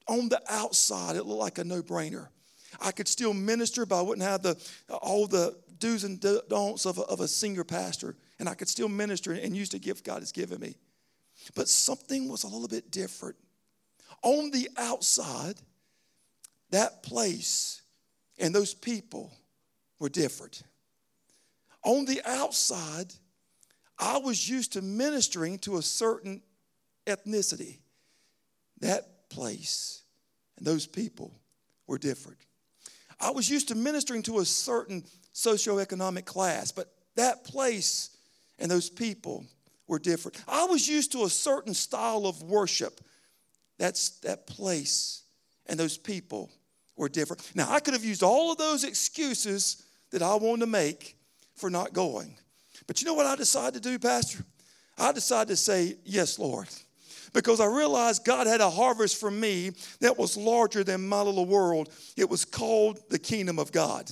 on 0.07 0.29
the 0.29 0.41
outside, 0.49 1.15
it 1.15 1.25
looked 1.25 1.39
like 1.39 1.57
a 1.59 1.63
no 1.63 1.81
brainer. 1.81 2.29
I 2.81 2.91
could 2.91 3.07
still 3.07 3.33
minister, 3.33 3.85
but 3.85 3.99
I 3.99 4.01
wouldn't 4.01 4.27
have 4.27 4.41
the, 4.41 4.57
all 4.89 5.27
the 5.27 5.55
do's 5.79 6.03
and 6.03 6.19
don'ts 6.19 6.85
of 6.85 6.97
a, 6.97 7.03
of 7.03 7.19
a 7.19 7.27
senior 7.27 7.63
pastor. 7.63 8.15
And 8.39 8.49
I 8.49 8.55
could 8.55 8.67
still 8.67 8.89
minister 8.89 9.31
and 9.31 9.55
use 9.55 9.69
the 9.69 9.79
gift 9.79 10.03
God 10.03 10.19
has 10.19 10.31
given 10.31 10.59
me. 10.59 10.75
But 11.53 11.69
something 11.69 12.29
was 12.29 12.43
a 12.43 12.47
little 12.47 12.67
bit 12.67 12.91
different. 12.91 13.35
On 14.23 14.49
the 14.51 14.69
outside, 14.77 15.55
that 16.71 17.03
place 17.03 17.81
and 18.37 18.53
those 18.53 18.73
people 18.73 19.31
were 19.99 20.09
different. 20.09 20.63
On 21.83 22.05
the 22.05 22.21
outside, 22.25 23.13
I 23.97 24.17
was 24.17 24.49
used 24.49 24.73
to 24.73 24.81
ministering 24.81 25.59
to 25.59 25.77
a 25.77 25.81
certain 25.81 26.41
ethnicity. 27.05 27.77
That 28.81 29.29
place 29.29 30.01
and 30.57 30.65
those 30.65 30.87
people 30.87 31.39
were 31.87 31.97
different. 31.97 32.39
I 33.19 33.31
was 33.31 33.49
used 33.49 33.69
to 33.69 33.75
ministering 33.75 34.23
to 34.23 34.39
a 34.39 34.45
certain 34.45 35.03
socioeconomic 35.33 36.25
class, 36.25 36.71
but 36.71 36.91
that 37.15 37.45
place 37.45 38.09
and 38.59 38.69
those 38.69 38.89
people 38.89 39.45
were 39.87 39.99
different. 39.99 40.41
I 40.47 40.65
was 40.65 40.87
used 40.87 41.11
to 41.13 41.23
a 41.23 41.29
certain 41.29 41.73
style 41.73 42.25
of 42.25 42.41
worship. 42.43 42.99
That's 43.77 44.09
that 44.21 44.47
place 44.47 45.24
and 45.67 45.79
those 45.79 45.97
people 45.97 46.49
were 46.95 47.09
different. 47.09 47.51
Now, 47.55 47.67
I 47.69 47.79
could 47.79 47.93
have 47.93 48.05
used 48.05 48.23
all 48.23 48.51
of 48.51 48.57
those 48.57 48.83
excuses 48.83 49.83
that 50.11 50.21
I 50.21 50.35
wanted 50.35 50.61
to 50.61 50.67
make 50.67 51.17
for 51.55 51.69
not 51.69 51.93
going. 51.93 52.35
But 52.87 53.01
you 53.01 53.05
know 53.05 53.13
what 53.13 53.25
I 53.25 53.35
decided 53.35 53.81
to 53.81 53.89
do, 53.89 53.99
Pastor? 53.99 54.43
I 54.97 55.11
decided 55.11 55.49
to 55.49 55.57
say, 55.57 55.95
Yes, 56.03 56.39
Lord. 56.39 56.67
Because 57.33 57.59
I 57.59 57.65
realized 57.65 58.23
God 58.23 58.47
had 58.47 58.61
a 58.61 58.69
harvest 58.69 59.19
for 59.19 59.29
me 59.29 59.71
that 59.99 60.17
was 60.17 60.37
larger 60.37 60.85
than 60.85 61.05
my 61.05 61.21
little 61.21 61.45
world. 61.45 61.89
It 62.15 62.29
was 62.29 62.45
called 62.45 62.99
the 63.09 63.19
kingdom 63.19 63.59
of 63.59 63.73
God. 63.73 64.09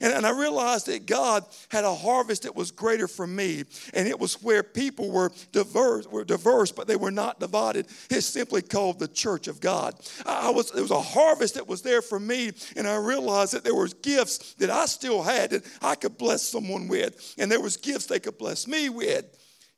And, 0.00 0.12
and 0.12 0.26
I 0.26 0.30
realized 0.30 0.86
that 0.86 1.06
God 1.06 1.44
had 1.68 1.84
a 1.84 1.94
harvest 1.94 2.42
that 2.42 2.54
was 2.54 2.70
greater 2.70 3.08
for 3.08 3.26
me. 3.26 3.64
And 3.92 4.08
it 4.08 4.18
was 4.18 4.42
where 4.42 4.62
people 4.62 5.10
were 5.10 5.32
diverse, 5.52 6.06
were 6.06 6.24
diverse, 6.24 6.72
but 6.72 6.86
they 6.86 6.96
were 6.96 7.10
not 7.10 7.40
divided. 7.40 7.86
It's 8.10 8.26
simply 8.26 8.62
called 8.62 8.98
the 8.98 9.08
church 9.08 9.48
of 9.48 9.60
God. 9.60 9.94
I 10.26 10.50
was, 10.50 10.70
there 10.70 10.82
was 10.82 10.90
a 10.90 11.00
harvest 11.00 11.54
that 11.54 11.68
was 11.68 11.82
there 11.82 12.02
for 12.02 12.20
me. 12.20 12.52
And 12.76 12.86
I 12.86 12.96
realized 12.96 13.52
that 13.54 13.64
there 13.64 13.74
was 13.74 13.94
gifts 13.94 14.54
that 14.54 14.70
I 14.70 14.86
still 14.86 15.22
had 15.22 15.50
that 15.50 15.64
I 15.82 15.94
could 15.94 16.18
bless 16.18 16.42
someone 16.42 16.88
with. 16.88 17.34
And 17.38 17.50
there 17.50 17.60
was 17.60 17.76
gifts 17.76 18.06
they 18.06 18.20
could 18.20 18.38
bless 18.38 18.66
me 18.66 18.88
with. 18.88 19.24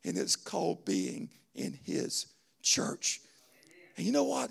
And 0.04 0.16
it's 0.16 0.36
called 0.36 0.84
being 0.84 1.30
in 1.54 1.78
his 1.84 2.26
church. 2.62 3.20
And 3.96 4.06
you 4.06 4.12
know 4.12 4.24
what? 4.24 4.50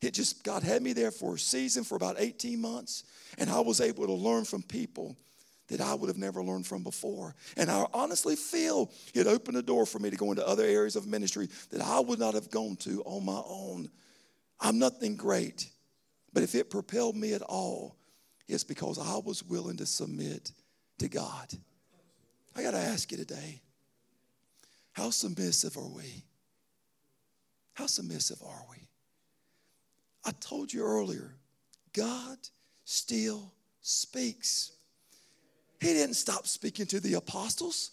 It 0.00 0.14
just, 0.14 0.44
God 0.44 0.62
had 0.62 0.82
me 0.82 0.92
there 0.92 1.10
for 1.10 1.34
a 1.34 1.38
season 1.38 1.84
for 1.84 1.96
about 1.96 2.16
18 2.18 2.60
months. 2.60 3.04
And 3.36 3.50
I 3.50 3.60
was 3.60 3.80
able 3.80 4.06
to 4.06 4.12
learn 4.12 4.44
from 4.44 4.62
people 4.62 5.16
that 5.68 5.80
I 5.80 5.94
would 5.94 6.08
have 6.08 6.18
never 6.18 6.42
learned 6.42 6.66
from 6.66 6.82
before. 6.82 7.34
And 7.56 7.70
I 7.70 7.86
honestly 7.92 8.36
feel 8.36 8.90
it 9.14 9.26
opened 9.26 9.56
the 9.56 9.62
door 9.62 9.86
for 9.86 9.98
me 9.98 10.10
to 10.10 10.16
go 10.16 10.30
into 10.30 10.46
other 10.46 10.64
areas 10.64 10.96
of 10.96 11.06
ministry 11.06 11.48
that 11.70 11.82
I 11.82 12.00
would 12.00 12.18
not 12.18 12.34
have 12.34 12.50
gone 12.50 12.76
to 12.76 13.02
on 13.04 13.24
my 13.24 13.40
own. 13.46 13.90
I'm 14.60 14.78
nothing 14.78 15.16
great, 15.16 15.68
but 16.32 16.42
if 16.42 16.54
it 16.54 16.70
propelled 16.70 17.16
me 17.16 17.34
at 17.34 17.42
all, 17.42 17.96
it's 18.48 18.64
because 18.64 18.98
I 18.98 19.18
was 19.18 19.44
willing 19.44 19.76
to 19.76 19.86
submit 19.86 20.52
to 20.98 21.08
God. 21.08 21.52
I 22.56 22.62
got 22.62 22.70
to 22.72 22.78
ask 22.78 23.12
you 23.12 23.18
today 23.18 23.60
how 24.92 25.10
submissive 25.10 25.76
are 25.76 25.88
we? 25.88 26.24
How 27.74 27.86
submissive 27.86 28.42
are 28.42 28.64
we? 28.70 28.87
I 30.24 30.32
told 30.40 30.72
you 30.72 30.82
earlier, 30.82 31.34
God 31.92 32.38
still 32.84 33.52
speaks. 33.80 34.72
He 35.80 35.88
didn't 35.88 36.16
stop 36.16 36.46
speaking 36.46 36.86
to 36.86 37.00
the 37.00 37.14
apostles. 37.14 37.92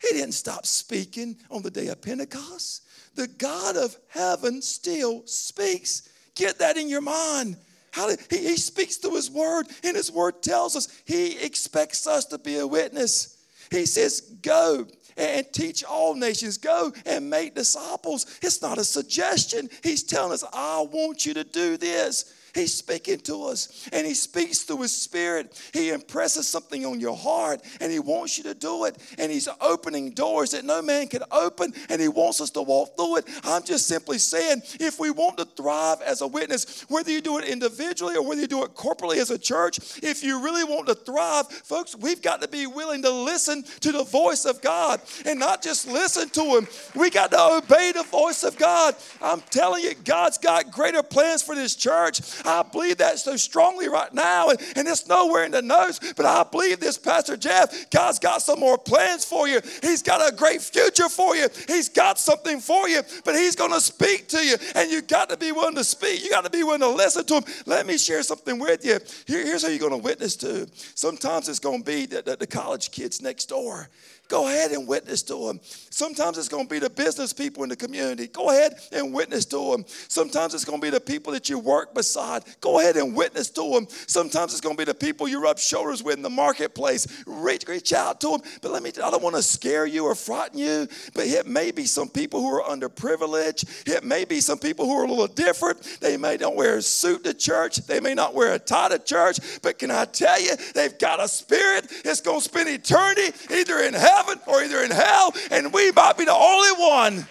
He 0.00 0.16
didn't 0.16 0.32
stop 0.32 0.66
speaking 0.66 1.36
on 1.50 1.62
the 1.62 1.70
day 1.70 1.88
of 1.88 2.02
Pentecost. 2.02 2.82
The 3.14 3.28
God 3.28 3.76
of 3.76 3.96
heaven 4.08 4.62
still 4.62 5.22
speaks. 5.26 6.08
Get 6.34 6.58
that 6.58 6.76
in 6.76 6.88
your 6.88 7.02
mind. 7.02 7.56
How 7.92 8.08
he, 8.08 8.16
he 8.30 8.56
speaks 8.56 8.96
through 8.96 9.16
his 9.16 9.30
word, 9.30 9.66
and 9.82 9.96
his 9.96 10.12
word 10.12 10.42
tells 10.42 10.76
us 10.76 10.88
he 11.04 11.38
expects 11.38 12.06
us 12.06 12.24
to 12.26 12.38
be 12.38 12.58
a 12.58 12.66
witness. 12.66 13.36
He 13.70 13.84
says, 13.86 14.20
Go 14.42 14.86
and 15.16 15.46
teach 15.52 15.84
all 15.84 16.14
nations, 16.14 16.58
go 16.58 16.92
and 17.06 17.28
make 17.28 17.54
disciples. 17.54 18.38
It's 18.42 18.62
not 18.62 18.78
a 18.78 18.84
suggestion. 18.84 19.68
He's 19.82 20.02
telling 20.02 20.32
us, 20.32 20.44
I 20.52 20.80
want 20.90 21.26
you 21.26 21.34
to 21.34 21.44
do 21.44 21.76
this. 21.76 22.34
He's 22.54 22.74
speaking 22.74 23.18
to 23.20 23.44
us 23.44 23.88
and 23.92 24.06
He 24.06 24.14
speaks 24.14 24.62
through 24.62 24.82
His 24.82 24.96
Spirit. 24.96 25.60
He 25.72 25.90
impresses 25.90 26.48
something 26.48 26.84
on 26.84 27.00
your 27.00 27.16
heart 27.16 27.62
and 27.80 27.92
He 27.92 27.98
wants 27.98 28.38
you 28.38 28.44
to 28.44 28.54
do 28.54 28.84
it. 28.84 28.96
And 29.18 29.30
He's 29.30 29.48
opening 29.60 30.10
doors 30.10 30.50
that 30.52 30.64
no 30.64 30.82
man 30.82 31.08
can 31.08 31.22
open 31.30 31.72
and 31.88 32.00
He 32.00 32.08
wants 32.08 32.40
us 32.40 32.50
to 32.50 32.62
walk 32.62 32.96
through 32.96 33.16
it. 33.16 33.24
I'm 33.44 33.62
just 33.62 33.86
simply 33.86 34.18
saying 34.18 34.62
if 34.80 34.98
we 34.98 35.10
want 35.10 35.38
to 35.38 35.44
thrive 35.44 36.00
as 36.02 36.20
a 36.20 36.26
witness, 36.26 36.84
whether 36.88 37.10
you 37.10 37.20
do 37.20 37.38
it 37.38 37.44
individually 37.44 38.16
or 38.16 38.26
whether 38.26 38.40
you 38.40 38.46
do 38.46 38.64
it 38.64 38.74
corporately 38.74 39.16
as 39.16 39.30
a 39.30 39.38
church, 39.38 39.78
if 40.02 40.22
you 40.22 40.42
really 40.42 40.64
want 40.64 40.86
to 40.88 40.94
thrive, 40.94 41.48
folks, 41.48 41.96
we've 41.96 42.22
got 42.22 42.42
to 42.42 42.48
be 42.48 42.66
willing 42.66 43.02
to 43.02 43.10
listen 43.10 43.64
to 43.80 43.92
the 43.92 44.04
voice 44.04 44.44
of 44.44 44.60
God 44.60 45.00
and 45.26 45.38
not 45.38 45.62
just 45.62 45.86
listen 45.86 46.28
to 46.30 46.42
Him. 46.56 46.68
We 46.94 47.10
got 47.10 47.30
to 47.30 47.58
obey 47.58 47.92
the 47.92 48.04
voice 48.04 48.42
of 48.42 48.56
God. 48.56 48.94
I'm 49.22 49.40
telling 49.50 49.84
you, 49.84 49.94
God's 50.04 50.38
got 50.38 50.70
greater 50.70 51.02
plans 51.02 51.42
for 51.42 51.54
this 51.54 51.76
church. 51.76 52.20
I 52.44 52.62
believe 52.62 52.98
that 52.98 53.18
so 53.18 53.36
strongly 53.36 53.88
right 53.88 54.12
now, 54.12 54.50
and, 54.50 54.60
and 54.76 54.88
it's 54.88 55.06
nowhere 55.06 55.44
in 55.44 55.52
the 55.52 55.62
notes, 55.62 56.12
but 56.16 56.26
I 56.26 56.44
believe 56.44 56.80
this, 56.80 56.98
Pastor 56.98 57.36
Jeff. 57.36 57.90
God's 57.90 58.18
got 58.18 58.42
some 58.42 58.60
more 58.60 58.78
plans 58.78 59.24
for 59.24 59.48
you. 59.48 59.60
He's 59.82 60.02
got 60.02 60.32
a 60.32 60.34
great 60.34 60.62
future 60.62 61.08
for 61.08 61.36
you. 61.36 61.48
He's 61.66 61.88
got 61.88 62.18
something 62.18 62.60
for 62.60 62.88
you, 62.88 63.02
but 63.24 63.34
He's 63.34 63.56
going 63.56 63.72
to 63.72 63.80
speak 63.80 64.28
to 64.28 64.44
you, 64.44 64.56
and 64.74 64.90
you 64.90 65.02
got 65.02 65.28
to 65.30 65.36
be 65.36 65.52
willing 65.52 65.76
to 65.76 65.84
speak. 65.84 66.22
You 66.22 66.30
got 66.30 66.44
to 66.44 66.50
be 66.50 66.62
willing 66.62 66.80
to 66.80 66.90
listen 66.90 67.24
to 67.26 67.34
Him. 67.34 67.44
Let 67.66 67.86
me 67.86 67.98
share 67.98 68.22
something 68.22 68.58
with 68.58 68.84
you. 68.84 68.98
Here, 69.26 69.44
here's 69.44 69.64
who 69.64 69.70
you're 69.70 69.78
going 69.78 69.92
to 69.92 69.98
witness 69.98 70.36
to. 70.36 70.68
Sometimes 70.94 71.48
it's 71.48 71.58
going 71.58 71.80
to 71.80 71.84
be 71.84 72.06
the, 72.06 72.22
the, 72.22 72.36
the 72.36 72.46
college 72.46 72.90
kids 72.90 73.20
next 73.22 73.46
door. 73.46 73.88
Go 74.30 74.46
ahead 74.46 74.70
and 74.70 74.86
witness 74.86 75.22
to 75.24 75.48
them. 75.48 75.60
Sometimes 75.90 76.38
it's 76.38 76.48
going 76.48 76.64
to 76.64 76.70
be 76.70 76.78
the 76.78 76.88
business 76.88 77.32
people 77.32 77.64
in 77.64 77.68
the 77.68 77.74
community. 77.74 78.28
Go 78.28 78.50
ahead 78.50 78.74
and 78.92 79.12
witness 79.12 79.44
to 79.46 79.72
them. 79.72 79.84
Sometimes 80.06 80.54
it's 80.54 80.64
going 80.64 80.80
to 80.80 80.84
be 80.84 80.88
the 80.88 81.00
people 81.00 81.32
that 81.32 81.48
you 81.48 81.58
work 81.58 81.94
beside. 81.94 82.44
Go 82.60 82.78
ahead 82.78 82.96
and 82.96 83.16
witness 83.16 83.50
to 83.50 83.70
them. 83.72 83.88
Sometimes 84.06 84.52
it's 84.52 84.60
going 84.60 84.76
to 84.76 84.80
be 84.80 84.84
the 84.84 84.94
people 84.94 85.26
you 85.26 85.42
rub 85.42 85.58
shoulders 85.58 86.04
with 86.04 86.14
in 86.14 86.22
the 86.22 86.30
marketplace. 86.30 87.24
Reach, 87.26 87.66
reach 87.66 87.92
out 87.92 88.20
to 88.20 88.30
them. 88.30 88.40
But 88.62 88.70
let 88.70 88.84
me, 88.84 88.90
I 89.02 89.10
don't 89.10 89.20
want 89.22 89.34
to 89.34 89.42
scare 89.42 89.84
you 89.84 90.04
or 90.04 90.14
frighten 90.14 90.60
you, 90.60 90.86
but 91.12 91.26
it 91.26 91.48
may 91.48 91.72
be 91.72 91.84
some 91.84 92.08
people 92.08 92.40
who 92.40 92.54
are 92.54 92.62
underprivileged. 92.62 93.88
It 93.88 94.04
may 94.04 94.24
be 94.24 94.40
some 94.40 94.60
people 94.60 94.84
who 94.84 94.96
are 94.96 95.06
a 95.06 95.08
little 95.08 95.26
different. 95.26 95.82
They 96.00 96.16
may 96.16 96.36
not 96.36 96.54
wear 96.54 96.76
a 96.76 96.82
suit 96.82 97.24
to 97.24 97.34
church. 97.34 97.78
They 97.78 97.98
may 97.98 98.14
not 98.14 98.34
wear 98.34 98.54
a 98.54 98.60
tie 98.60 98.90
to 98.90 99.00
church. 99.00 99.40
But 99.60 99.80
can 99.80 99.90
I 99.90 100.04
tell 100.04 100.40
you, 100.40 100.52
they've 100.72 100.96
got 101.00 101.18
a 101.20 101.26
spirit. 101.26 101.88
It's 102.04 102.20
going 102.20 102.38
to 102.38 102.44
spend 102.44 102.68
eternity 102.68 103.32
either 103.52 103.80
in 103.80 103.94
heaven 103.94 104.19
heaven 104.20 104.40
or 104.46 104.62
either 104.62 104.82
in 104.82 104.90
hell, 104.90 105.32
and 105.50 105.72
we 105.72 105.90
might 105.92 106.16
be 106.16 106.24
the 106.24 106.34
only 106.34 106.70
one 106.82 107.26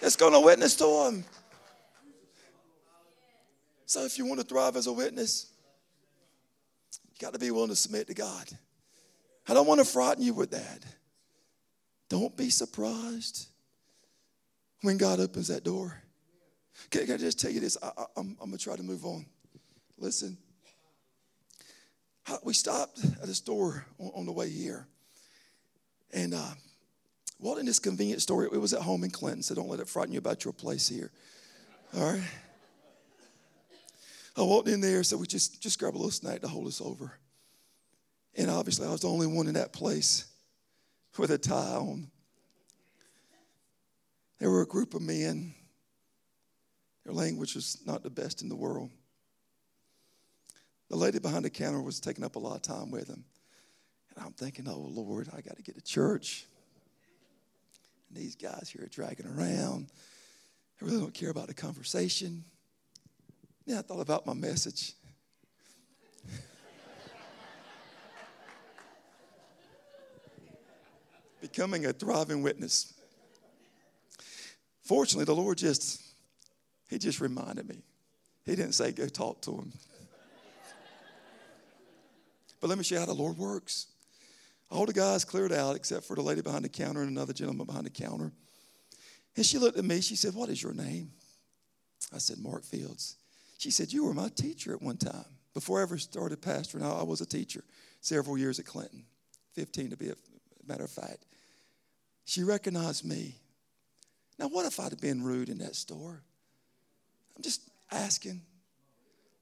that's 0.00 0.16
going 0.16 0.32
to 0.32 0.40
witness 0.40 0.76
to 0.76 0.84
them. 0.84 1.24
So, 3.86 4.04
if 4.04 4.18
you 4.18 4.26
want 4.26 4.40
to 4.40 4.46
thrive 4.46 4.76
as 4.76 4.86
a 4.86 4.92
witness, 4.92 5.50
you 7.04 7.14
got 7.20 7.32
to 7.32 7.38
be 7.38 7.50
willing 7.50 7.70
to 7.70 7.76
submit 7.76 8.08
to 8.08 8.14
God. 8.14 8.48
I 9.48 9.54
don't 9.54 9.66
want 9.66 9.78
to 9.78 9.86
frighten 9.86 10.22
you 10.22 10.34
with 10.34 10.50
that. 10.50 10.84
Don't 12.08 12.36
be 12.36 12.50
surprised 12.50 13.46
when 14.82 14.96
God 14.96 15.20
opens 15.20 15.48
that 15.48 15.64
door. 15.64 16.02
Can, 16.90 17.06
can 17.06 17.14
I 17.14 17.18
just 17.18 17.40
tell 17.40 17.50
you 17.50 17.60
this? 17.60 17.76
I, 17.82 17.90
am 18.16 18.36
going 18.38 18.52
to 18.52 18.58
try 18.58 18.76
to 18.76 18.82
move 18.82 19.04
on. 19.04 19.24
Listen, 19.98 20.36
we 22.42 22.52
stopped 22.52 23.04
at 23.22 23.28
a 23.28 23.34
store 23.34 23.86
on, 23.98 24.10
on 24.14 24.26
the 24.26 24.32
way 24.32 24.50
here. 24.50 24.86
And 26.12 26.34
uh, 26.34 26.50
what 27.38 27.58
in 27.58 27.66
this 27.66 27.78
convenient 27.78 28.22
store, 28.22 28.44
it 28.44 28.60
was 28.60 28.72
at 28.72 28.82
home 28.82 29.04
in 29.04 29.10
Clinton, 29.10 29.42
so 29.42 29.54
don't 29.54 29.68
let 29.68 29.80
it 29.80 29.88
frighten 29.88 30.12
you 30.12 30.18
about 30.18 30.44
your 30.44 30.52
place 30.52 30.88
here. 30.88 31.10
All 31.96 32.12
right? 32.12 32.22
I 34.36 34.42
walked 34.42 34.68
in 34.68 34.80
there, 34.80 35.02
so 35.02 35.16
we 35.16 35.26
just, 35.26 35.62
just 35.62 35.78
grab 35.78 35.94
a 35.94 35.96
little 35.96 36.10
snack 36.10 36.42
to 36.42 36.48
hold 36.48 36.66
us 36.66 36.80
over. 36.80 37.18
And 38.34 38.50
obviously, 38.50 38.86
I 38.86 38.90
was 38.90 39.00
the 39.00 39.08
only 39.08 39.26
one 39.26 39.48
in 39.48 39.54
that 39.54 39.72
place 39.72 40.26
with 41.16 41.30
a 41.30 41.38
tie 41.38 41.54
on. 41.76 42.10
There 44.38 44.50
were 44.50 44.60
a 44.60 44.66
group 44.66 44.92
of 44.92 45.00
men. 45.00 45.54
Their 47.04 47.14
language 47.14 47.54
was 47.54 47.78
not 47.86 48.02
the 48.02 48.10
best 48.10 48.42
in 48.42 48.48
the 48.48 48.56
world. 48.56 48.90
The 50.90 50.96
lady 50.96 51.18
behind 51.18 51.44
the 51.44 51.50
counter 51.50 51.80
was 51.80 51.98
taking 51.98 52.24
up 52.24 52.36
a 52.36 52.38
lot 52.38 52.56
of 52.56 52.62
time 52.62 52.90
with 52.90 53.08
them. 53.08 53.24
And 54.16 54.24
I'm 54.24 54.32
thinking, 54.32 54.66
oh, 54.68 54.78
Lord, 54.78 55.28
I 55.36 55.42
got 55.42 55.56
to 55.56 55.62
get 55.62 55.76
to 55.76 55.82
church. 55.82 56.46
And 58.08 58.18
these 58.18 58.34
guys 58.34 58.68
here 58.72 58.82
are 58.84 58.88
dragging 58.88 59.26
around. 59.26 59.92
I 60.80 60.84
really 60.84 60.98
don't 60.98 61.14
care 61.14 61.30
about 61.30 61.46
the 61.48 61.54
conversation. 61.54 62.44
Then 63.66 63.78
I 63.78 63.82
thought 63.82 64.00
about 64.00 64.26
my 64.26 64.34
message. 64.34 64.92
Becoming 71.40 71.86
a 71.86 71.92
thriving 71.92 72.42
witness. 72.42 72.92
Fortunately, 74.82 75.24
the 75.24 75.34
Lord 75.34 75.58
just, 75.58 76.02
He 76.88 76.98
just 76.98 77.20
reminded 77.20 77.68
me. 77.68 77.82
He 78.44 78.54
didn't 78.54 78.74
say, 78.74 78.92
go 78.92 79.08
talk 79.08 79.42
to 79.42 79.50
him. 79.50 79.72
but 82.60 82.68
let 82.68 82.78
me 82.78 82.84
show 82.84 82.94
you 82.94 83.00
how 83.00 83.06
the 83.06 83.12
Lord 83.12 83.36
works. 83.36 83.88
All 84.70 84.86
the 84.86 84.92
guys 84.92 85.24
cleared 85.24 85.52
out 85.52 85.76
except 85.76 86.04
for 86.04 86.16
the 86.16 86.22
lady 86.22 86.42
behind 86.42 86.64
the 86.64 86.68
counter 86.68 87.00
and 87.02 87.10
another 87.10 87.32
gentleman 87.32 87.66
behind 87.66 87.86
the 87.86 87.90
counter. 87.90 88.32
And 89.36 89.46
she 89.46 89.58
looked 89.58 89.78
at 89.78 89.84
me. 89.84 90.00
She 90.00 90.16
said, 90.16 90.34
What 90.34 90.48
is 90.48 90.62
your 90.62 90.72
name? 90.72 91.12
I 92.12 92.18
said, 92.18 92.38
Mark 92.38 92.64
Fields. 92.64 93.16
She 93.58 93.70
said, 93.70 93.92
You 93.92 94.04
were 94.04 94.14
my 94.14 94.28
teacher 94.28 94.72
at 94.72 94.82
one 94.82 94.96
time. 94.96 95.24
Before 95.54 95.78
I 95.78 95.82
ever 95.82 95.98
started 95.98 96.42
pastoring, 96.42 96.82
I 96.82 97.02
was 97.02 97.20
a 97.20 97.26
teacher 97.26 97.64
several 98.00 98.36
years 98.36 98.58
at 98.58 98.66
Clinton, 98.66 99.04
15 99.54 99.90
to 99.90 99.96
be 99.96 100.10
a 100.10 100.14
matter 100.66 100.84
of 100.84 100.90
fact. 100.90 101.24
She 102.24 102.42
recognized 102.42 103.04
me. 103.04 103.36
Now, 104.38 104.48
what 104.48 104.66
if 104.66 104.78
I'd 104.78 104.90
have 104.90 105.00
been 105.00 105.22
rude 105.22 105.48
in 105.48 105.58
that 105.58 105.76
store? 105.76 106.22
I'm 107.36 107.42
just 107.42 107.62
asking. 107.90 108.42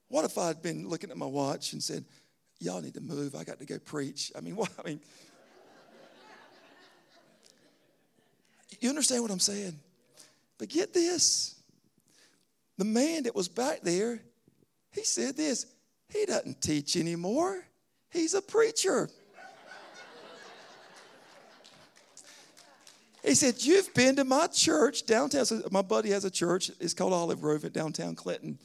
What 0.09 0.25
if 0.25 0.39
I'd 0.39 0.63
been 0.63 0.89
looking 0.89 1.11
at 1.11 1.17
my 1.17 1.27
watch 1.27 1.73
and 1.73 1.83
said, 1.83 2.05
y'all 2.65 2.81
need 2.81 2.95
to 2.95 3.01
move. 3.01 3.35
I 3.35 3.45
got 3.45 3.59
to 3.59 3.67
go 3.67 3.79
preach. 3.79 4.33
I 4.37 4.41
mean, 4.41 4.57
what? 4.57 4.71
I 4.79 4.89
mean, 4.89 5.01
you 8.81 8.89
understand 8.89 9.23
what 9.23 9.31
I'm 9.31 9.41
saying? 9.41 9.79
But 10.59 10.69
get 10.69 10.93
this 10.93 11.55
the 12.77 12.85
man 12.85 13.25
that 13.25 13.35
was 13.35 13.49
back 13.49 13.81
there, 13.83 14.21
he 14.93 15.05
said 15.05 15.37
this 15.37 15.67
he 16.09 16.27
doesn't 16.27 16.61
teach 16.61 16.97
anymore, 16.97 17.65
he's 18.11 18.35
a 18.35 18.43
preacher. 18.43 19.09
He 23.25 23.35
said, 23.35 23.63
You've 23.63 23.93
been 23.95 24.17
to 24.17 24.25
my 24.25 24.49
church 24.49 25.07
downtown. 25.07 25.47
So 25.47 25.63
my 25.71 25.81
buddy 25.81 26.11
has 26.11 26.27
a 26.27 26.31
church. 26.31 26.71
It's 26.79 26.93
called 26.93 27.15
Olive 27.15 27.41
Grove 27.41 27.65
at 27.65 27.73
downtown 27.73 28.15
Clinton. 28.15 28.59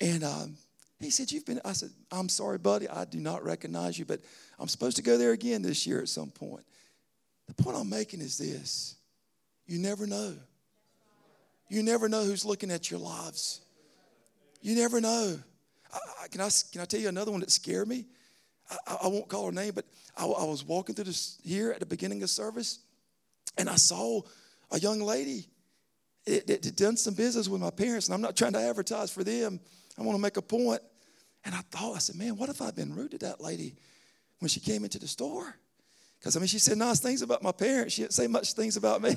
And 0.00 0.24
um, 0.24 0.56
he 1.00 1.10
said, 1.10 1.30
You've 1.30 1.46
been, 1.46 1.60
I 1.64 1.72
said, 1.72 1.90
I'm 2.10 2.28
sorry, 2.28 2.58
buddy, 2.58 2.88
I 2.88 3.04
do 3.04 3.18
not 3.18 3.44
recognize 3.44 3.98
you, 3.98 4.04
but 4.04 4.20
I'm 4.58 4.68
supposed 4.68 4.96
to 4.96 5.02
go 5.02 5.16
there 5.16 5.32
again 5.32 5.62
this 5.62 5.86
year 5.86 6.00
at 6.00 6.08
some 6.08 6.30
point. 6.30 6.64
The 7.46 7.54
point 7.54 7.76
I'm 7.76 7.88
making 7.88 8.20
is 8.20 8.38
this 8.38 8.96
you 9.66 9.78
never 9.78 10.06
know. 10.06 10.34
You 11.68 11.82
never 11.82 12.08
know 12.08 12.24
who's 12.24 12.44
looking 12.44 12.70
at 12.70 12.90
your 12.90 12.98
lives. 12.98 13.60
You 14.62 14.74
never 14.74 15.00
know. 15.00 15.38
I, 15.92 16.28
can, 16.28 16.40
I, 16.40 16.48
can 16.72 16.80
I 16.80 16.84
tell 16.84 17.00
you 17.00 17.08
another 17.08 17.30
one 17.30 17.40
that 17.40 17.50
scared 17.50 17.88
me? 17.88 18.06
I, 18.70 18.98
I 19.04 19.08
won't 19.08 19.28
call 19.28 19.46
her 19.46 19.52
name, 19.52 19.72
but 19.74 19.84
I, 20.16 20.24
I 20.24 20.44
was 20.44 20.64
walking 20.64 20.94
through 20.94 21.04
this 21.04 21.38
here 21.44 21.70
at 21.70 21.80
the 21.80 21.86
beginning 21.86 22.22
of 22.22 22.30
service, 22.30 22.80
and 23.56 23.68
I 23.68 23.76
saw 23.76 24.22
a 24.70 24.78
young 24.78 25.00
lady 25.00 25.46
that, 26.26 26.46
that 26.46 26.64
had 26.64 26.76
done 26.76 26.96
some 26.96 27.14
business 27.14 27.48
with 27.48 27.60
my 27.60 27.70
parents, 27.70 28.06
and 28.06 28.14
I'm 28.14 28.20
not 28.20 28.36
trying 28.36 28.52
to 28.52 28.60
advertise 28.60 29.10
for 29.10 29.24
them. 29.24 29.60
I 29.98 30.02
want 30.02 30.16
to 30.16 30.22
make 30.22 30.36
a 30.36 30.42
point. 30.42 30.80
And 31.48 31.56
I 31.56 31.62
thought, 31.70 31.94
I 31.96 31.98
said, 31.98 32.16
man, 32.16 32.36
what 32.36 32.50
if 32.50 32.60
I'd 32.60 32.76
been 32.76 32.94
rude 32.94 33.12
to 33.12 33.18
that 33.20 33.40
lady 33.40 33.74
when 34.38 34.50
she 34.50 34.60
came 34.60 34.84
into 34.84 34.98
the 34.98 35.08
store? 35.08 35.56
Because, 36.18 36.36
I 36.36 36.40
mean, 36.40 36.46
she 36.46 36.58
said 36.58 36.76
nice 36.76 37.00
things 37.00 37.22
about 37.22 37.42
my 37.42 37.52
parents. 37.52 37.94
She 37.94 38.02
didn't 38.02 38.12
say 38.12 38.26
much 38.26 38.52
things 38.52 38.76
about 38.76 39.00
me. 39.00 39.16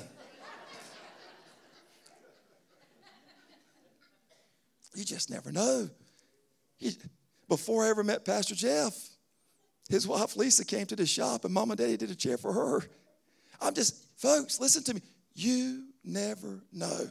you 4.94 5.04
just 5.04 5.28
never 5.28 5.52
know. 5.52 5.90
before 7.50 7.84
I 7.84 7.90
ever 7.90 8.02
met 8.02 8.24
Pastor 8.24 8.54
Jeff, 8.54 8.94
his 9.90 10.08
wife 10.08 10.34
Lisa 10.34 10.64
came 10.64 10.86
to 10.86 10.96
the 10.96 11.04
shop 11.04 11.44
and 11.44 11.52
mom 11.52 11.70
and 11.70 11.76
daddy 11.78 11.98
did 11.98 12.10
a 12.10 12.14
chair 12.14 12.38
for 12.38 12.54
her. 12.54 12.82
I'm 13.60 13.74
just, 13.74 13.94
folks, 14.18 14.58
listen 14.58 14.82
to 14.84 14.94
me. 14.94 15.02
You 15.34 15.84
never 16.02 16.64
know 16.72 17.10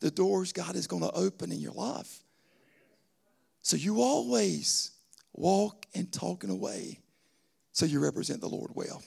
the 0.00 0.10
doors 0.10 0.52
God 0.52 0.74
is 0.74 0.88
going 0.88 1.02
to 1.02 1.12
open 1.12 1.52
in 1.52 1.60
your 1.60 1.74
life. 1.74 2.21
So 3.62 3.76
you 3.76 4.02
always 4.02 4.90
walk 5.32 5.86
and 5.94 6.12
talk 6.12 6.44
in 6.44 6.50
a 6.50 6.54
way 6.54 6.98
so 7.72 7.86
you 7.86 8.00
represent 8.00 8.40
the 8.40 8.48
Lord 8.48 8.72
well. 8.74 9.02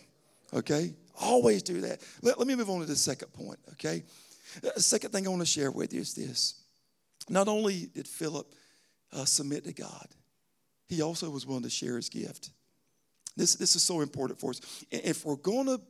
Okay? 0.53 0.93
Always 1.19 1.61
do 1.61 1.81
that. 1.81 2.01
Let, 2.21 2.39
let 2.39 2.47
me 2.47 2.55
move 2.55 2.69
on 2.69 2.79
to 2.79 2.85
the 2.85 2.95
second 2.95 3.31
point, 3.33 3.59
okay? 3.73 4.03
The 4.61 4.81
second 4.81 5.11
thing 5.11 5.27
I 5.27 5.29
want 5.29 5.41
to 5.41 5.45
share 5.45 5.71
with 5.71 5.93
you 5.93 6.01
is 6.01 6.13
this. 6.13 6.61
Not 7.29 7.47
only 7.47 7.87
did 7.93 8.07
Philip 8.07 8.53
uh, 9.13 9.25
submit 9.25 9.65
to 9.65 9.73
God, 9.73 10.07
he 10.87 11.01
also 11.01 11.29
was 11.29 11.45
willing 11.45 11.63
to 11.63 11.69
share 11.69 11.95
his 11.95 12.09
gift. 12.09 12.51
This, 13.35 13.55
this 13.55 13.75
is 13.75 13.83
so 13.83 14.01
important 14.01 14.39
for 14.39 14.51
us. 14.51 14.61
If 14.91 15.25
we're 15.25 15.35
going 15.35 15.65
to 15.65 15.81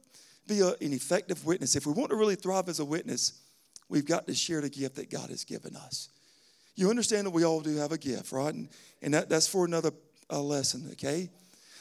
be 0.47 0.61
a, 0.61 0.69
an 0.69 0.93
effective 0.93 1.45
witness, 1.45 1.75
if 1.75 1.85
we 1.85 1.93
want 1.93 2.09
to 2.09 2.15
really 2.15 2.35
thrive 2.35 2.69
as 2.69 2.79
a 2.79 2.85
witness, 2.85 3.41
we've 3.89 4.05
got 4.05 4.25
to 4.27 4.33
share 4.33 4.61
the 4.61 4.69
gift 4.69 4.95
that 4.95 5.11
God 5.11 5.29
has 5.29 5.43
given 5.43 5.75
us. 5.75 6.09
You 6.75 6.89
understand 6.89 7.25
that 7.25 7.31
we 7.31 7.45
all 7.45 7.61
do 7.61 7.75
have 7.77 7.91
a 7.91 7.97
gift, 7.97 8.31
right? 8.31 8.53
And, 8.53 8.69
and 9.01 9.13
that, 9.13 9.29
that's 9.29 9.47
for 9.47 9.65
another 9.65 9.91
uh, 10.29 10.41
lesson, 10.41 10.89
okay? 10.93 11.29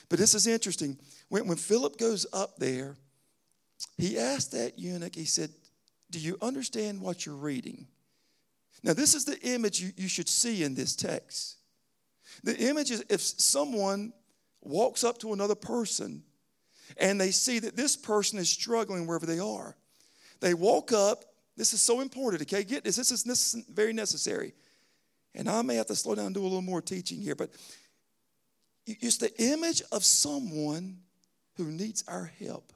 But 0.08 0.18
this 0.18 0.34
is 0.34 0.46
interesting. 0.46 0.98
When, 1.28 1.48
when 1.48 1.56
Philip 1.56 1.98
goes 1.98 2.26
up 2.32 2.58
there, 2.58 2.96
he 3.98 4.18
asked 4.18 4.52
that 4.52 4.78
eunuch, 4.78 5.14
he 5.14 5.24
said, 5.24 5.50
Do 6.10 6.18
you 6.18 6.36
understand 6.40 7.00
what 7.00 7.26
you're 7.26 7.34
reading? 7.34 7.86
Now, 8.82 8.92
this 8.92 9.14
is 9.14 9.24
the 9.24 9.40
image 9.40 9.80
you, 9.80 9.92
you 9.96 10.08
should 10.08 10.28
see 10.28 10.62
in 10.62 10.74
this 10.74 10.94
text. 10.94 11.56
The 12.42 12.56
image 12.58 12.90
is 12.90 13.04
if 13.08 13.20
someone 13.20 14.12
walks 14.60 15.04
up 15.04 15.18
to 15.18 15.32
another 15.32 15.54
person 15.54 16.22
and 16.98 17.20
they 17.20 17.30
see 17.30 17.58
that 17.60 17.76
this 17.76 17.96
person 17.96 18.38
is 18.38 18.50
struggling 18.50 19.06
wherever 19.06 19.26
they 19.26 19.38
are. 19.38 19.76
They 20.40 20.54
walk 20.54 20.92
up. 20.92 21.24
This 21.56 21.72
is 21.72 21.80
so 21.80 22.00
important, 22.00 22.42
okay? 22.42 22.64
Get 22.64 22.84
this. 22.84 22.96
This 22.96 23.10
is 23.10 23.64
very 23.70 23.92
necessary. 23.92 24.52
And 25.34 25.48
I 25.48 25.62
may 25.62 25.76
have 25.76 25.86
to 25.86 25.96
slow 25.96 26.14
down 26.14 26.26
and 26.26 26.34
do 26.34 26.42
a 26.42 26.44
little 26.44 26.62
more 26.62 26.82
teaching 26.82 27.20
here, 27.20 27.34
but 27.34 27.50
it's 28.86 29.16
the 29.16 29.34
image 29.42 29.82
of 29.92 30.04
someone 30.04 30.98
who 31.56 31.66
needs 31.66 32.04
our 32.06 32.30
help. 32.40 32.72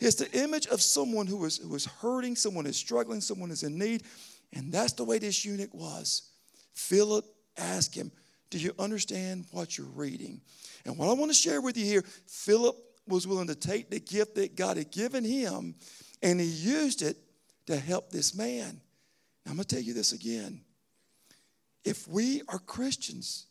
It's 0.00 0.16
the 0.16 0.30
image 0.42 0.66
of 0.66 0.80
someone 0.80 1.26
who 1.26 1.44
is, 1.44 1.58
who 1.58 1.74
is 1.74 1.84
hurting, 1.84 2.36
someone 2.36 2.66
is 2.66 2.76
struggling, 2.76 3.20
someone 3.20 3.50
is 3.50 3.62
in 3.62 3.78
need. 3.78 4.04
And 4.52 4.72
that's 4.72 4.94
the 4.94 5.04
way 5.04 5.18
this 5.18 5.44
eunuch 5.44 5.74
was. 5.74 6.30
Philip 6.74 7.24
asked 7.58 7.94
him, 7.94 8.10
Do 8.48 8.58
you 8.58 8.72
understand 8.78 9.44
what 9.50 9.76
you're 9.76 9.86
reading? 9.86 10.40
And 10.86 10.96
what 10.96 11.08
I 11.08 11.12
want 11.12 11.30
to 11.30 11.36
share 11.36 11.60
with 11.60 11.76
you 11.76 11.84
here, 11.84 12.04
Philip 12.26 12.76
was 13.06 13.26
willing 13.26 13.48
to 13.48 13.54
take 13.54 13.90
the 13.90 14.00
gift 14.00 14.36
that 14.36 14.56
God 14.56 14.76
had 14.76 14.90
given 14.90 15.24
him 15.24 15.74
and 16.22 16.40
he 16.40 16.46
used 16.46 17.02
it 17.02 17.16
to 17.66 17.76
help 17.76 18.10
this 18.10 18.34
man. 18.34 18.80
Now, 19.44 19.52
I'm 19.52 19.56
going 19.56 19.64
to 19.64 19.74
tell 19.74 19.84
you 19.84 19.94
this 19.94 20.12
again. 20.12 20.60
If 21.84 22.06
we 22.08 22.42
are 22.48 22.58
Christians, 22.58 23.46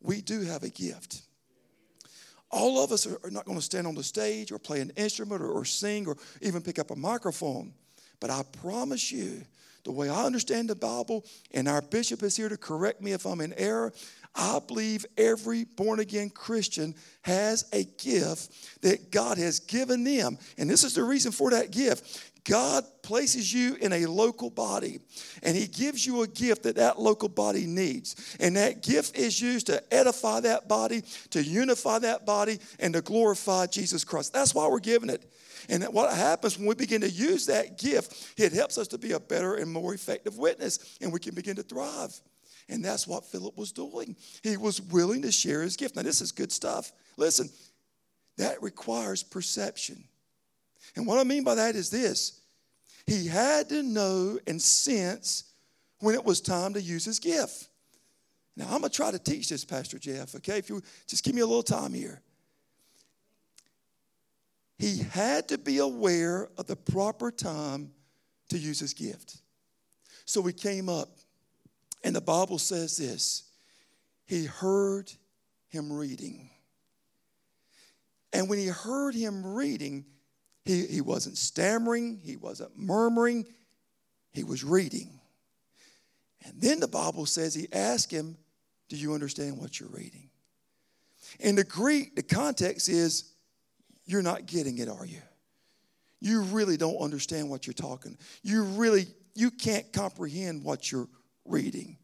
we 0.00 0.20
do 0.20 0.42
have 0.42 0.62
a 0.62 0.68
gift. 0.68 1.22
All 2.50 2.84
of 2.84 2.92
us 2.92 3.06
are 3.06 3.30
not 3.30 3.46
going 3.46 3.58
to 3.58 3.64
stand 3.64 3.86
on 3.86 3.94
the 3.94 4.02
stage 4.02 4.52
or 4.52 4.58
play 4.58 4.80
an 4.80 4.90
instrument 4.96 5.40
or, 5.40 5.50
or 5.50 5.64
sing 5.64 6.06
or 6.06 6.16
even 6.42 6.60
pick 6.60 6.78
up 6.78 6.90
a 6.90 6.96
microphone. 6.96 7.72
But 8.20 8.30
I 8.30 8.42
promise 8.60 9.10
you, 9.10 9.42
the 9.84 9.90
way 9.90 10.08
I 10.08 10.24
understand 10.24 10.68
the 10.68 10.76
Bible, 10.76 11.24
and 11.52 11.66
our 11.66 11.82
bishop 11.82 12.22
is 12.22 12.36
here 12.36 12.48
to 12.48 12.56
correct 12.56 13.00
me 13.00 13.12
if 13.12 13.26
I'm 13.26 13.40
in 13.40 13.52
error, 13.54 13.92
I 14.34 14.60
believe 14.66 15.04
every 15.16 15.64
born 15.64 16.00
again 16.00 16.30
Christian 16.30 16.94
has 17.22 17.68
a 17.72 17.84
gift 17.84 18.82
that 18.82 19.10
God 19.10 19.38
has 19.38 19.60
given 19.60 20.04
them. 20.04 20.38
And 20.56 20.70
this 20.70 20.84
is 20.84 20.94
the 20.94 21.04
reason 21.04 21.32
for 21.32 21.50
that 21.50 21.70
gift. 21.70 22.30
God 22.44 22.84
places 23.02 23.52
you 23.52 23.76
in 23.76 23.92
a 23.92 24.06
local 24.06 24.50
body 24.50 24.98
and 25.42 25.56
He 25.56 25.66
gives 25.66 26.04
you 26.04 26.22
a 26.22 26.26
gift 26.26 26.64
that 26.64 26.76
that 26.76 26.98
local 26.98 27.28
body 27.28 27.66
needs. 27.66 28.36
And 28.40 28.56
that 28.56 28.82
gift 28.82 29.16
is 29.16 29.40
used 29.40 29.66
to 29.66 29.82
edify 29.94 30.40
that 30.40 30.66
body, 30.66 31.02
to 31.30 31.42
unify 31.42 32.00
that 32.00 32.26
body, 32.26 32.58
and 32.80 32.94
to 32.94 33.00
glorify 33.00 33.66
Jesus 33.66 34.02
Christ. 34.04 34.32
That's 34.32 34.54
why 34.54 34.66
we're 34.66 34.80
giving 34.80 35.10
it. 35.10 35.24
And 35.68 35.84
what 35.84 36.12
happens 36.12 36.58
when 36.58 36.66
we 36.66 36.74
begin 36.74 37.02
to 37.02 37.10
use 37.10 37.46
that 37.46 37.78
gift, 37.78 38.34
it 38.36 38.52
helps 38.52 38.78
us 38.78 38.88
to 38.88 38.98
be 38.98 39.12
a 39.12 39.20
better 39.20 39.54
and 39.54 39.70
more 39.70 39.94
effective 39.94 40.36
witness, 40.36 40.98
and 41.00 41.12
we 41.12 41.20
can 41.20 41.36
begin 41.36 41.56
to 41.56 41.62
thrive. 41.62 42.18
And 42.72 42.84
that's 42.84 43.06
what 43.06 43.24
Philip 43.26 43.56
was 43.56 43.70
doing. 43.70 44.16
He 44.42 44.56
was 44.56 44.80
willing 44.80 45.22
to 45.22 45.30
share 45.30 45.62
his 45.62 45.76
gift. 45.76 45.94
Now, 45.94 46.02
this 46.02 46.20
is 46.20 46.32
good 46.32 46.50
stuff. 46.50 46.90
Listen, 47.16 47.50
that 48.38 48.62
requires 48.62 49.22
perception. 49.22 50.02
And 50.96 51.06
what 51.06 51.18
I 51.18 51.24
mean 51.24 51.44
by 51.44 51.54
that 51.56 51.76
is 51.76 51.90
this 51.90 52.40
he 53.06 53.26
had 53.26 53.68
to 53.68 53.82
know 53.82 54.38
and 54.46 54.60
sense 54.60 55.44
when 56.00 56.14
it 56.14 56.24
was 56.24 56.40
time 56.40 56.74
to 56.74 56.80
use 56.80 57.04
his 57.04 57.18
gift. 57.18 57.68
Now, 58.56 58.64
I'm 58.66 58.80
going 58.80 58.84
to 58.84 58.90
try 58.90 59.10
to 59.10 59.18
teach 59.18 59.48
this, 59.48 59.64
Pastor 59.64 59.98
Jeff, 59.98 60.34
okay? 60.36 60.58
If 60.58 60.68
you 60.68 60.82
just 61.06 61.24
give 61.24 61.34
me 61.34 61.40
a 61.40 61.46
little 61.46 61.62
time 61.62 61.92
here. 61.94 62.20
He 64.78 64.98
had 64.98 65.48
to 65.48 65.58
be 65.58 65.78
aware 65.78 66.48
of 66.58 66.66
the 66.66 66.76
proper 66.76 67.30
time 67.30 67.92
to 68.48 68.58
use 68.58 68.80
his 68.80 68.94
gift. 68.94 69.36
So 70.24 70.42
he 70.42 70.52
came 70.52 70.88
up, 70.88 71.18
and 72.12 72.16
the 72.18 72.20
Bible 72.20 72.58
says 72.58 72.98
this 72.98 73.44
He 74.26 74.44
heard 74.44 75.10
him 75.70 75.90
reading. 75.90 76.50
And 78.34 78.50
when 78.50 78.58
he 78.58 78.66
heard 78.66 79.14
him 79.14 79.54
reading, 79.54 80.04
he, 80.66 80.86
he 80.88 81.00
wasn't 81.00 81.38
stammering, 81.38 82.20
he 82.22 82.36
wasn't 82.36 82.76
murmuring, 82.76 83.46
he 84.30 84.44
was 84.44 84.62
reading. 84.62 85.20
And 86.44 86.60
then 86.60 86.80
the 86.80 86.88
Bible 86.88 87.24
says 87.24 87.54
he 87.54 87.66
asked 87.72 88.10
him, 88.10 88.36
Do 88.90 88.96
you 88.96 89.14
understand 89.14 89.56
what 89.56 89.80
you're 89.80 89.88
reading? 89.88 90.28
In 91.40 91.54
the 91.54 91.64
Greek, 91.64 92.14
the 92.14 92.22
context 92.22 92.90
is, 92.90 93.32
You're 94.04 94.20
not 94.20 94.44
getting 94.44 94.76
it, 94.76 94.90
are 94.90 95.06
you? 95.06 95.22
You 96.20 96.42
really 96.42 96.76
don't 96.76 96.98
understand 96.98 97.48
what 97.48 97.66
you're 97.66 97.72
talking. 97.72 98.18
You 98.42 98.64
really, 98.64 99.06
you 99.34 99.50
can't 99.50 99.90
comprehend 99.94 100.62
what 100.62 100.92
you're 100.92 101.08
reading. 101.46 101.96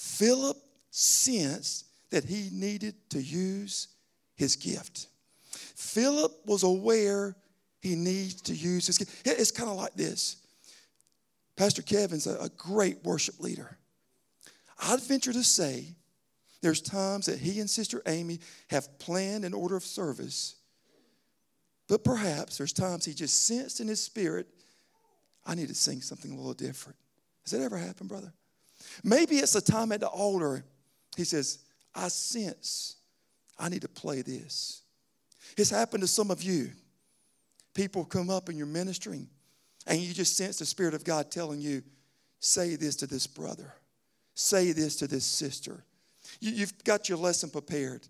Philip 0.00 0.56
sensed 0.90 1.84
that 2.10 2.24
he 2.24 2.48
needed 2.50 2.94
to 3.10 3.22
use 3.22 3.88
his 4.34 4.56
gift. 4.56 5.08
Philip 5.52 6.32
was 6.46 6.62
aware 6.62 7.36
he 7.82 7.96
needs 7.96 8.40
to 8.42 8.54
use 8.54 8.86
his 8.86 8.96
gift. 8.96 9.26
It's 9.26 9.50
kind 9.50 9.68
of 9.68 9.76
like 9.76 9.92
this. 9.92 10.36
Pastor 11.54 11.82
Kevin's 11.82 12.26
a, 12.26 12.50
great 12.56 13.04
worship 13.04 13.40
leader. 13.40 13.76
I'd 14.78 15.02
venture 15.02 15.34
to 15.34 15.44
say 15.44 15.94
there's 16.62 16.80
times 16.80 17.26
that 17.26 17.38
he 17.38 17.60
and 17.60 17.68
Sister 17.68 18.00
Amy 18.06 18.40
have 18.70 18.98
planned 18.98 19.44
an 19.44 19.52
order 19.52 19.76
of 19.76 19.84
service, 19.84 20.54
but 21.88 22.04
perhaps 22.04 22.56
there's 22.56 22.72
times 22.72 23.04
he 23.04 23.12
just 23.12 23.46
sensed 23.46 23.80
in 23.80 23.88
his 23.88 24.02
spirit, 24.02 24.46
I 25.44 25.54
need 25.54 25.68
to 25.68 25.74
sing 25.74 26.00
something 26.00 26.32
a 26.32 26.36
little 26.36 26.54
different. 26.54 26.96
Has 27.42 27.50
that 27.50 27.60
ever 27.60 27.76
happened, 27.76 28.08
brother? 28.08 28.32
Maybe 29.04 29.36
it's 29.36 29.54
a 29.54 29.60
time 29.60 29.92
at 29.92 30.00
the 30.00 30.08
altar, 30.08 30.64
he 31.16 31.24
says, 31.24 31.58
I 31.94 32.08
sense 32.08 32.96
I 33.58 33.68
need 33.68 33.82
to 33.82 33.88
play 33.88 34.22
this. 34.22 34.82
It's 35.56 35.70
happened 35.70 36.02
to 36.02 36.06
some 36.06 36.30
of 36.30 36.42
you 36.42 36.70
people 37.74 38.04
come 38.04 38.30
up 38.30 38.48
and 38.48 38.58
you're 38.58 38.66
ministering 38.66 39.28
and 39.86 39.98
you 39.98 40.12
just 40.12 40.36
sense 40.36 40.58
the 40.58 40.66
Spirit 40.66 40.94
of 40.94 41.04
God 41.04 41.30
telling 41.30 41.60
you, 41.60 41.82
say 42.40 42.76
this 42.76 42.96
to 42.96 43.06
this 43.06 43.26
brother, 43.26 43.72
say 44.34 44.72
this 44.72 44.96
to 44.96 45.06
this 45.06 45.24
sister. 45.24 45.84
You, 46.40 46.60
have 46.60 46.84
got 46.84 47.08
your 47.08 47.18
lesson 47.18 47.50
prepared, 47.50 48.06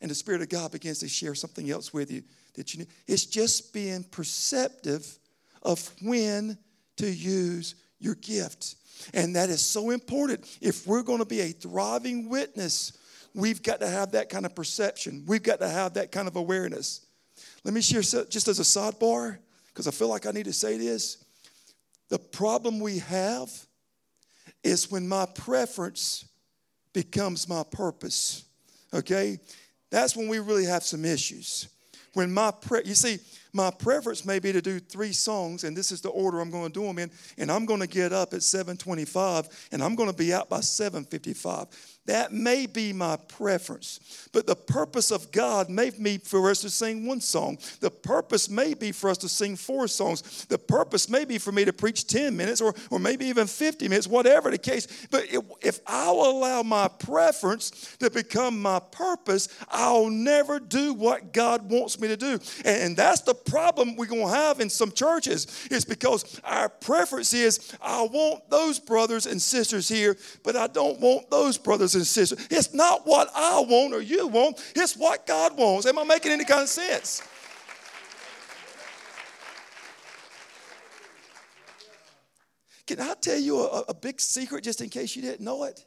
and 0.00 0.10
the 0.10 0.14
Spirit 0.14 0.42
of 0.42 0.48
God 0.48 0.72
begins 0.72 0.98
to 1.00 1.08
share 1.08 1.34
something 1.34 1.70
else 1.70 1.92
with 1.92 2.10
you 2.10 2.22
that 2.54 2.74
you 2.74 2.80
need. 2.80 2.88
It's 3.06 3.24
just 3.24 3.72
being 3.72 4.04
perceptive 4.04 5.18
of 5.62 5.90
when 6.02 6.58
to 6.96 7.10
use 7.10 7.74
your 8.04 8.14
gift. 8.16 8.76
And 9.12 9.34
that 9.36 9.50
is 9.50 9.60
so 9.60 9.90
important. 9.90 10.46
If 10.60 10.86
we're 10.86 11.02
going 11.02 11.18
to 11.18 11.24
be 11.24 11.40
a 11.40 11.48
thriving 11.48 12.28
witness, 12.28 12.92
we've 13.34 13.62
got 13.62 13.80
to 13.80 13.88
have 13.88 14.12
that 14.12 14.28
kind 14.28 14.46
of 14.46 14.54
perception. 14.54 15.24
We've 15.26 15.42
got 15.42 15.60
to 15.60 15.68
have 15.68 15.94
that 15.94 16.12
kind 16.12 16.28
of 16.28 16.36
awareness. 16.36 17.04
Let 17.64 17.74
me 17.74 17.80
share 17.80 18.02
just 18.02 18.48
as 18.48 18.58
a 18.60 18.62
sidebar, 18.62 19.38
because 19.68 19.88
I 19.88 19.90
feel 19.90 20.08
like 20.08 20.26
I 20.26 20.30
need 20.30 20.44
to 20.44 20.52
say 20.52 20.76
this. 20.76 21.24
The 22.08 22.18
problem 22.18 22.78
we 22.78 22.98
have 22.98 23.50
is 24.62 24.90
when 24.90 25.08
my 25.08 25.26
preference 25.26 26.26
becomes 26.92 27.48
my 27.48 27.64
purpose. 27.64 28.44
Okay? 28.92 29.38
That's 29.90 30.16
when 30.16 30.28
we 30.28 30.38
really 30.38 30.66
have 30.66 30.84
some 30.84 31.04
issues. 31.04 31.68
When 32.12 32.32
my 32.32 32.52
pre- 32.52 32.82
you 32.84 32.94
see, 32.94 33.18
my 33.54 33.70
preference 33.70 34.24
may 34.24 34.40
be 34.40 34.52
to 34.52 34.60
do 34.60 34.80
three 34.80 35.12
songs, 35.12 35.64
and 35.64 35.76
this 35.76 35.92
is 35.92 36.00
the 36.00 36.10
order 36.10 36.40
I'm 36.40 36.50
going 36.50 36.66
to 36.66 36.72
do 36.72 36.84
them 36.84 36.98
in, 36.98 37.10
and 37.38 37.50
I'm 37.50 37.64
going 37.64 37.80
to 37.80 37.86
get 37.86 38.12
up 38.12 38.34
at 38.34 38.40
7:25, 38.40 39.68
and 39.72 39.82
I'm 39.82 39.94
going 39.94 40.10
to 40.10 40.16
be 40.16 40.34
out 40.34 40.50
by 40.50 40.58
7:55. 40.58 41.68
That 42.06 42.32
may 42.32 42.66
be 42.66 42.92
my 42.92 43.16
preference. 43.16 44.28
But 44.32 44.46
the 44.46 44.56
purpose 44.56 45.10
of 45.10 45.32
God 45.32 45.70
may 45.70 45.88
be 45.88 46.18
for 46.18 46.50
us 46.50 46.60
to 46.60 46.68
sing 46.68 47.06
one 47.06 47.20
song. 47.20 47.56
The 47.80 47.90
purpose 47.90 48.50
may 48.50 48.74
be 48.74 48.92
for 48.92 49.08
us 49.08 49.16
to 49.18 49.28
sing 49.28 49.56
four 49.56 49.88
songs. 49.88 50.44
The 50.44 50.58
purpose 50.58 51.08
may 51.08 51.24
be 51.24 51.38
for 51.38 51.50
me 51.50 51.64
to 51.64 51.72
preach 51.72 52.06
10 52.06 52.36
minutes 52.36 52.60
or, 52.60 52.74
or 52.90 52.98
maybe 52.98 53.24
even 53.26 53.46
50 53.46 53.88
minutes, 53.88 54.06
whatever 54.06 54.50
the 54.50 54.58
case. 54.58 55.06
But 55.10 55.24
if 55.62 55.80
I'll 55.86 56.20
allow 56.20 56.62
my 56.62 56.88
preference 56.88 57.96
to 58.00 58.10
become 58.10 58.60
my 58.60 58.80
purpose, 58.80 59.48
I'll 59.70 60.10
never 60.10 60.60
do 60.60 60.92
what 60.92 61.32
God 61.32 61.70
wants 61.70 61.98
me 61.98 62.08
to 62.08 62.18
do. 62.18 62.38
And 62.66 62.98
that's 62.98 63.22
the 63.22 63.34
problem 63.44 63.96
we're 63.96 64.06
going 64.06 64.26
to 64.26 64.34
have 64.34 64.60
in 64.60 64.70
some 64.70 64.92
churches 64.92 65.68
is 65.70 65.84
because 65.84 66.40
our 66.44 66.68
preference 66.68 67.32
is 67.32 67.74
I 67.80 68.02
want 68.02 68.48
those 68.50 68.78
brothers 68.78 69.26
and 69.26 69.40
sisters 69.40 69.88
here, 69.88 70.16
but 70.42 70.56
I 70.56 70.66
don't 70.66 71.00
want 71.00 71.30
those 71.30 71.58
brothers 71.58 71.94
and 71.94 72.06
sisters. 72.06 72.46
It's 72.50 72.74
not 72.74 73.06
what 73.06 73.30
I 73.34 73.60
want 73.60 73.94
or 73.94 74.00
you 74.00 74.26
want, 74.26 74.60
it's 74.74 74.96
what 74.96 75.26
God 75.26 75.56
wants. 75.56 75.86
Am 75.86 75.98
I 75.98 76.04
making 76.04 76.32
any 76.32 76.44
kind 76.44 76.62
of 76.62 76.68
sense? 76.68 77.22
Can 82.86 83.00
I 83.00 83.14
tell 83.20 83.38
you 83.38 83.60
a, 83.60 83.84
a, 83.88 83.94
big 83.94 84.20
secret 84.20 84.62
just 84.62 84.82
in 84.82 84.90
case 84.90 85.16
you 85.16 85.22
didn't 85.22 85.40
know 85.42 85.64
it? 85.64 85.84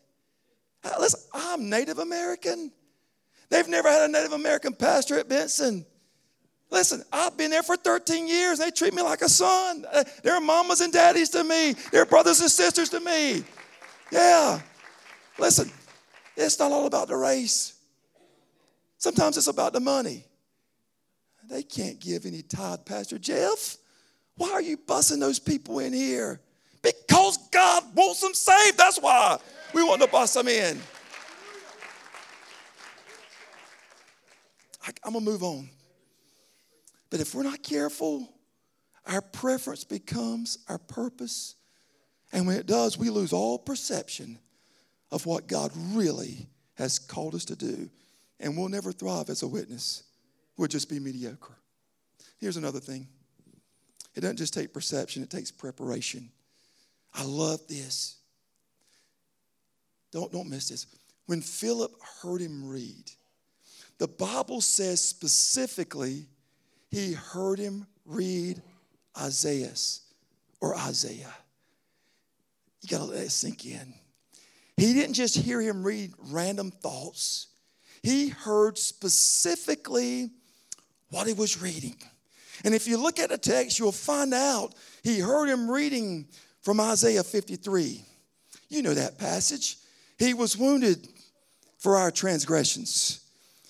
Uh, 0.84 0.94
listen, 1.00 1.20
I'm 1.32 1.70
Native 1.70 2.00
American. 2.00 2.72
They've 3.50 3.68
never 3.68 3.88
had 3.90 4.10
a 4.10 4.12
Native 4.12 4.34
American 4.34 4.74
pastor 4.74 5.20
at 5.20 5.30
Benson. 5.30 5.86
Listen, 6.70 7.04
I've 7.12 7.38
been 7.38 7.50
there 7.50 7.64
for 7.64 7.78
13 7.78 8.28
years. 8.28 8.60
They 8.60 8.72
treat 8.72 8.94
me 8.94 9.02
like 9.02 9.22
a 9.22 9.30
son. 9.30 9.86
Uh, 9.92 10.04
they're 10.22 10.42
mamas 10.42 10.82
and 10.82 10.92
daddies 10.92 11.30
to 11.30 11.44
me, 11.44 11.74
they're 11.92 12.06
brothers 12.06 12.42
and 12.42 12.52
sisters 12.52 12.90
to 12.90 13.00
me. 13.00 13.44
Yeah. 14.12 14.60
Listen, 15.40 15.72
it's 16.36 16.60
not 16.60 16.72
all 16.72 16.88
about 16.88 17.08
the 17.08 17.16
race. 17.16 17.74
Sometimes 18.98 19.38
it's 19.38 19.48
about 19.48 19.74
the 19.74 19.80
money. 19.80 20.24
They 21.50 21.64
can't 21.64 22.00
give 22.00 22.26
any 22.26 22.42
tithe, 22.42 22.86
Pastor 22.86 23.18
Jeff. 23.18 23.78
Why 24.36 24.52
are 24.52 24.62
you 24.62 24.78
busing 24.78 25.20
those 25.20 25.40
people 25.40 25.80
in 25.80 25.94
here? 25.94 26.42
Because 26.82 27.38
God 27.52 27.84
wants 27.96 28.22
them 28.22 28.34
saved. 28.34 28.78
That's 28.78 29.00
why 29.00 29.38
we 29.74 29.84
want 29.84 30.02
to 30.02 30.08
bust 30.08 30.34
them 30.34 30.48
in. 30.48 30.80
I, 34.86 34.92
I'm 35.04 35.14
going 35.14 35.26
to 35.26 35.32
move 35.32 35.44
on. 35.44 35.70
But 37.10 37.20
if 37.20 37.34
we're 37.34 37.44
not 37.44 37.64
careful, 37.64 38.34
our 39.06 39.22
preference 39.22 39.84
becomes 39.84 40.60
our 40.68 40.78
purpose. 40.78 41.56
And 42.34 42.46
when 42.46 42.58
it 42.58 42.66
does, 42.66 42.98
we 42.98 43.10
lose 43.10 43.34
all 43.34 43.58
perception 43.58 44.40
of 45.12 45.26
what 45.26 45.48
God 45.48 45.72
really 45.76 46.48
has 46.76 47.00
called 47.00 47.36
us 47.36 47.46
to 47.46 47.56
do. 47.56 47.90
And 48.40 48.58
we'll 48.58 48.70
never 48.70 48.92
thrive 48.92 49.30
as 49.30 49.42
a 49.42 49.48
witness, 49.48 50.04
we'll 50.58 50.68
just 50.68 50.90
be 50.90 51.00
mediocre. 51.00 51.58
Here's 52.40 52.58
another 52.58 52.80
thing 52.80 53.08
it 54.16 54.22
doesn't 54.22 54.38
just 54.38 54.54
take 54.54 54.74
perception, 54.74 55.24
it 55.24 55.30
takes 55.30 55.52
preparation. 55.52 56.30
I 57.14 57.24
love 57.24 57.66
this. 57.68 58.18
Don't, 60.12 60.32
don't 60.32 60.50
miss 60.50 60.70
this. 60.70 60.86
When 61.26 61.42
Philip 61.42 61.92
heard 62.22 62.42
him 62.42 62.70
read, 62.70 63.12
the 63.98 64.08
Bible 64.08 64.62
says 64.62 65.04
specifically 65.04 66.26
he 66.90 67.14
heard 67.14 67.60
him 67.60 67.86
read 68.06 68.62
Isaiah 69.18 69.74
or 70.62 70.76
Isaiah. 70.76 71.34
You 72.82 72.90
got 72.90 73.00
to 73.00 73.12
let 73.12 73.24
it 73.24 73.32
sink 73.32 73.66
in. 73.66 73.94
He 74.78 74.94
didn't 74.94 75.16
just 75.16 75.36
hear 75.36 75.60
him 75.60 75.84
read 75.84 76.14
random 76.32 76.72
thoughts, 76.72 77.48
he 78.04 78.30
heard 78.30 78.78
specifically 78.78 80.30
what 81.10 81.28
he 81.28 81.34
was 81.34 81.62
reading. 81.62 81.98
And 82.64 82.74
if 82.74 82.88
you 82.88 82.98
look 82.98 83.20
at 83.20 83.30
the 83.30 83.38
text, 83.38 83.80
you'll 83.80 83.92
find 83.92 84.34
out 84.34 84.74
he 85.04 85.20
heard 85.20 85.48
him 85.48 85.70
reading 85.70 86.28
from 86.62 86.80
Isaiah 86.80 87.24
53. 87.24 88.04
You 88.70 88.82
know 88.82 88.94
that 88.94 89.18
passage. 89.18 89.78
He 90.18 90.34
was 90.34 90.58
wounded 90.58 91.08
for 91.78 91.96
our 91.96 92.12
transgressions, 92.12 93.22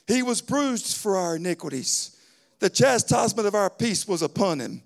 he 0.08 0.24
was 0.24 0.42
bruised 0.42 0.98
for 0.98 1.18
our 1.18 1.36
iniquities. 1.36 2.17
The 2.60 2.70
chastisement 2.70 3.48
of 3.48 3.56
our 3.56 3.70
peace 3.70 4.08
was 4.08 4.22
upon 4.22 4.60
him, 4.60 4.82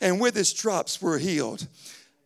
and 0.00 0.20
with 0.20 0.34
his 0.36 0.48
stripes 0.48 1.02
we're 1.02 1.18
healed. 1.18 1.66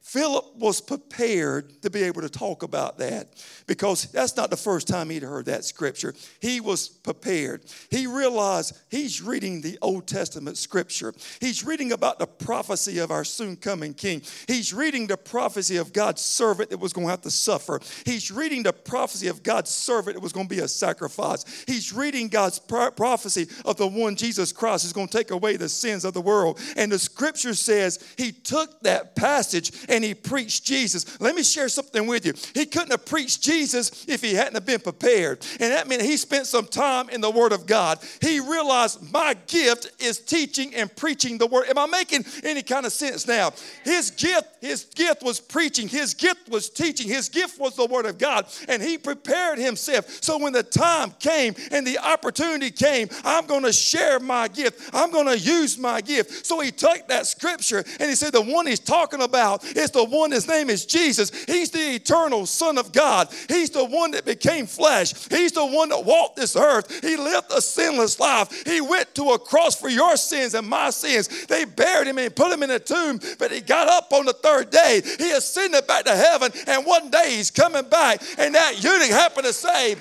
Philip 0.03 0.57
was 0.57 0.81
prepared 0.81 1.81
to 1.83 1.89
be 1.89 2.03
able 2.03 2.23
to 2.23 2.29
talk 2.29 2.65
about 2.65 2.99
that 2.99 3.29
because 3.69 4.07
that's 4.07 4.37
not 4.37 4.51
the 4.51 4.57
first 4.57 4.89
time 4.89 5.09
he'd 5.09 5.23
heard 5.23 5.47
that 5.47 5.65
scripture. 5.65 6.13
He 6.41 6.61
was 6.61 6.89
prepared. 6.89 7.63
He 7.89 8.09
realized 8.09 8.77
he's 8.91 9.23
reading 9.23 9.61
the 9.61 9.79
Old 9.81 10.09
Testament 10.09 10.59
scripture. 10.59 11.15
He's 11.41 11.65
reading 11.65 11.93
about 11.93 12.19
the 12.19 12.27
prophecy 12.27 12.99
of 12.99 13.13
our 13.13 13.25
soon 13.25 13.55
coming 13.55 13.95
king. 13.95 14.23
He's 14.49 14.75
reading 14.75 15.07
the 15.07 15.17
prophecy 15.17 15.77
of 15.77 15.93
God's 15.93 16.21
servant 16.21 16.71
that 16.71 16.79
was 16.79 16.93
going 16.93 17.07
to 17.07 17.11
have 17.13 17.23
to 17.23 17.31
suffer. 17.31 17.81
He's 18.05 18.33
reading 18.33 18.65
the 18.65 18.73
prophecy 18.73 19.29
of 19.29 19.45
God's 19.45 19.71
servant 19.71 20.17
that 20.17 20.23
was 20.23 20.33
going 20.33 20.49
to 20.49 20.55
be 20.55 20.63
a 20.63 20.69
sacrifice. 20.69 21.65
He's 21.67 21.93
reading 21.93 22.27
God's 22.27 22.59
prophecy 22.59 23.47
of 23.65 23.77
the 23.77 23.87
one 23.87 24.17
Jesus 24.17 24.53
Christ 24.53 24.85
is 24.85 24.93
going 24.93 25.07
to 25.09 25.17
take 25.17 25.31
away 25.31 25.57
the 25.57 25.69
sins 25.69 26.05
of 26.05 26.13
the 26.13 26.21
world. 26.21 26.59
And 26.77 26.91
the 26.91 26.99
scripture 26.99 27.55
says 27.55 28.05
he 28.19 28.33
took 28.33 28.81
that 28.81 29.15
passage 29.15 29.71
and 29.93 30.03
he 30.03 30.15
preached 30.15 30.65
Jesus. 30.65 31.21
Let 31.21 31.35
me 31.35 31.43
share 31.43 31.69
something 31.69 32.07
with 32.07 32.25
you. 32.25 32.33
He 32.55 32.65
couldn't 32.65 32.91
have 32.91 33.05
preached 33.05 33.43
Jesus 33.43 34.07
if 34.09 34.23
he 34.23 34.35
hadn't 34.35 34.65
been 34.65 34.81
prepared. 34.81 35.45
And 35.61 35.71
that 35.73 35.87
meant 35.87 36.01
he 36.01 36.17
spent 36.17 36.47
some 36.47 36.67
time 36.67 37.11
in 37.11 37.21
the 37.21 37.31
Word 37.31 37.53
of 37.53 37.67
God. 37.67 37.99
He 38.21 38.41
realized 38.41 39.13
my 39.13 39.35
gift 39.47 40.03
is 40.03 40.19
teaching 40.19 40.75
and 40.75 40.95
preaching 40.97 41.37
the 41.37 41.47
Word. 41.47 41.67
Am 41.69 41.77
I 41.77 41.87
making 41.87 42.25
any 42.43 42.63
kind 42.63 42.87
of 42.87 42.93
sense 42.93 43.29
now? 43.29 43.53
His 43.85 44.11
gift, 44.11 44.63
his 44.63 44.85
gift 44.85 45.23
was 45.23 45.39
preaching, 45.41 45.89
his 45.89 46.15
gift 46.15 46.49
was 46.49 46.71
teaching, 46.71 47.07
his 47.07 47.29
gift 47.29 47.61
was 47.61 47.77
the 47.77 47.87
Word 47.87 48.07
of 48.07 48.17
God. 48.17 48.47
And 48.69 48.83
he 48.83 48.97
prepared 48.97 49.59
himself. 49.59 50.09
So 50.23 50.39
when 50.39 50.55
the 50.55 50.63
time 50.63 51.13
came 51.19 51.55
and 51.71 51.87
the 51.87 51.99
opportunity 51.99 52.71
came, 52.71 53.09
I'm 53.25 53.47
going 53.47 53.65
to 53.65 53.73
share 53.73 54.21
my 54.21 54.49
gift. 54.49 54.91
I'm 54.95 55.11
going 55.11 55.27
to 55.27 55.39
use 55.39 55.77
my 55.77 56.01
gift. 56.01 56.47
So 56.47 56.61
he 56.61 56.71
took 56.71 57.09
that 57.09 57.27
scripture 57.27 57.85
and 58.01 58.09
he 58.09 58.15
said, 58.15 58.33
The 58.33 58.41
one 58.41 58.67
he's 58.67 58.81
talking 58.81 59.21
about 59.21 59.63
is 59.83 59.91
the 59.91 60.05
one, 60.05 60.31
his 60.31 60.49
name 60.49 60.71
is 60.71 60.87
Jesus. 60.87 61.31
He's 61.45 61.71
the 61.71 61.95
eternal 61.97 62.47
Son 62.47 62.79
of 62.79 62.93
God. 62.93 63.29
He's 63.49 63.71
the 63.71 63.85
one 63.85 64.13
that 64.13 64.25
became 64.25 64.67
flesh. 64.67 65.29
He's 65.29 65.53
the 65.53 65.67
one 65.67 65.91
that 65.91 66.05
walked 66.05 66.37
this 66.37 66.57
earth. 66.57 67.03
He 67.03 67.17
lived 67.17 67.53
a 67.53 67.61
sinless 67.61 68.19
life. 68.19 68.65
He 68.65 68.81
went 68.81 69.15
to 69.17 69.31
a 69.31 69.39
cross 69.39 69.79
for 69.79 69.89
your 69.89 70.17
sins 70.17 70.55
and 70.55 70.67
my 70.67 70.91
sins. 70.91 71.47
They 71.47 71.65
buried 71.65 72.09
him 72.09 72.19
and 72.19 72.35
put 72.35 72.53
him 72.53 72.63
in 72.63 72.71
a 72.71 72.79
tomb, 72.79 73.21
but 73.39 73.51
he 73.51 73.61
got 73.61 73.89
up 73.89 74.13
on 74.13 74.27
the 74.27 74.33
third 74.33 74.71
day. 74.71 75.03
He 75.19 75.33
ascended 75.33 75.87
back 75.87 76.05
to 76.05 76.15
heaven, 76.17 76.53
and 76.67 76.87
one 76.87 77.11
day 77.11 77.37
he's 77.37 77.51
coming 77.51 77.89
back. 77.89 78.23
And 78.39 78.55
that 78.55 78.83
eunuch 78.83 79.11
happened 79.11 79.47
to 79.47 79.53
say, 79.53 79.97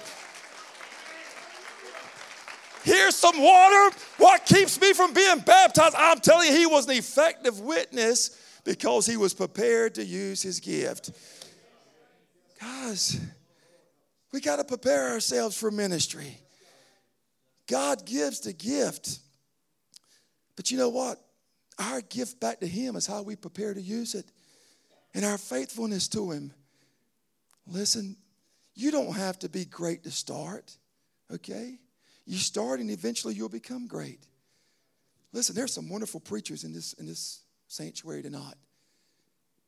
Here's 2.84 3.16
some 3.16 3.40
water. 3.40 3.96
What 4.18 4.46
keeps 4.46 4.82
me 4.82 4.94
from 4.94 5.14
being 5.14 5.40
baptized? 5.40 5.96
I'm 5.96 6.20
telling 6.20 6.50
you, 6.50 6.58
he 6.58 6.66
was 6.66 6.88
an 6.88 6.96
effective 6.96 7.60
witness 7.60 8.38
because 8.64 9.06
he 9.06 9.18
was 9.18 9.34
prepared 9.34 9.96
to 9.96 10.04
use 10.04 10.42
his 10.42 10.60
gift. 10.60 11.12
Guys, 12.60 13.20
we 14.32 14.40
got 14.40 14.58
to 14.58 14.64
prepare 14.64 15.10
ourselves 15.10 15.58
for 15.58 15.72
ministry. 15.72 16.38
God 17.68 18.06
gives 18.06 18.42
the 18.42 18.54
gift. 18.54 19.20
But 20.56 20.72
you 20.72 20.78
know 20.78 20.90
what? 20.90 21.20
Our 21.80 22.02
gift 22.02 22.40
back 22.40 22.60
to 22.60 22.68
Him 22.68 22.96
is 22.96 23.08
how 23.08 23.24
we 23.24 23.36
prepare 23.36 23.74
to 23.74 23.82
use 23.82 24.14
it 24.14 24.26
and 25.14 25.26
our 25.26 25.38
faithfulness 25.38 26.08
to 26.10 26.32
Him. 26.32 26.54
Listen, 27.66 28.16
you 28.76 28.92
don't 28.92 29.16
have 29.16 29.40
to 29.40 29.50
be 29.50 29.66
great 29.66 30.04
to 30.04 30.12
start, 30.12 30.76
okay? 31.34 31.80
You 32.26 32.38
start 32.38 32.80
and 32.80 32.92
eventually 32.92 33.34
you'll 33.34 33.50
become 33.50 33.88
great. 33.88 34.28
Listen, 35.34 35.56
there's 35.56 35.74
some 35.74 35.90
wonderful 35.90 36.20
preachers 36.20 36.64
in 36.64 36.74
this, 36.74 36.94
in 36.94 37.06
this 37.06 37.42
sanctuary 37.72 38.22
tonight. 38.22 38.56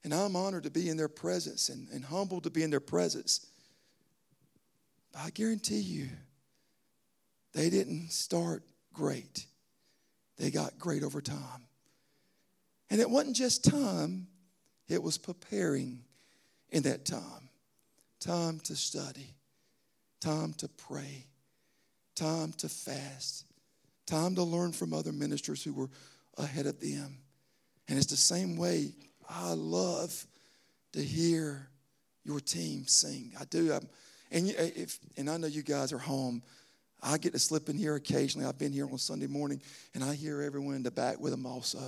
And 0.03 0.13
I'm 0.13 0.35
honored 0.35 0.63
to 0.63 0.69
be 0.69 0.89
in 0.89 0.97
their 0.97 1.07
presence 1.07 1.69
and, 1.69 1.87
and 1.89 2.03
humbled 2.03 2.43
to 2.43 2.49
be 2.49 2.61
in 2.61 2.69
their 2.69 2.81
presence. 2.81 3.47
But 5.13 5.21
I 5.21 5.29
guarantee 5.29 5.79
you, 5.79 6.09
They 7.53 7.69
didn't 7.69 8.11
start 8.11 8.63
great, 8.93 9.45
they 10.37 10.51
got 10.51 10.77
great 10.77 11.03
over 11.03 11.21
time. 11.21 11.67
And 12.89 12.99
it 12.99 13.09
wasn't 13.09 13.35
just 13.35 13.63
time, 13.63 14.27
it 14.87 15.01
was 15.01 15.17
preparing 15.17 16.03
in 16.69 16.83
that 16.83 17.05
time. 17.05 17.49
Time 18.19 18.59
to 18.61 18.75
study, 18.75 19.35
time 20.19 20.53
to 20.53 20.67
pray, 20.67 21.25
time 22.15 22.53
to 22.53 22.69
fast, 22.69 23.45
time 24.05 24.35
to 24.35 24.43
learn 24.43 24.71
from 24.71 24.93
other 24.93 25.11
ministers 25.11 25.63
who 25.63 25.73
were 25.73 25.89
ahead 26.37 26.65
of 26.65 26.79
them. 26.79 27.22
And 27.87 27.97
it's 27.97 28.07
the 28.07 28.17
same 28.17 28.57
way 28.57 28.91
I 29.29 29.53
love 29.53 30.25
to 30.93 31.03
hear 31.03 31.67
your 32.23 32.39
team 32.39 32.85
sing. 32.87 33.33
I 33.39 33.45
do. 33.45 33.73
I'm, 33.73 33.87
and, 34.31 34.47
if, 34.49 34.99
and 35.17 35.29
I 35.29 35.37
know 35.37 35.47
you 35.47 35.63
guys 35.63 35.91
are 35.93 35.97
home. 35.97 36.41
I 37.01 37.17
get 37.17 37.33
to 37.33 37.39
slip 37.39 37.67
in 37.67 37.77
here 37.77 37.95
occasionally. 37.95 38.47
I've 38.47 38.57
been 38.57 38.71
here 38.71 38.85
on 38.89 38.97
Sunday 38.97 39.27
morning, 39.27 39.61
and 39.93 40.03
I 40.03 40.13
hear 40.15 40.41
everyone 40.41 40.75
in 40.75 40.83
the 40.83 40.91
back 40.91 41.19
with 41.19 41.31
them 41.31 41.45
also. 41.45 41.79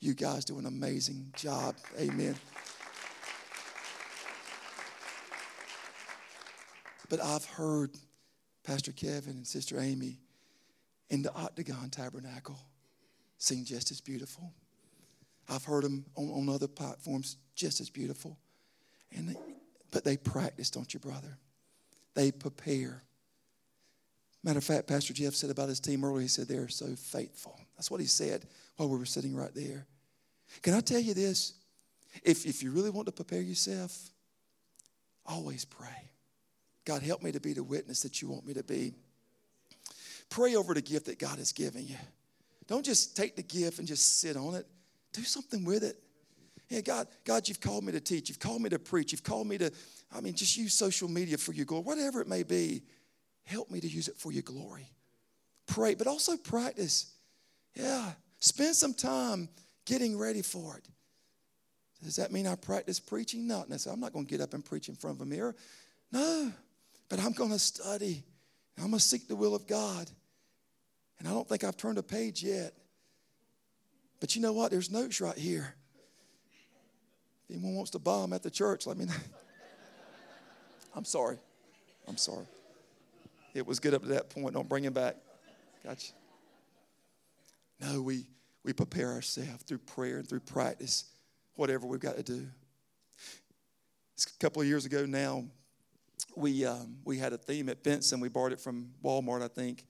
You 0.00 0.14
guys 0.14 0.44
do 0.44 0.58
an 0.58 0.66
amazing 0.66 1.32
job. 1.36 1.76
Amen. 1.98 2.34
But 7.08 7.22
I've 7.22 7.44
heard 7.44 7.90
Pastor 8.64 8.92
Kevin 8.92 9.36
and 9.36 9.46
Sister 9.46 9.78
Amy 9.78 10.18
in 11.08 11.22
the 11.22 11.32
Octagon 11.34 11.90
Tabernacle 11.90 12.58
sing 13.38 13.64
just 13.64 13.90
as 13.90 14.00
beautiful. 14.00 14.52
I've 15.48 15.64
heard 15.64 15.84
them 15.84 16.04
on, 16.16 16.28
on 16.30 16.48
other 16.48 16.68
platforms 16.68 17.36
just 17.54 17.80
as 17.80 17.90
beautiful. 17.90 18.38
And 19.16 19.28
they, 19.28 19.36
but 19.90 20.04
they 20.04 20.16
practice, 20.16 20.70
don't 20.70 20.92
you, 20.92 21.00
brother? 21.00 21.38
They 22.14 22.32
prepare. 22.32 23.02
Matter 24.42 24.58
of 24.58 24.64
fact, 24.64 24.86
Pastor 24.86 25.12
Jeff 25.12 25.34
said 25.34 25.50
about 25.50 25.68
his 25.68 25.80
team 25.80 26.04
earlier, 26.04 26.22
he 26.22 26.28
said 26.28 26.48
they're 26.48 26.68
so 26.68 26.94
faithful. 26.96 27.58
That's 27.76 27.90
what 27.90 28.00
he 28.00 28.06
said 28.06 28.46
while 28.76 28.88
we 28.88 28.98
were 28.98 29.06
sitting 29.06 29.34
right 29.34 29.54
there. 29.54 29.86
Can 30.62 30.74
I 30.74 30.80
tell 30.80 31.00
you 31.00 31.14
this? 31.14 31.54
If, 32.22 32.46
if 32.46 32.62
you 32.62 32.70
really 32.70 32.90
want 32.90 33.06
to 33.06 33.12
prepare 33.12 33.42
yourself, 33.42 34.10
always 35.26 35.64
pray. 35.64 36.10
God, 36.84 37.02
help 37.02 37.22
me 37.22 37.32
to 37.32 37.40
be 37.40 37.52
the 37.52 37.64
witness 37.64 38.02
that 38.02 38.22
you 38.22 38.28
want 38.28 38.46
me 38.46 38.54
to 38.54 38.62
be. 38.62 38.94
Pray 40.30 40.56
over 40.56 40.74
the 40.74 40.82
gift 40.82 41.06
that 41.06 41.18
God 41.18 41.38
has 41.38 41.52
given 41.52 41.86
you. 41.86 41.96
Don't 42.66 42.84
just 42.84 43.16
take 43.16 43.36
the 43.36 43.42
gift 43.42 43.78
and 43.78 43.86
just 43.86 44.20
sit 44.20 44.36
on 44.36 44.54
it. 44.54 44.66
Do 45.16 45.22
something 45.22 45.64
with 45.64 45.82
it. 45.82 45.96
Yeah, 46.68 46.82
God, 46.82 47.08
God, 47.24 47.48
you've 47.48 47.60
called 47.60 47.84
me 47.84 47.92
to 47.92 48.00
teach. 48.00 48.28
You've 48.28 48.38
called 48.38 48.60
me 48.60 48.68
to 48.68 48.78
preach. 48.78 49.12
You've 49.12 49.22
called 49.22 49.46
me 49.46 49.56
to, 49.56 49.70
I 50.14 50.20
mean, 50.20 50.34
just 50.34 50.58
use 50.58 50.74
social 50.74 51.08
media 51.08 51.38
for 51.38 51.54
your 51.54 51.64
glory. 51.64 51.84
Whatever 51.84 52.20
it 52.20 52.28
may 52.28 52.42
be, 52.42 52.82
help 53.44 53.70
me 53.70 53.80
to 53.80 53.88
use 53.88 54.08
it 54.08 54.16
for 54.18 54.30
your 54.30 54.42
glory. 54.42 54.90
Pray, 55.66 55.94
but 55.94 56.06
also 56.06 56.36
practice. 56.36 57.14
Yeah, 57.74 58.10
spend 58.40 58.74
some 58.76 58.92
time 58.92 59.48
getting 59.86 60.18
ready 60.18 60.42
for 60.42 60.76
it. 60.76 60.84
Does 62.04 62.16
that 62.16 62.30
mean 62.30 62.46
I 62.46 62.56
practice 62.56 63.00
preaching? 63.00 63.46
Not 63.46 63.70
necessarily. 63.70 63.96
I'm 63.96 64.00
not 64.00 64.12
going 64.12 64.26
to 64.26 64.30
get 64.30 64.42
up 64.42 64.52
and 64.52 64.62
preach 64.62 64.90
in 64.90 64.96
front 64.96 65.16
of 65.16 65.22
a 65.22 65.26
mirror. 65.26 65.56
No, 66.12 66.52
but 67.08 67.20
I'm 67.20 67.32
going 67.32 67.52
to 67.52 67.58
study. 67.58 68.22
I'm 68.76 68.88
going 68.88 68.98
to 68.98 69.00
seek 69.00 69.28
the 69.28 69.36
will 69.36 69.54
of 69.54 69.66
God. 69.66 70.10
And 71.18 71.26
I 71.26 71.30
don't 71.30 71.48
think 71.48 71.64
I've 71.64 71.78
turned 71.78 71.96
a 71.96 72.02
page 72.02 72.42
yet. 72.42 72.74
But 74.20 74.34
you 74.34 74.42
know 74.42 74.52
what? 74.52 74.70
There's 74.70 74.90
notes 74.90 75.20
right 75.20 75.36
here. 75.36 75.74
If 77.48 77.56
anyone 77.56 77.74
wants 77.74 77.90
to 77.92 77.98
bomb 77.98 78.32
at 78.32 78.42
the 78.42 78.50
church, 78.50 78.86
let 78.86 78.96
me 78.96 79.04
know. 79.04 79.12
I'm 80.94 81.04
sorry. 81.04 81.38
I'm 82.08 82.16
sorry. 82.16 82.46
It 83.54 83.66
was 83.66 83.78
good 83.78 83.94
up 83.94 84.02
to 84.02 84.08
that 84.08 84.30
point. 84.30 84.54
Don't 84.54 84.68
bring 84.68 84.84
him 84.84 84.92
back. 84.92 85.16
Gotcha. 85.84 86.12
No, 87.80 88.02
we, 88.02 88.26
we 88.64 88.72
prepare 88.72 89.12
ourselves 89.12 89.62
through 89.64 89.78
prayer 89.78 90.18
and 90.18 90.28
through 90.28 90.40
practice, 90.40 91.04
whatever 91.54 91.86
we've 91.86 92.00
got 92.00 92.16
to 92.16 92.22
do. 92.22 92.46
A 94.18 94.38
couple 94.40 94.62
of 94.62 94.68
years 94.68 94.86
ago 94.86 95.04
now, 95.04 95.44
we, 96.34 96.64
um, 96.64 96.96
we 97.04 97.18
had 97.18 97.32
a 97.32 97.38
theme 97.38 97.68
at 97.68 97.82
Benson. 97.82 98.18
We 98.20 98.28
borrowed 98.28 98.52
it 98.52 98.60
from 98.60 98.90
Walmart, 99.04 99.42
I 99.42 99.48
think. 99.48 99.84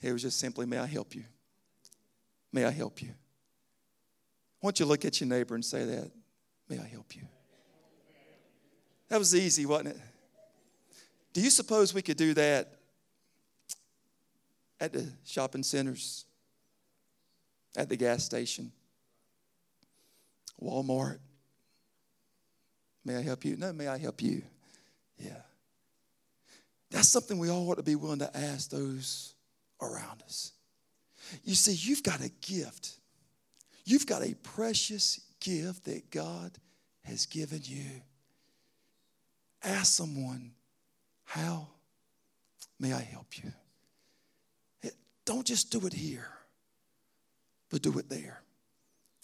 It 0.00 0.12
was 0.12 0.22
just 0.22 0.38
simply, 0.38 0.66
May 0.66 0.78
I 0.78 0.86
help 0.86 1.14
you? 1.14 1.24
May 2.52 2.64
I 2.64 2.70
help 2.70 3.02
you? 3.02 3.10
Why 4.66 4.70
don't 4.70 4.80
you 4.80 4.86
look 4.86 5.04
at 5.04 5.20
your 5.20 5.28
neighbor 5.28 5.54
and 5.54 5.64
say 5.64 5.84
that? 5.84 6.10
May 6.68 6.80
I 6.80 6.88
help 6.88 7.14
you? 7.14 7.22
That 9.08 9.20
was 9.20 9.32
easy, 9.32 9.64
wasn't 9.64 9.90
it? 9.90 10.00
Do 11.32 11.40
you 11.40 11.50
suppose 11.50 11.94
we 11.94 12.02
could 12.02 12.16
do 12.16 12.34
that 12.34 12.72
at 14.80 14.92
the 14.92 15.08
shopping 15.24 15.62
centers, 15.62 16.24
at 17.76 17.88
the 17.88 17.96
gas 17.96 18.24
station, 18.24 18.72
Walmart? 20.60 21.20
May 23.04 23.18
I 23.18 23.22
help 23.22 23.44
you? 23.44 23.56
No, 23.56 23.72
may 23.72 23.86
I 23.86 23.98
help 23.98 24.20
you? 24.20 24.42
Yeah. 25.16 25.42
That's 26.90 27.08
something 27.08 27.38
we 27.38 27.50
all 27.50 27.70
ought 27.70 27.76
to 27.76 27.84
be 27.84 27.94
willing 27.94 28.18
to 28.18 28.36
ask 28.36 28.68
those 28.68 29.36
around 29.80 30.24
us. 30.24 30.50
You 31.44 31.54
see, 31.54 31.88
you've 31.88 32.02
got 32.02 32.20
a 32.20 32.30
gift. 32.40 32.98
You've 33.86 34.06
got 34.06 34.22
a 34.22 34.34
precious 34.42 35.20
gift 35.40 35.86
that 35.86 36.10
God 36.10 36.52
has 37.04 37.24
given 37.24 37.60
you. 37.62 38.02
Ask 39.62 39.94
someone, 39.94 40.50
How 41.24 41.68
may 42.78 42.92
I 42.92 43.00
help 43.00 43.42
you? 43.42 43.52
Don't 45.26 45.44
just 45.44 45.72
do 45.72 45.84
it 45.86 45.92
here, 45.92 46.28
but 47.68 47.82
do 47.82 47.98
it 47.98 48.08
there. 48.08 48.40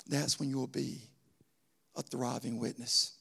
That's 0.09 0.39
when 0.39 0.51
you'll 0.51 0.67
be 0.67 1.01
a 1.97 2.03
thriving 2.03 2.59
witness. 2.59 3.13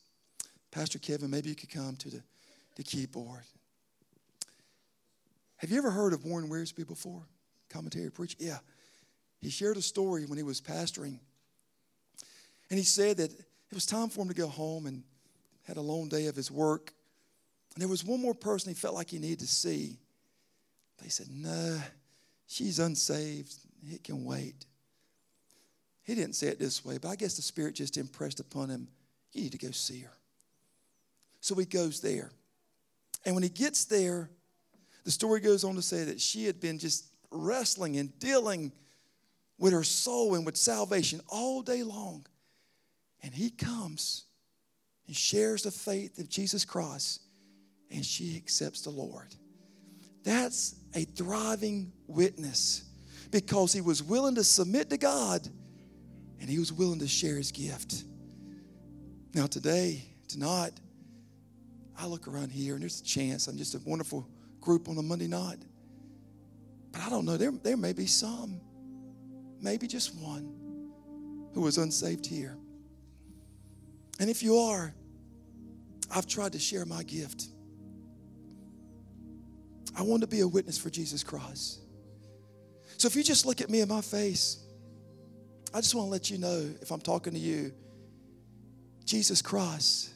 Pastor 0.72 0.98
Kevin, 0.98 1.30
maybe 1.30 1.50
you 1.50 1.56
could 1.56 1.70
come 1.70 1.96
to 1.98 2.10
the, 2.10 2.24
the 2.76 2.84
keyboard. 2.84 3.44
Have 5.58 5.70
you 5.70 5.78
ever 5.78 5.92
heard 5.92 6.14
of 6.14 6.26
Warren 6.26 6.50
Wiersbe 6.50 6.88
before? 6.88 7.22
Commentary 7.70 8.10
preacher? 8.10 8.38
Yeah. 8.40 8.58
He 9.40 9.52
shared 9.52 9.78
a 9.78 9.82
story 9.82 10.26
when 10.26 10.38
he 10.40 10.44
was 10.44 10.60
pastoring. 10.60 11.20
And 12.72 12.80
he 12.80 12.86
said 12.86 13.18
that 13.18 13.32
it 13.32 13.76
was 13.76 13.86
time 13.86 14.08
for 14.08 14.22
him 14.22 14.30
to 14.30 14.34
go 14.34 14.48
home 14.48 14.86
and 14.86 15.04
had 15.68 15.76
a 15.76 15.82
long 15.82 16.08
day 16.08 16.28
of 16.28 16.38
his 16.38 16.50
work. 16.50 16.94
And 17.76 17.82
there 17.82 17.90
was 17.90 18.06
one 18.06 18.22
more 18.22 18.34
person 18.34 18.70
he 18.70 18.76
felt 18.76 18.96
like 18.96 19.10
he 19.10 19.20
needed 19.20 19.40
to 19.40 19.48
see. 19.48 20.00
They 21.04 21.10
said, 21.10 21.28
No, 21.30 21.80
she's 22.48 22.80
unsaved. 22.80 23.54
It 23.84 24.06
can 24.06 24.24
wait. 24.24 24.66
He 26.04 26.16
didn't 26.16 26.36
say 26.36 26.48
it 26.48 26.60
this 26.60 26.84
way, 26.86 26.98
but 26.98 27.10
I 27.10 27.18
guess 27.18 27.36
the 27.36 27.42
Spirit 27.42 27.76
just 27.76 27.98
impressed 27.98 28.40
upon 28.40 28.70
him, 28.70 28.88
You 29.34 29.44
need 29.44 29.52
to 29.52 29.58
go 29.58 29.72
see 29.72 30.00
her. 30.00 30.14
So 31.42 31.56
he 31.56 31.66
goes 31.66 32.00
there. 32.00 32.32
And 33.26 33.36
when 33.36 33.44
he 33.44 33.50
gets 33.50 33.84
there, 33.84 34.30
the 35.04 35.12
story 35.12 35.42
goes 35.42 35.66
on 35.66 35.76
to 35.76 35.82
say 35.82 36.06
that 36.06 36.22
she 36.22 36.46
had 36.46 36.62
been 36.62 36.80
just 36.80 37.08
wrestling 37.32 37.98
and 37.98 38.18
dealing 38.18 38.72
with 39.58 39.74
her 39.74 39.84
soul 39.84 40.36
and 40.36 40.46
with 40.46 40.56
salvation 40.56 41.20
all 41.28 41.62
day 41.62 41.84
long. 41.84 42.26
And 43.24 43.34
he 43.34 43.50
comes 43.50 44.26
and 45.08 45.16
shares 45.16 45.64
the 45.64 45.72
faith 45.72 46.18
of 46.20 46.30
Jesus 46.30 46.66
Christ, 46.66 47.22
and 47.90 48.06
she 48.06 48.36
accepts 48.38 48.82
the 48.82 48.90
Lord. 48.90 49.36
That's 50.24 50.76
a 50.96 51.04
thriving 51.04 51.92
witness 52.08 52.84
because 53.32 53.74
he 53.74 53.82
was 53.82 54.04
willing 54.04 54.36
to 54.36 54.44
submit 54.44 54.90
to 54.90 54.98
God 54.98 55.48
and 56.40 56.50
he 56.50 56.60
was 56.60 56.74
willing 56.74 57.00
to 57.00 57.08
share 57.08 57.38
his 57.38 57.52
gift. 57.52 58.04
Now, 59.34 59.48
today, 59.48 60.04
tonight, 60.28 60.74
I 61.98 62.06
look 62.06 62.28
around 62.28 62.52
here 62.52 62.74
and 62.74 62.82
there's 62.82 63.00
a 63.00 63.04
chance. 63.04 63.48
I'm 63.48 63.58
just 63.58 63.76
a 63.76 63.80
wonderful 63.86 64.28
group 64.60 64.90
on 64.90 64.98
a 64.98 65.02
Monday 65.02 65.28
night. 65.28 65.60
But 66.92 67.02
I 67.02 67.10
don't 67.10 67.26
know, 67.26 67.38
there, 67.38 67.52
there 67.52 67.78
may 67.78 67.94
be 67.94 68.06
some, 68.06 68.60
maybe 69.62 69.88
just 69.88 70.16
one, 70.16 70.54
who 71.54 71.66
is 71.68 71.78
unsaved 71.78 72.26
here. 72.26 72.58
And 74.22 74.30
if 74.30 74.44
you 74.44 74.56
are, 74.56 74.94
I've 76.14 76.28
tried 76.28 76.52
to 76.52 76.60
share 76.60 76.86
my 76.86 77.02
gift. 77.02 77.48
I 79.98 80.04
want 80.04 80.22
to 80.22 80.28
be 80.28 80.42
a 80.42 80.48
witness 80.48 80.78
for 80.78 80.92
Jesus 80.92 81.24
Christ. 81.24 81.80
So 82.98 83.08
if 83.08 83.16
you 83.16 83.24
just 83.24 83.48
look 83.48 83.62
at 83.62 83.70
me 83.72 83.82
in 83.82 83.90
my 83.90 84.02
face, 84.02 84.64
I 85.74 85.82
just 85.82 85.96
want 85.96 86.06
to 86.06 86.12
let 86.12 86.30
you 86.30 86.38
know 86.38 86.70
if 86.82 86.92
I'm 86.92 87.02
talking 87.02 87.34
to 87.34 87.40
you, 87.40 87.74
Jesus 89.06 89.42
Christ 89.42 90.12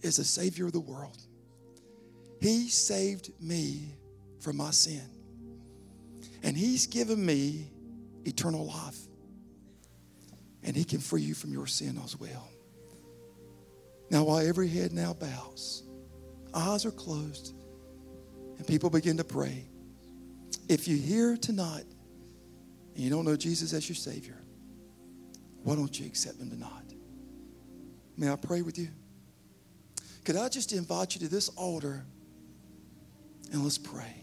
is 0.00 0.18
the 0.18 0.24
Savior 0.24 0.66
of 0.66 0.72
the 0.72 0.78
world. 0.78 1.18
He 2.40 2.68
saved 2.68 3.32
me 3.40 3.96
from 4.38 4.58
my 4.58 4.70
sin. 4.70 5.02
And 6.44 6.56
He's 6.56 6.86
given 6.86 7.26
me 7.26 7.66
eternal 8.24 8.68
life. 8.68 8.98
And 10.62 10.76
He 10.76 10.84
can 10.84 11.00
free 11.00 11.22
you 11.22 11.34
from 11.34 11.52
your 11.52 11.66
sin 11.66 12.00
as 12.04 12.16
well. 12.16 12.48
Now, 14.10 14.24
while 14.24 14.46
every 14.46 14.68
head 14.68 14.92
now 14.92 15.14
bows, 15.14 15.84
eyes 16.52 16.84
are 16.84 16.90
closed, 16.90 17.54
and 18.58 18.66
people 18.66 18.90
begin 18.90 19.16
to 19.18 19.24
pray, 19.24 19.64
If 20.68 20.88
you're 20.88 20.98
here 20.98 21.36
tonight 21.36 21.84
and 22.94 23.04
you 23.04 23.08
don't 23.08 23.24
know 23.24 23.36
Jesus 23.36 23.72
as 23.72 23.88
your 23.88 23.96
Savior, 23.96 24.36
why 25.62 25.76
don't 25.76 25.98
you 25.98 26.06
accept 26.06 26.40
Him 26.40 26.50
tonight? 26.50 26.70
May 28.16 28.30
I 28.30 28.36
pray 28.36 28.62
with 28.62 28.78
you? 28.78 28.88
Could 30.24 30.36
I 30.36 30.48
just 30.48 30.72
invite 30.72 31.14
you 31.14 31.20
to 31.20 31.28
this 31.28 31.48
altar 31.50 32.04
and 33.52 33.62
let's 33.62 33.78
pray? 33.78 34.14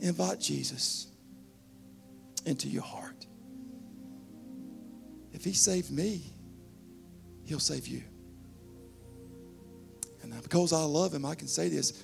Invite 0.00 0.40
Jesus 0.40 1.08
into 2.44 2.68
your 2.68 2.82
heart. 2.82 3.26
If 5.32 5.44
He 5.44 5.52
saved 5.52 5.90
me, 5.90 6.32
He'll 7.44 7.58
save 7.58 7.88
you. 7.88 8.02
And 10.32 10.42
because 10.42 10.72
I 10.72 10.82
love 10.82 11.14
Him, 11.14 11.24
I 11.24 11.34
can 11.34 11.48
say 11.48 11.68
this 11.68 12.02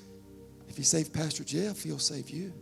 if 0.68 0.76
He 0.76 0.82
saved 0.82 1.12
Pastor 1.12 1.44
Jeff, 1.44 1.82
He'll 1.82 1.98
save 1.98 2.30
you. 2.30 2.52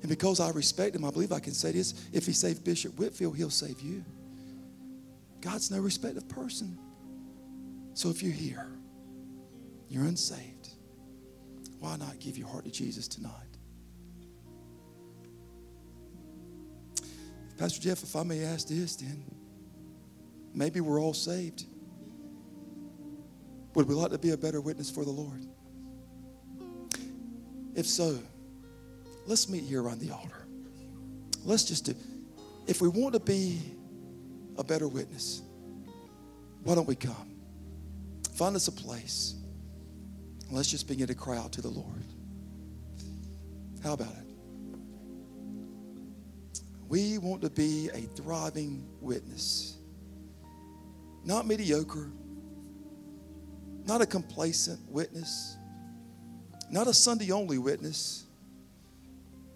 And 0.00 0.08
because 0.08 0.40
I 0.40 0.50
respect 0.50 0.94
Him, 0.94 1.04
I 1.04 1.10
believe 1.10 1.32
I 1.32 1.40
can 1.40 1.54
say 1.54 1.72
this 1.72 1.94
if 2.12 2.26
He 2.26 2.32
saved 2.32 2.64
Bishop 2.64 2.98
Whitfield, 2.98 3.36
He'll 3.36 3.50
save 3.50 3.80
you. 3.80 4.04
God's 5.40 5.70
no 5.70 5.78
respect 5.78 6.16
of 6.16 6.28
person. 6.28 6.78
So 7.94 8.10
if 8.10 8.22
you're 8.22 8.32
here, 8.32 8.66
you're 9.88 10.04
unsaved, 10.04 10.70
why 11.78 11.96
not 11.96 12.18
give 12.18 12.36
your 12.36 12.48
heart 12.48 12.64
to 12.64 12.70
Jesus 12.70 13.06
tonight? 13.06 13.32
Pastor 17.56 17.80
Jeff, 17.80 18.02
if 18.02 18.16
I 18.16 18.24
may 18.24 18.42
ask 18.42 18.66
this, 18.68 18.96
then 18.96 19.24
maybe 20.52 20.80
we're 20.80 21.00
all 21.00 21.14
saved. 21.14 21.66
Would 23.74 23.88
we 23.88 23.94
like 23.94 24.12
to 24.12 24.18
be 24.18 24.30
a 24.30 24.36
better 24.36 24.60
witness 24.60 24.90
for 24.90 25.04
the 25.04 25.10
Lord? 25.10 25.44
If 27.74 27.86
so, 27.86 28.18
let's 29.26 29.48
meet 29.48 29.64
here 29.64 29.82
around 29.82 30.00
the 30.00 30.12
altar. 30.12 30.46
Let's 31.44 31.64
just 31.64 31.84
do, 31.84 31.94
if 32.66 32.80
we 32.80 32.88
want 32.88 33.14
to 33.14 33.20
be 33.20 33.60
a 34.56 34.64
better 34.64 34.86
witness, 34.88 35.42
why 36.62 36.74
don't 36.74 36.86
we 36.86 36.94
come? 36.94 37.34
Find 38.34 38.56
us 38.56 38.68
a 38.68 38.72
place. 38.72 39.34
Let's 40.50 40.70
just 40.70 40.86
begin 40.88 41.08
to 41.08 41.14
cry 41.14 41.36
out 41.36 41.52
to 41.52 41.62
the 41.62 41.68
Lord. 41.68 42.04
How 43.82 43.94
about 43.94 44.12
it? 44.12 44.78
We 46.88 47.18
want 47.18 47.42
to 47.42 47.50
be 47.50 47.90
a 47.92 48.00
thriving 48.00 48.86
witness, 49.00 49.76
not 51.24 51.46
mediocre, 51.46 52.10
not 53.86 54.00
a 54.00 54.06
complacent 54.06 54.80
witness, 54.88 55.56
not 56.70 56.86
a 56.86 56.94
Sunday 56.94 57.30
only 57.30 57.58
witness, 57.58 58.24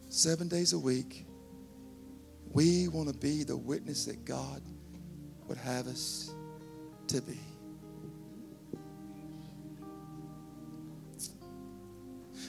seven 0.09 0.49
days 0.49 0.73
a 0.73 0.79
week. 0.79 1.27
We 2.53 2.89
want 2.89 3.09
to 3.09 3.15
be 3.15 3.45
the 3.45 3.57
witness 3.57 4.07
that 4.07 4.25
God 4.25 4.63
would 5.47 5.59
have 5.59 5.87
us 5.87 6.33
to 7.09 7.21
be. 7.23 7.39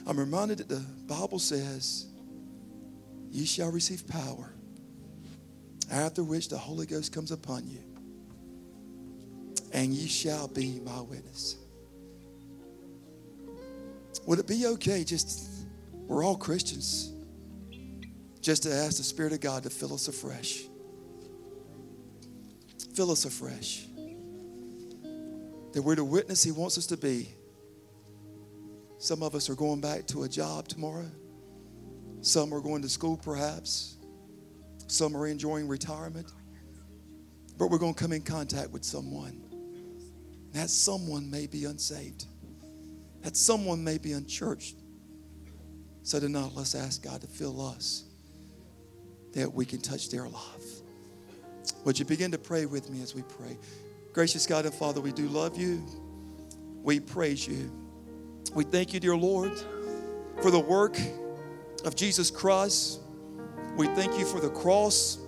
I'm 0.05 0.17
reminded 0.17 0.57
that 0.57 0.69
the 0.69 0.84
Bible 1.05 1.39
says, 1.39 2.07
Ye 3.32 3.45
shall 3.45 3.71
receive 3.71 4.07
power 4.07 4.51
after 5.91 6.23
which 6.23 6.49
the 6.49 6.57
Holy 6.57 6.86
Ghost 6.86 7.13
comes 7.13 7.32
upon 7.32 7.67
you, 7.67 7.84
and 9.71 9.93
ye 9.93 10.07
shall 10.07 10.47
be 10.47 10.80
my 10.84 11.01
witness. 11.01 11.57
Would 14.26 14.39
it 14.39 14.47
be 14.47 14.68
okay 14.68 15.03
just, 15.03 15.68
we're 15.93 16.24
all 16.24 16.38
Christians, 16.38 17.14
just 18.41 18.64
to 18.64 18.74
ask 18.74 18.97
the 18.97 19.03
Spirit 19.03 19.34
of 19.34 19.41
God 19.41 19.64
to 19.64 19.70
fill 19.70 19.93
us 19.93 20.07
afresh? 20.07 20.64
Fill 22.95 23.12
us 23.12 23.26
afresh. 23.26 23.86
That 25.74 25.82
we're 25.84 25.95
the 25.95 26.03
witness 26.03 26.43
He 26.43 26.51
wants 26.51 26.78
us 26.78 26.88
to 26.88 26.97
be. 26.97 27.30
Some 28.97 29.24
of 29.24 29.36
us 29.36 29.49
are 29.49 29.55
going 29.55 29.80
back 29.80 30.07
to 30.07 30.24
a 30.24 30.30
job 30.30 30.68
tomorrow. 30.68 31.10
Some 32.22 32.53
are 32.53 32.60
going 32.60 32.82
to 32.82 32.89
school, 32.89 33.16
perhaps. 33.16 33.95
Some 34.88 35.16
are 35.16 35.28
enjoying 35.28 35.68
retirement. 35.68 36.34
But 37.57 37.70
we're 37.70 37.78
going 37.78 37.93
to 37.93 37.99
come 37.99 38.12
in 38.12 38.22
contact 38.22 38.72
with 38.72 38.84
someone. 38.84 39.41
That 40.51 40.70
someone 40.70 41.30
may 41.30 41.47
be 41.47 41.66
unsaved. 41.66 42.26
That 43.22 43.36
someone 43.36 43.84
may 43.84 43.97
be 43.97 44.13
unchurched. 44.13 44.76
So 46.03 46.20
tonight, 46.20 46.51
let's 46.55 46.76
ask 46.76 47.03
God 47.03 47.22
to 47.22 47.28
fill 47.28 47.61
us 47.61 48.05
that 49.34 49.53
we 49.53 49.65
can 49.65 49.80
touch 49.80 50.09
their 50.09 50.28
life. 50.28 50.82
Would 51.86 51.99
you 51.99 52.05
begin 52.05 52.32
to 52.32 52.38
pray 52.38 52.65
with 52.65 52.89
me 52.89 53.01
as 53.01 53.13
we 53.13 53.22
pray? 53.22 53.57
Gracious 54.13 54.47
God 54.47 54.65
and 54.65 54.74
Father, 54.74 55.01
we 55.01 55.11
do 55.11 55.28
love 55.28 55.57
you. 55.57 55.84
We 56.82 56.99
praise 56.99 57.47
you. 57.47 57.72
We 58.55 58.63
thank 58.63 58.93
you, 58.93 58.99
dear 58.99 59.15
Lord, 59.15 59.51
for 60.41 60.49
the 60.49 60.59
work 60.59 60.97
of 61.86 61.95
Jesus 61.95 62.32
Christ 62.32 63.01
we 63.80 63.88
thank 63.88 64.20
you 64.20 64.26
for 64.26 64.41
the 64.41 64.49
cross. 64.49 65.20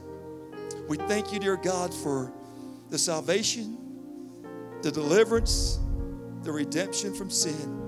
We 0.89 0.97
thank 0.97 1.31
you, 1.31 1.39
dear 1.39 1.55
God, 1.55 1.93
for 1.93 2.33
the 2.89 2.97
salvation, 2.97 3.77
the 4.81 4.91
deliverance, 4.91 5.79
the 6.43 6.51
redemption 6.51 7.13
from 7.13 7.29
sin. 7.29 7.79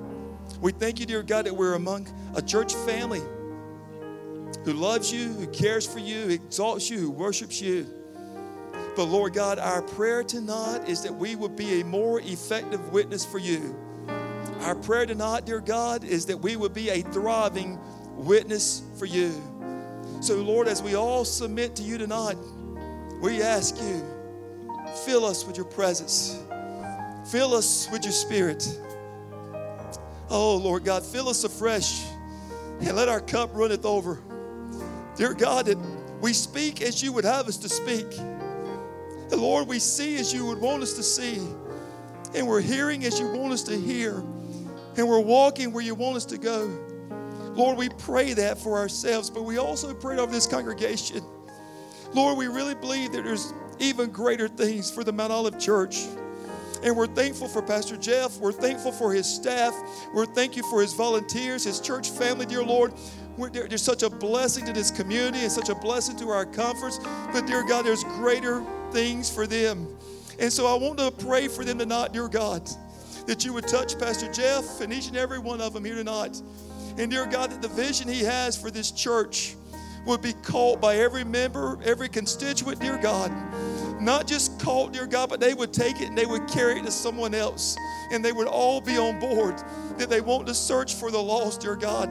We 0.62 0.72
thank 0.72 1.00
you, 1.00 1.06
dear 1.06 1.24
God, 1.24 1.46
that 1.46 1.56
we're 1.56 1.74
among 1.74 2.08
a 2.36 2.42
church 2.42 2.74
family 2.74 3.22
who 4.66 4.74
loves 4.74 5.12
you, 5.12 5.30
who 5.34 5.48
cares 5.48 5.86
for 5.86 6.00
you, 6.00 6.24
who 6.24 6.30
exalts 6.30 6.90
you, 6.90 7.00
who 7.00 7.12
worships 7.12 7.62
you. 7.62 7.88
But 8.96 9.06
Lord 9.06 9.34
God, 9.34 9.60
our 9.60 9.82
prayer 9.82 10.24
tonight 10.24 10.88
is 10.88 11.02
that 11.04 11.14
we 11.14 11.36
would 11.36 11.56
be 11.56 11.82
a 11.82 11.86
more 11.86 12.20
effective 12.22 12.90
witness 12.90 13.26
for 13.26 13.40
you. 13.40 13.76
Our 14.62 14.76
prayer 14.76 15.06
tonight, 15.06 15.46
dear 15.46 15.60
God, 15.60 16.04
is 16.04 16.28
that 16.28 16.38
we 16.38 16.56
would 16.56 16.74
be 16.74 16.90
a 16.90 17.02
thriving 17.02 17.80
witness 18.16 18.84
for 18.98 19.06
you. 19.06 19.34
So, 20.22 20.36
Lord, 20.36 20.68
as 20.68 20.82
we 20.82 20.96
all 20.96 21.26
submit 21.26 21.76
to 21.78 21.84
you 21.84 21.98
tonight, 21.98 22.38
we 23.22 23.42
ask 23.42 23.76
you, 23.82 24.06
fill 25.06 25.26
us 25.26 25.46
with 25.46 25.58
your 25.58 25.66
presence, 25.66 26.40
fill 27.26 27.54
us 27.54 27.90
with 27.92 28.04
your 28.04 28.14
spirit. 28.14 28.68
Oh, 30.30 30.58
Lord 30.58 30.84
God, 30.84 31.04
fill 31.04 31.30
us 31.30 31.44
afresh 31.44 32.04
and 32.80 32.96
let 32.96 33.10
our 33.10 33.22
cup 33.22 33.52
runneth 33.54 33.86
over. 33.86 34.22
Dear 35.16 35.34
God, 35.34 35.68
that 35.68 35.78
we 36.22 36.34
speak 36.34 36.82
as 36.82 37.04
you 37.04 37.14
would 37.14 37.26
have 37.26 37.48
us 37.48 37.58
to 37.58 37.70
speak. 37.70 38.08
And 38.18 39.42
Lord, 39.42 39.68
we 39.68 39.80
see 39.80 40.18
as 40.18 40.34
you 40.34 40.46
would 40.46 40.60
want 40.60 40.84
us 40.84 40.94
to 40.94 41.04
see. 41.04 41.40
And 42.34 42.48
we're 42.48 42.62
hearing 42.62 43.06
as 43.06 43.20
you 43.20 43.28
want 43.28 43.54
us 43.54 43.64
to 43.64 43.78
hear. 43.78 44.24
And 44.98 45.08
we're 45.08 45.20
walking 45.20 45.72
where 45.72 45.84
you 45.84 45.96
want 45.96 46.18
us 46.18 46.26
to 46.26 46.38
go. 46.38 46.68
Lord, 47.56 47.78
we 47.78 47.90
pray 47.90 48.34
that 48.34 48.58
for 48.58 48.78
ourselves, 48.78 49.30
but 49.30 49.44
we 49.44 49.58
also 49.58 49.94
pray 49.94 50.18
over 50.18 50.32
this 50.32 50.48
congregation. 50.48 51.22
Lord, 52.14 52.38
we 52.38 52.48
really 52.48 52.76
believe 52.76 53.12
that 53.12 53.24
there's 53.24 53.54
even 53.80 54.10
greater 54.10 54.48
things 54.48 54.90
for 54.90 55.04
the 55.04 55.14
Mount 55.14 55.32
Olive 55.32 55.60
Church. 55.60 56.08
And 56.84 56.98
we're 56.98 57.08
thankful 57.08 57.48
for 57.48 57.62
Pastor 57.62 57.96
Jeff. 57.96 58.38
We're 58.40 58.52
thankful 58.52 58.92
for 58.92 59.14
his 59.14 59.26
staff. 59.26 59.74
We're 60.14 60.26
thankful 60.26 60.64
for 60.64 60.82
his 60.82 60.94
volunteers, 60.94 61.64
his 61.64 61.80
church 61.80 62.10
family, 62.10 62.46
dear 62.46 62.64
Lord. 62.64 62.94
We're, 63.38 63.50
there's 63.50 63.82
such 63.82 64.04
a 64.04 64.10
blessing 64.10 64.66
to 64.66 64.74
this 64.74 64.92
community 64.92 65.40
and 65.40 65.52
such 65.52 65.70
a 65.70 65.76
blessing 65.76 66.18
to 66.18 66.30
our 66.30 66.46
conference. 66.46 67.00
But, 67.32 67.48
dear 67.48 67.66
God, 67.66 67.86
there's 67.86 68.04
greater 68.04 68.64
things 68.92 69.34
for 69.34 69.48
them. 69.48 69.88
And 70.40 70.52
so 70.52 70.68
I 70.68 70.76
want 70.76 71.00
to 71.00 71.10
pray 71.26 71.48
for 71.48 71.64
them 71.64 71.80
tonight, 71.80 72.12
dear 72.12 72.28
God, 72.28 72.70
that 73.28 73.46
you 73.46 73.54
would 73.54 73.68
touch 73.68 73.98
Pastor 73.98 74.32
Jeff 74.32 74.82
and 74.82 74.92
each 74.92 75.08
and 75.08 75.16
every 75.16 75.40
one 75.40 75.62
of 75.62 75.74
them 75.74 75.86
here 75.86 75.96
tonight. 75.96 76.42
And 76.98 77.10
dear 77.10 77.26
God, 77.26 77.52
that 77.52 77.62
the 77.62 77.70
vision 77.70 78.10
He 78.10 78.24
has 78.24 78.62
for 78.62 78.70
this 78.70 78.92
church 78.92 79.56
would 80.06 80.22
be 80.22 80.34
caught 80.34 80.82
by 80.82 80.98
every 80.98 81.24
member, 81.24 81.80
every 81.84 82.10
constituent, 82.10 82.80
dear 82.82 82.98
God. 82.98 83.32
Not 84.00 84.28
just 84.28 84.60
caught, 84.60 84.94
dear 84.94 85.08
God, 85.08 85.30
but 85.30 85.40
they 85.40 85.54
would 85.54 85.74
take 85.74 86.02
it 86.02 86.10
and 86.10 86.18
they 86.18 86.26
would 86.26 86.48
carry 86.48 86.80
it 86.80 86.86
to 86.86 86.92
someone 86.92 87.34
else. 87.34 87.78
And 88.12 88.24
they 88.24 88.32
would 88.32 88.48
all 88.48 88.82
be 88.82 88.98
on 88.98 89.20
board 89.20 89.62
that 89.98 90.10
they 90.10 90.22
want 90.22 90.48
to 90.48 90.54
search 90.54 90.96
for 90.96 91.12
the 91.12 91.22
lost, 91.22 91.62
dear 91.62 91.76
God. 91.76 92.10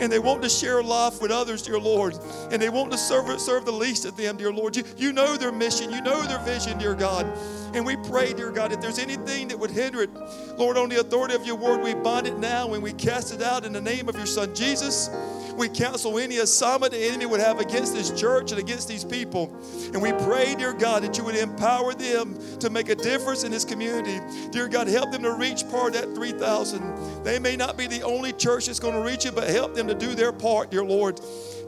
And 0.00 0.10
they 0.10 0.18
want 0.18 0.42
to 0.42 0.48
share 0.48 0.82
life 0.82 1.20
with 1.20 1.30
others, 1.30 1.62
dear 1.62 1.78
Lord. 1.78 2.14
And 2.50 2.60
they 2.60 2.68
want 2.68 2.90
to 2.92 2.98
serve, 2.98 3.40
serve 3.40 3.64
the 3.64 3.72
least 3.72 4.04
of 4.04 4.16
them, 4.16 4.36
dear 4.36 4.52
Lord. 4.52 4.76
You, 4.76 4.84
you 4.96 5.12
know 5.12 5.36
their 5.36 5.52
mission, 5.52 5.92
you 5.92 6.00
know 6.00 6.22
their 6.22 6.38
vision, 6.40 6.78
dear 6.78 6.94
God. 6.94 7.26
And 7.74 7.86
we 7.86 7.96
pray, 7.96 8.32
dear 8.32 8.50
God, 8.50 8.72
if 8.72 8.80
there's 8.80 8.98
anything 8.98 9.48
that 9.48 9.58
would 9.58 9.70
hinder 9.70 10.02
it, 10.02 10.10
Lord, 10.58 10.76
on 10.76 10.88
the 10.88 11.00
authority 11.00 11.34
of 11.34 11.46
your 11.46 11.56
word, 11.56 11.82
we 11.82 11.94
bind 11.94 12.26
it 12.26 12.38
now 12.38 12.74
and 12.74 12.82
we 12.82 12.92
cast 12.92 13.32
it 13.32 13.42
out 13.42 13.64
in 13.64 13.72
the 13.72 13.80
name 13.80 14.08
of 14.08 14.16
your 14.16 14.26
Son, 14.26 14.54
Jesus. 14.54 15.08
We 15.56 15.68
cancel 15.68 16.18
any 16.18 16.38
assignment 16.38 16.92
the 16.92 17.04
enemy 17.04 17.26
would 17.26 17.40
have 17.40 17.60
against 17.60 17.94
this 17.94 18.10
church 18.18 18.50
and 18.52 18.60
against 18.60 18.88
these 18.88 19.04
people. 19.04 19.54
And 19.92 20.00
we 20.00 20.12
pray, 20.12 20.54
dear 20.54 20.72
God, 20.72 21.02
that 21.02 21.18
you 21.18 21.24
would 21.24 21.36
empower 21.36 21.94
them 21.94 22.38
to 22.60 22.70
make 22.70 22.88
a 22.88 22.94
difference 22.94 23.44
in 23.44 23.50
this 23.50 23.64
community. 23.64 24.18
Dear 24.50 24.68
God, 24.68 24.88
help 24.88 25.12
them 25.12 25.22
to 25.22 25.32
reach 25.32 25.68
part 25.70 25.94
of 25.94 26.00
that 26.00 26.14
3,000. 26.14 27.24
They 27.24 27.38
may 27.38 27.56
not 27.56 27.76
be 27.76 27.86
the 27.86 28.02
only 28.02 28.32
church 28.32 28.66
that's 28.66 28.80
going 28.80 28.94
to 28.94 29.02
reach 29.02 29.26
it, 29.26 29.34
but 29.34 29.48
help 29.48 29.74
them 29.74 29.86
to 29.88 29.94
do 29.94 30.14
their 30.14 30.32
part, 30.32 30.70
dear 30.70 30.84
Lord. 30.84 31.20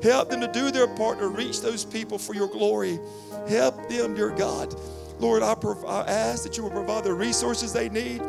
Help 0.02 0.30
them 0.30 0.40
to 0.40 0.48
do 0.48 0.70
their 0.70 0.88
part 0.88 1.18
to 1.18 1.28
reach 1.28 1.60
those 1.60 1.84
people 1.84 2.18
for 2.18 2.34
your 2.34 2.48
glory. 2.48 2.98
Help 3.48 3.88
them, 3.88 4.14
dear 4.14 4.30
God. 4.30 4.74
Lord, 5.18 5.42
I, 5.42 5.54
prov- 5.54 5.84
I 5.84 6.02
ask 6.02 6.42
that 6.44 6.56
you 6.56 6.62
will 6.62 6.70
provide 6.70 7.04
the 7.04 7.14
resources 7.14 7.72
they 7.72 7.88
need. 7.88 8.22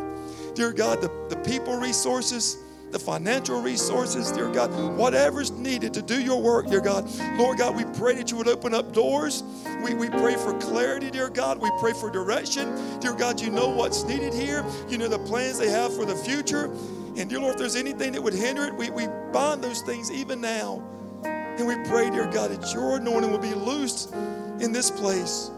Dear 0.54 0.72
God, 0.72 1.02
the, 1.02 1.12
the 1.30 1.36
people 1.38 1.78
resources, 1.78 2.58
the 2.96 3.00
financial 3.00 3.62
resources, 3.62 4.32
dear 4.32 4.50
God, 4.50 4.72
whatever's 4.98 5.52
needed 5.52 5.94
to 5.94 6.02
do 6.02 6.22
your 6.22 6.42
work, 6.42 6.68
dear 6.68 6.80
God. 6.80 7.06
Lord 7.38 7.58
God, 7.58 7.76
we 7.76 7.84
pray 8.00 8.16
that 8.16 8.32
you 8.32 8.38
would 8.38 8.48
open 8.48 8.74
up 8.74 8.94
doors. 8.94 9.44
We, 9.84 9.94
we 9.94 10.10
pray 10.10 10.36
for 10.36 10.58
clarity, 10.60 11.12
dear 11.12 11.30
God. 11.30 11.62
We 11.62 11.70
pray 11.82 11.92
for 11.92 12.10
direction. 12.10 12.74
Dear 13.02 13.14
God, 13.14 13.42
you 13.42 13.50
know 13.50 13.68
what's 13.68 14.06
needed 14.06 14.34
here. 14.34 14.64
You 14.88 14.98
know 14.98 15.10
the 15.10 15.20
plans 15.20 15.60
they 15.60 15.70
have 15.70 15.94
for 15.94 16.06
the 16.06 16.16
future. 16.16 16.72
And 17.18 17.30
dear 17.30 17.40
Lord, 17.40 17.56
if 17.56 17.60
there's 17.60 17.76
anything 17.76 18.14
that 18.14 18.24
would 18.24 18.34
hinder 18.34 18.64
it, 18.64 18.74
we, 18.74 18.90
we 18.92 19.08
bind 19.34 19.62
those 19.62 19.82
things 19.82 20.10
even 20.10 20.40
now. 20.40 20.82
And 21.26 21.68
we 21.68 21.76
pray, 21.90 22.10
dear 22.10 22.32
God, 22.32 22.52
that 22.52 22.74
your 22.74 22.96
anointing 22.96 23.30
will 23.30 23.40
be 23.40 23.54
loosed 23.54 24.14
in 24.62 24.72
this 24.72 24.90
place 24.90 25.52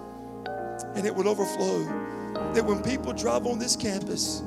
and 0.96 1.06
it 1.06 1.14
would 1.14 1.28
overflow. 1.28 1.84
That 2.54 2.66
when 2.66 2.82
people 2.82 3.14
drive 3.14 3.46
on 3.46 3.60
this 3.60 3.76
campus, 3.76 4.42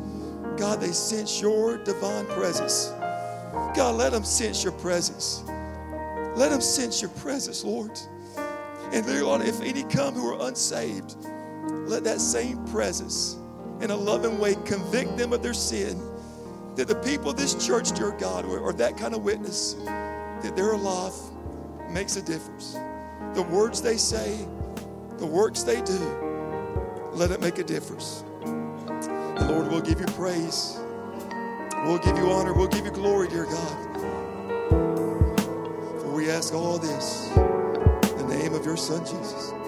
God, 0.57 0.81
they 0.81 0.93
sense 0.93 1.41
your 1.41 1.79
divine 1.79 2.27
presence. 2.27 2.93
God, 3.75 3.97
let 3.97 4.13
them 4.13 4.25
sense 4.25 4.63
your 4.63 4.73
presence. 4.73 5.43
Let 6.37 6.51
them 6.51 6.61
sense 6.61 7.01
your 7.01 7.11
presence, 7.11 7.65
Lord. 7.65 7.99
And 8.93 9.07
Lord, 9.23 9.43
if 9.43 9.61
any 9.61 9.85
come 9.85 10.15
who 10.15 10.29
are 10.35 10.49
unsaved, 10.49 11.17
let 11.89 12.05
that 12.05 12.21
same 12.21 12.65
presence 12.67 13.37
in 13.81 13.91
a 13.91 13.97
loving 13.97 14.39
way 14.39 14.55
convict 14.65 15.17
them 15.17 15.33
of 15.33 15.43
their 15.43 15.55
sin. 15.55 16.01
That 16.77 16.89
the 16.89 16.97
people 16.97 17.31
of 17.31 17.37
this 17.37 17.55
church, 17.55 17.93
dear 17.93 18.13
God, 18.13 18.45
are 18.45 18.73
that 18.75 18.97
kind 18.97 19.15
of 19.15 19.23
witness, 19.23 19.75
that 19.85 20.55
their 20.57 20.77
life 20.77 21.17
makes 21.91 22.17
a 22.17 22.23
difference. 22.23 22.75
The 23.35 23.43
words 23.43 23.83
they 23.83 23.97
say, 23.97 24.47
the 25.19 25.27
works 25.27 25.63
they 25.63 25.83
do, 25.83 25.99
let 27.13 27.31
it 27.31 27.41
make 27.41 27.59
a 27.59 27.65
difference. 27.65 28.25
Lord, 29.51 29.69
we'll 29.69 29.81
give 29.81 29.99
you 29.99 30.07
praise. 30.07 30.79
We'll 31.85 31.99
give 31.99 32.17
you 32.17 32.31
honor. 32.31 32.55
We'll 32.55 32.69
give 32.69 32.85
you 32.85 32.93
glory, 32.93 33.27
dear 33.27 33.47
God. 33.47 34.01
For 36.01 36.13
we 36.13 36.31
ask 36.31 36.55
all 36.55 36.79
this 36.79 37.29
in 37.37 38.29
the 38.29 38.37
name 38.39 38.55
of 38.55 38.65
your 38.65 38.77
Son, 38.77 39.05
Jesus. 39.05 39.60